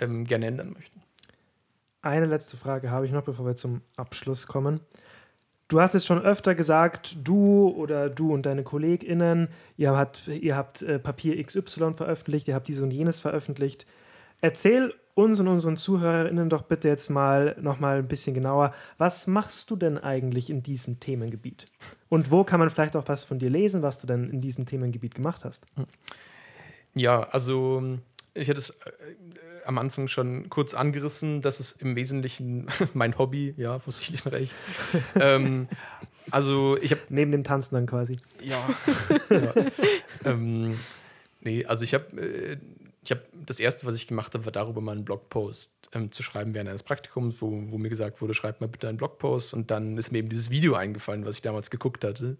[0.00, 1.02] ähm, gerne ändern möchten.
[2.02, 4.80] Eine letzte Frage habe ich noch, bevor wir zum Abschluss kommen.
[5.68, 10.56] Du hast es schon öfter gesagt, du oder du und deine KollegInnen, ihr habt, ihr
[10.56, 13.86] habt äh, Papier XY veröffentlicht, ihr habt dies und jenes veröffentlicht.
[14.40, 19.26] Erzähl uns und unseren ZuhörerInnen doch bitte jetzt mal noch mal ein bisschen genauer, was
[19.26, 21.66] machst du denn eigentlich in diesem Themengebiet?
[22.08, 24.64] Und wo kann man vielleicht auch was von dir lesen, was du denn in diesem
[24.66, 25.64] Themengebiet gemacht hast?
[26.94, 27.98] Ja, also
[28.34, 28.82] ich hätte es äh,
[29.66, 34.54] am Anfang schon kurz angerissen, das ist im Wesentlichen mein Hobby, ja, Fossilienrecht.
[35.14, 35.68] ähm,
[36.30, 38.18] also ich habe neben dem Tanzen dann quasi.
[38.42, 38.68] Ja.
[39.30, 39.54] ja.
[40.24, 40.78] ähm,
[41.40, 42.56] nee, also ich habe äh,
[43.04, 46.22] ich habe das erste, was ich gemacht habe, war darüber mal einen Blogpost ähm, zu
[46.22, 49.54] schreiben während eines Praktikums, wo, wo mir gesagt wurde, schreib mal bitte einen Blogpost.
[49.54, 52.36] Und dann ist mir eben dieses Video eingefallen, was ich damals geguckt hatte,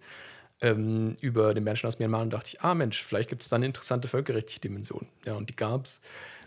[0.60, 2.22] ähm, über den Menschen aus Myanmar.
[2.22, 5.08] Und dachte ich, ah Mensch, vielleicht gibt es da eine interessante völkerrechtliche Dimension.
[5.24, 6.00] Ja, und die gab es.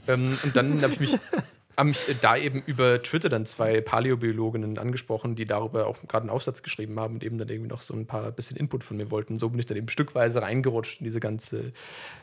[0.07, 1.19] Ähm, und dann habe ich mich
[1.77, 6.23] haben mich äh, da eben über Twitter dann zwei Paläobiologinnen angesprochen, die darüber auch gerade
[6.23, 8.97] einen Aufsatz geschrieben haben und eben dann irgendwie noch so ein paar bisschen Input von
[8.97, 9.37] mir wollten.
[9.39, 11.73] So bin ich dann eben stückweise reingerutscht in diese ganze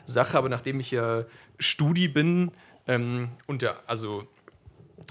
[0.05, 0.37] Sache.
[0.37, 1.25] Aber nachdem ich ja
[1.59, 2.51] Studi bin
[2.87, 4.27] ähm, und ja, also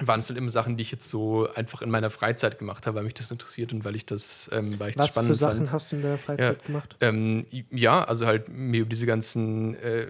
[0.00, 2.96] waren es halt immer Sachen, die ich jetzt so einfach in meiner Freizeit gemacht habe,
[2.96, 5.34] weil mich das interessiert und weil ich das, ähm, weil ich das Was spannend für
[5.34, 5.72] Sachen fand.
[5.72, 6.96] hast du in der Freizeit gemacht?
[7.00, 10.06] Ähm, ja, also halt mir über diese ganzen äh,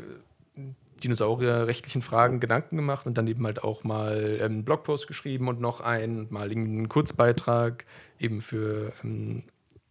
[1.03, 5.61] dinosaurierrechtlichen Fragen Gedanken gemacht und dann eben halt auch mal ähm, einen Blogpost geschrieben und
[5.61, 7.85] noch einen, mal einen Kurzbeitrag
[8.19, 9.45] eben für, ähm,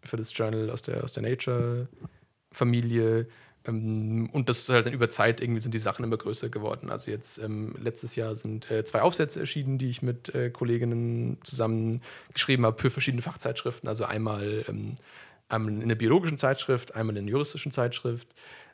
[0.04, 3.28] für das Journal aus der, aus der Nature-Familie.
[3.66, 6.90] Ähm, und das halt dann über Zeit irgendwie sind die Sachen immer größer geworden.
[6.90, 7.40] Also jetzt
[7.80, 12.02] letztes Jahr sind äh, zwei Aufsätze erschienen, die ich mit äh, Kolleginnen zusammen
[12.34, 13.88] geschrieben habe für verschiedene Fachzeitschriften.
[13.88, 14.66] Also einmal,
[15.50, 18.28] einmal in der biologischen Zeitschrift, einmal in der juristischen Zeitschrift.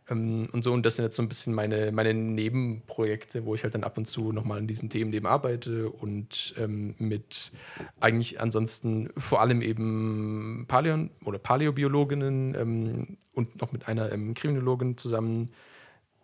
[0.10, 3.64] Ähm, und so, und das sind jetzt so ein bisschen meine, meine Nebenprojekte, wo ich
[3.64, 7.52] halt dann ab und zu nochmal an diesen Themen eben arbeite und ähm, mit
[8.00, 14.98] eigentlich ansonsten vor allem eben Paläon oder Paläobiologinnen ähm, und noch mit einer ähm, Kriminologin
[14.98, 15.50] zusammen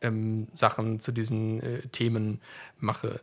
[0.01, 2.41] ähm, Sachen zu diesen äh, Themen
[2.80, 3.22] mache.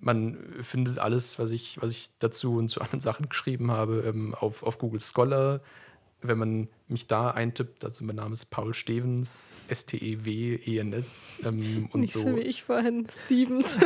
[0.00, 4.62] Man findet alles, was ich, was ich dazu und zu anderen Sachen geschrieben habe, auf,
[4.62, 5.60] auf Google Scholar
[6.20, 12.14] wenn man mich da eintippt, also mein Name ist Paul Stevens, S-T-E-W-E-N-S ähm, und Nicht
[12.14, 12.22] so.
[12.22, 12.36] so.
[12.36, 13.78] wie ich vorhin, Stevens.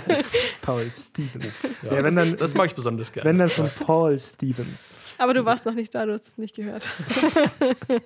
[0.62, 1.62] Paul Stevens.
[1.82, 3.28] Ja, Ja, wenn das, dann- das mag ich besonders gerne.
[3.28, 4.96] Wenn dann von Paul Stevens.
[5.18, 6.88] Aber du warst noch nicht da, du hast es nicht gehört.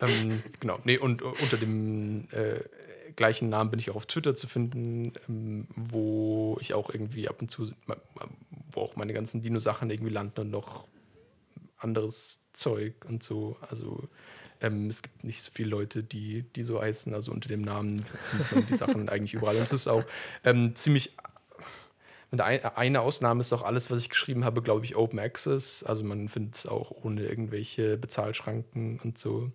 [0.00, 2.60] Ähm, genau, nee, und unter dem äh,
[3.16, 7.42] gleichen Namen bin ich auch auf Twitter zu finden, ähm, wo ich auch irgendwie ab
[7.42, 7.70] und zu,
[8.72, 10.86] wo auch meine ganzen Dino-Sachen irgendwie landen und noch
[11.80, 13.56] anderes Zeug und so.
[13.70, 14.08] Also
[14.60, 17.14] ähm, es gibt nicht so viele Leute, die, die so heißen.
[17.14, 19.56] Also unter dem Namen findet man die Sachen eigentlich überall.
[19.56, 20.04] Und es ist auch
[20.44, 21.16] ähm, ziemlich
[22.32, 25.82] und ein, eine Ausnahme ist auch alles, was ich geschrieben habe, glaube ich, Open Access.
[25.82, 29.50] Also man findet es auch ohne irgendwelche Bezahlschranken und so.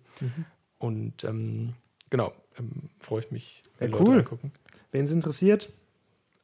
[0.78, 1.72] Und ähm,
[2.10, 4.18] genau, ähm, freue ich mich, wenn Ja, Leute cool.
[4.18, 4.52] angucken.
[4.92, 5.70] Wen es interessiert,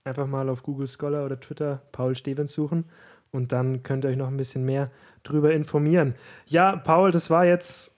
[0.05, 2.85] einfach mal auf Google Scholar oder Twitter Paul Stevens suchen
[3.33, 4.89] und dann könnt ihr euch noch ein bisschen mehr
[5.25, 6.15] drüber informieren.
[6.47, 7.97] Ja, Paul, das war jetzt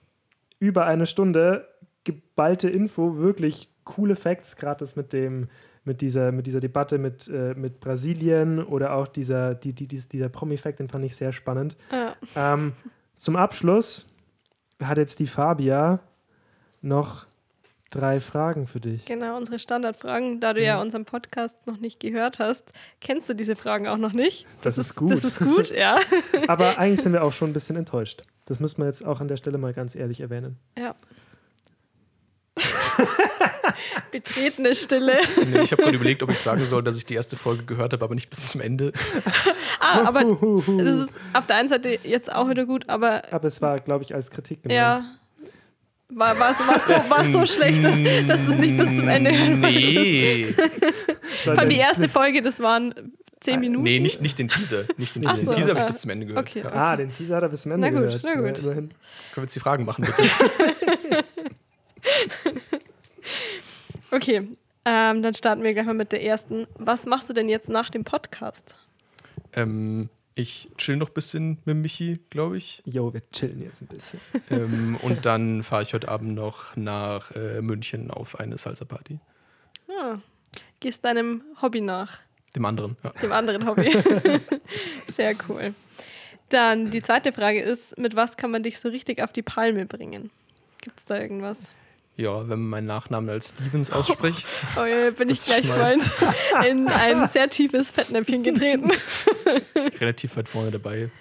[0.59, 1.67] über eine Stunde
[2.03, 5.47] geballte Info, wirklich coole Facts, gerade das mit dem
[5.87, 10.07] mit dieser, mit dieser Debatte mit, äh, mit Brasilien oder auch dieser, die, die, dies-
[10.09, 11.77] dieser Promi-Fact, den fand ich sehr spannend.
[11.91, 12.15] Ja.
[12.35, 12.73] Ähm,
[13.17, 14.07] zum Abschluss
[14.81, 15.99] hat jetzt die Fabia
[16.81, 17.27] noch
[17.91, 19.05] drei Fragen für dich.
[19.05, 20.39] Genau, unsere Standardfragen.
[20.41, 22.65] Da du ja unseren Podcast noch nicht gehört hast,
[23.01, 24.45] kennst du diese Fragen auch noch nicht.
[24.61, 25.11] Das ist gut.
[25.11, 25.99] Das ist gut, ja.
[26.47, 28.23] Aber eigentlich sind wir auch schon ein bisschen enttäuscht.
[28.45, 30.57] Das muss man jetzt auch an der Stelle mal ganz ehrlich erwähnen.
[30.77, 30.95] ja.
[34.11, 35.17] Betretene Stille.
[35.51, 37.91] Nee, ich habe gerade überlegt, ob ich sagen soll, dass ich die erste Folge gehört
[37.91, 38.91] habe, aber nicht bis zum Ende.
[39.81, 43.61] Ah, aber das ist auf der einen Seite jetzt auch wieder gut, aber Aber es
[43.61, 44.77] war, glaube ich, als Kritik gemeint.
[44.77, 45.05] ja.
[46.09, 47.95] War, war, war, so, war so schlecht, dass,
[48.27, 49.59] dass du es nicht bis zum Ende hören.
[49.59, 50.53] Nee.
[51.47, 52.93] Allem die erste Folge, das waren
[53.39, 53.83] zehn Minuten.
[53.83, 54.85] Nee, nicht, nicht den Teaser.
[54.97, 55.87] Nicht den, den so, Teaser habe ah.
[55.87, 56.47] ich bis zum Ende gehört.
[56.47, 56.65] Okay, Ja.
[56.67, 56.77] okay.
[56.77, 58.23] Ah, den Teaser hat er bis zum Ende Na gut, gehört.
[58.23, 58.57] na gut.
[58.59, 58.73] Ja.
[58.73, 58.91] Können
[59.33, 60.29] wir jetzt die Fragen machen, bitte?
[64.11, 64.47] Okay,
[64.85, 66.67] ähm, dann starten wir gleich mal mit der ersten.
[66.77, 68.75] Was machst du denn jetzt nach dem Podcast?
[69.53, 72.83] ähm, ich chill noch ein bisschen mit Michi, glaube ich.
[72.85, 74.19] Jo, wir chillen jetzt ein bisschen.
[74.49, 79.19] ähm, und dann fahre ich heute Abend noch nach äh, München auf eine Salsa-Party.
[79.89, 80.17] Ah,
[80.81, 82.19] gehst deinem Hobby nach,
[82.55, 82.97] Dem anderen.
[83.03, 83.09] Ja.
[83.11, 83.89] dem anderen Hobby.
[85.11, 85.73] Sehr cool.
[86.49, 89.85] Dann die zweite Frage ist, mit was kann man dich so richtig auf die Palme
[89.85, 90.29] bringen?
[90.81, 91.69] Gibt es da irgendwas?
[92.17, 94.47] Ja, wenn man meinen Nachnamen als Stevens ausspricht.
[94.77, 96.01] Oh, ja, bin ich gleich vorhin
[96.69, 98.91] in ein sehr tiefes Fettnäpfchen getreten.
[99.99, 101.11] relativ weit vorne dabei.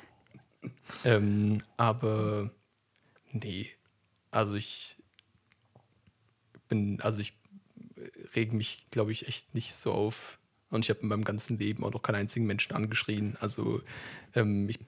[1.04, 2.50] Ähm, aber
[3.32, 3.70] nee,
[4.30, 4.96] also ich
[6.68, 7.34] bin, also ich
[8.34, 10.38] reg mich, glaube ich, echt nicht so auf.
[10.70, 13.36] Und ich habe in meinem ganzen Leben auch noch keinen einzigen Menschen angeschrien.
[13.40, 13.80] Also
[14.34, 14.80] ähm, ich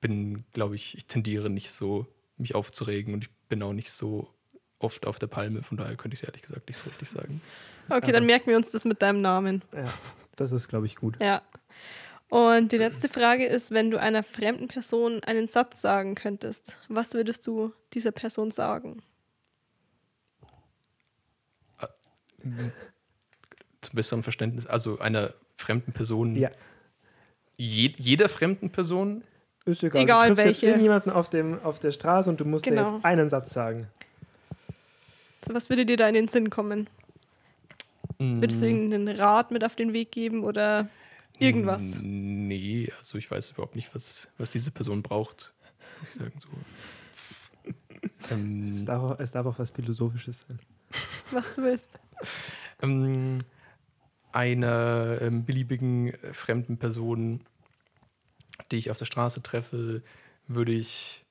[0.00, 2.06] bin, glaube ich, ich tendiere nicht so,
[2.36, 4.32] mich aufzuregen und ich bin auch nicht so
[4.80, 5.62] oft auf der Palme.
[5.62, 7.40] Von daher könnte ich es ehrlich gesagt nicht so richtig sagen.
[7.92, 9.62] Okay, dann merken wir uns das mit deinem Namen.
[9.74, 9.82] Ja,
[10.36, 11.16] das ist, glaube ich, gut.
[11.20, 11.42] Ja.
[12.28, 17.14] Und die letzte Frage ist, wenn du einer fremden Person einen Satz sagen könntest, was
[17.14, 19.02] würdest du dieser Person sagen?
[23.80, 26.50] Zum besseren Verständnis, also einer fremden Person, Ja,
[27.56, 29.24] je, jeder fremden Person
[29.64, 30.02] ist egal.
[30.02, 30.66] Egal du triffst jetzt welche.
[30.66, 32.82] irgendjemanden auf, dem, auf der Straße und du musst dir Genau.
[32.94, 33.88] jetzt einen Satz sagen.
[35.44, 36.88] So, was würde dir da in den Sinn kommen?
[38.18, 38.68] Würdest du Mm.
[38.68, 40.88] irgendeinen Rat mit auf den Weg geben oder
[41.38, 41.98] irgendwas?
[42.02, 45.54] Nee, also ich weiß überhaupt nicht, was, was diese Person braucht.
[46.08, 46.48] Ich sagen so.
[48.22, 50.58] Es ähm, darf, auch, es darf auch was Philosophisches sein.
[51.30, 51.88] Was du willst?
[52.82, 53.38] ähm,
[54.32, 57.40] einer ähm, beliebigen äh, fremden Person,
[58.70, 60.02] die ich auf der Straße treffe,
[60.46, 61.24] würde ich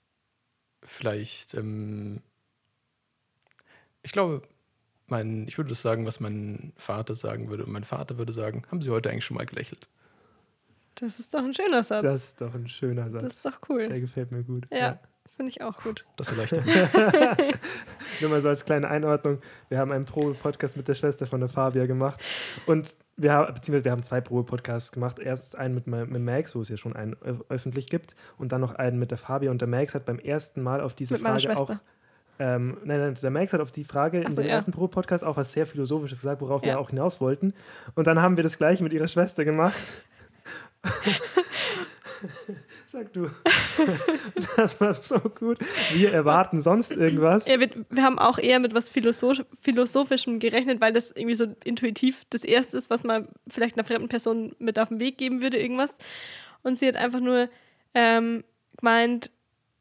[0.83, 2.21] vielleicht, ähm,
[4.03, 4.41] ich glaube,
[5.07, 7.65] mein, ich würde das sagen, was mein Vater sagen würde.
[7.65, 9.89] Und mein Vater würde sagen, haben Sie heute eigentlich schon mal gelächelt?
[10.95, 12.03] Das ist doch ein schöner Satz.
[12.03, 13.23] Das ist doch ein schöner Satz.
[13.23, 13.87] Das ist doch cool.
[13.87, 14.67] Der gefällt mir gut.
[14.71, 14.99] Ja,
[15.35, 16.05] finde ich auch gut.
[16.17, 16.65] Das erleichtert.
[18.21, 19.39] Nur mal so als kleine Einordnung.
[19.69, 22.21] Wir haben einen Probe-Podcast mit der Schwester von der Fabia gemacht.
[22.65, 25.19] Und wir haben, beziehungsweise wir haben zwei Probe-Podcasts gemacht.
[25.19, 28.15] Erst einen mit, mit Max, wo es ja schon einen öf- öffentlich gibt.
[28.37, 29.51] Und dann noch einen mit der Fabia.
[29.51, 31.75] Und der Max hat beim ersten Mal auf diese Mit Frage auch.
[32.39, 34.55] Ähm, nein, nein, der Max hat auf die Frage Ach in so, dem ja.
[34.55, 36.69] ersten Probe-Podcast auch was sehr Philosophisches gesagt, worauf Ja.
[36.73, 37.53] wir auch hinaus wollten.
[37.95, 39.77] Und dann haben wir das gleiche mit ihrer Schwester gemacht.
[42.87, 43.29] Sag du.
[44.57, 45.59] Das war so gut.
[45.93, 47.47] Wir erwarten sonst irgendwas.
[47.47, 51.45] Ja, wir, wir haben auch eher mit was Philosoph Philosophischem gerechnet, weil das irgendwie so
[51.63, 55.41] intuitiv das Erste ist, was man vielleicht einer fremden Person mit auf den Weg geben
[55.41, 55.95] würde, irgendwas.
[56.63, 57.47] Und sie hat einfach nur
[57.93, 58.43] ähm,
[58.77, 59.31] gemeint,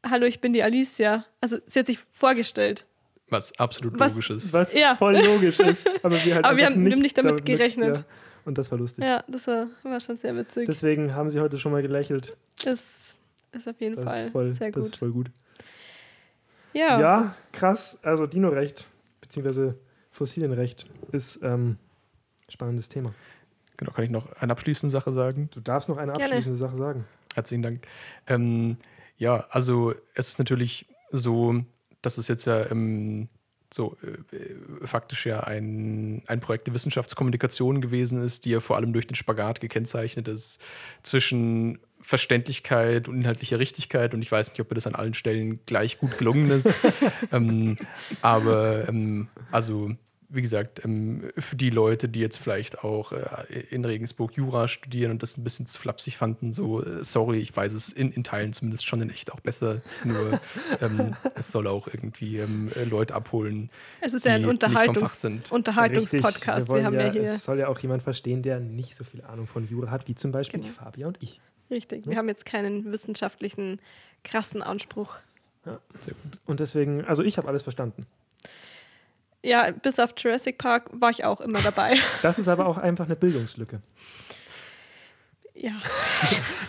[0.05, 1.25] hallo, ich bin die Alicia.
[1.41, 2.85] Also sie hat sich vorgestellt.
[3.29, 4.53] Was absolut Was- logisch ist.
[4.53, 4.95] Was Ja.
[4.95, 5.87] voll logisch ist.
[6.03, 7.97] Aber wir, halt Aber wir haben nicht damit damit- gerechnet.
[7.97, 8.03] Ja.
[8.45, 9.03] Und das war lustig.
[9.05, 10.65] Ja, das war, war schon sehr witzig.
[10.65, 12.35] Das Deswegen haben sie heute schon mal gelächelt.
[12.65, 13.15] ist,
[13.51, 14.99] ist auf jeden Das Fall voll, sehr Das ist gut.
[14.99, 15.31] voll gut.
[16.73, 16.99] Ja.
[16.99, 17.99] Ja, krass.
[18.03, 18.87] Also Dino-Recht,
[19.21, 19.77] beziehungsweise
[20.11, 21.77] Fossilienrecht, ist ähm,
[22.47, 23.11] spannendes Thema.
[23.77, 25.49] Genau, kann ich noch eine abschließende Sache sagen?
[25.53, 26.25] Du darfst noch eine Gerne.
[26.25, 27.05] abschließende Sache sagen.
[27.35, 27.87] Herzlichen Dank.
[28.27, 28.77] Ähm,
[29.19, 31.63] ja, also es ist natürlich so,
[32.01, 33.27] dass es jetzt ja ähm,
[33.71, 38.93] so äh, faktisch ja ein, ein Projekt der Wissenschaftskommunikation gewesen ist, die ja vor allem
[38.93, 40.59] durch den Spagat gekennzeichnet ist
[41.03, 44.13] zwischen Verständlichkeit und inhaltlicher Richtigkeit.
[44.13, 46.69] Und ich weiß nicht, ob mir das an allen Stellen gleich gut gelungen ist.
[47.33, 47.75] ähm,
[48.21, 49.91] aber ähm, also
[50.29, 55.11] wie gesagt, ähm, für die Leute, die jetzt vielleicht auch äh, in Regensburg Jura studieren
[55.11, 58.23] und das ein bisschen zu flapsig fanden, so, äh, sorry, ich weiß es in, in
[58.23, 59.81] Teilen zumindest schon in echt auch besser.
[60.03, 60.39] Nur
[60.81, 64.49] ähm, es soll auch irgendwie ähm, äh, Leute abholen, Es ist die ja ein nicht
[64.49, 65.51] vom Fach Unterhaltungs sind.
[65.51, 66.67] Unterhaltungspodcast.
[66.67, 67.23] Wir, wollen haben ja, hier.
[67.23, 70.15] Es soll ja auch jemand verstehen, der nicht so viel Ahnung von Jura hat, wie
[70.15, 70.71] zum Beispiel Genau.
[70.71, 71.41] die Fabia und ich.
[71.71, 72.07] Richtig.
[72.07, 73.79] Wir haben jetzt keinen wissenschaftlichen,
[74.23, 75.15] krassen Anspruch.
[75.63, 76.39] Sehr gut.
[76.45, 78.05] Und deswegen, also ich habe alles verstanden.
[79.43, 81.95] Ja, bis auf Jurassic Park war ich auch immer dabei.
[82.21, 83.81] Das ist aber auch einfach eine Bildungslücke.
[85.55, 85.71] ja.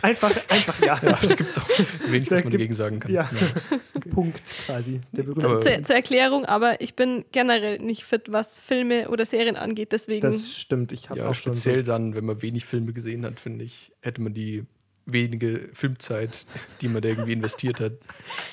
[0.03, 0.99] Einfach, einfach ja.
[1.03, 1.69] Ja, da gibt es auch
[2.07, 3.13] wenig, Da was man dagegen sagen kann.
[3.13, 3.29] Ja.
[4.15, 5.03] Punkt quasi.
[5.13, 9.93] Der Zur, zur Erklärung, aber ich bin generell nicht fit, was Filme oder Serien angeht.
[9.93, 10.93] Deswegen, Das stimmt.
[10.93, 13.67] Ich habe Ja, auch schon so speziell dann, wenn man wenig Filme gesehen hat, finde
[13.67, 14.65] ich, hätte man die
[15.13, 16.47] wenige Filmzeit,
[16.81, 17.93] die man da irgendwie investiert hat,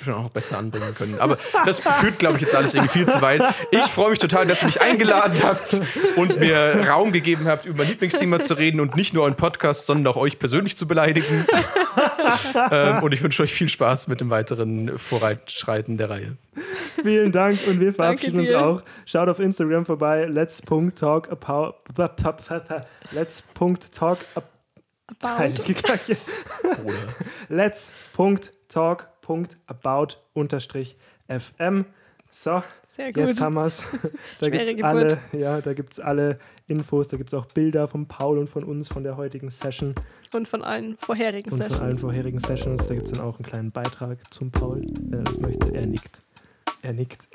[0.04, 1.20] schon auch besser anbringen können.
[1.20, 3.42] Aber das führt, glaube ich, jetzt alles irgendwie viel zu weit.
[3.72, 5.82] Ich freue mich total, dass ihr mich eingeladen habt
[6.16, 9.86] und mir Raum gegeben habt, über mein Lieblingsthema zu reden und nicht nur euren Podcast,
[9.86, 11.46] sondern auch euch persönlich zu beleidigen.
[12.72, 16.38] ähm, und ich wünsche euch viel Spaß mit dem weiteren Vorschreiten der Reihe.
[17.02, 18.82] Vielen Dank und wir verabschieden uns auch.
[19.06, 20.26] Schaut auf Instagram vorbei.
[20.26, 21.76] Let's.talk about.
[23.12, 24.57] Let's.talk about.
[25.08, 25.64] About.
[25.64, 26.00] Oder
[27.50, 30.96] Let's.talk.about unterstrich
[31.28, 31.86] FM.
[32.30, 33.28] So, sehr gut.
[33.28, 33.84] jetzt haben wir es.
[34.40, 38.08] Da gibt es alle, ja, da gibt's alle Infos, da gibt es auch Bilder von
[38.08, 39.96] Paul und von uns von der heutigen Session
[40.34, 42.02] Und von allen vorherigen und von allen Sessions.
[42.02, 42.86] vorherigen Sessions.
[42.86, 45.74] Da gibt es dann auch einen kleinen Beitrag zum Paul, wenn er das möchte.
[45.74, 46.20] Er nickt.
[46.82, 47.28] Er nickt.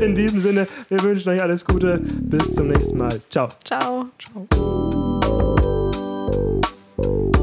[0.00, 1.98] In diesem Sinne, wir wünschen euch alles Gute.
[2.22, 3.20] Bis zum nächsten Mal.
[3.30, 3.48] Ciao.
[3.64, 4.06] Ciao.
[4.18, 5.55] ciao.
[6.96, 7.35] Bye.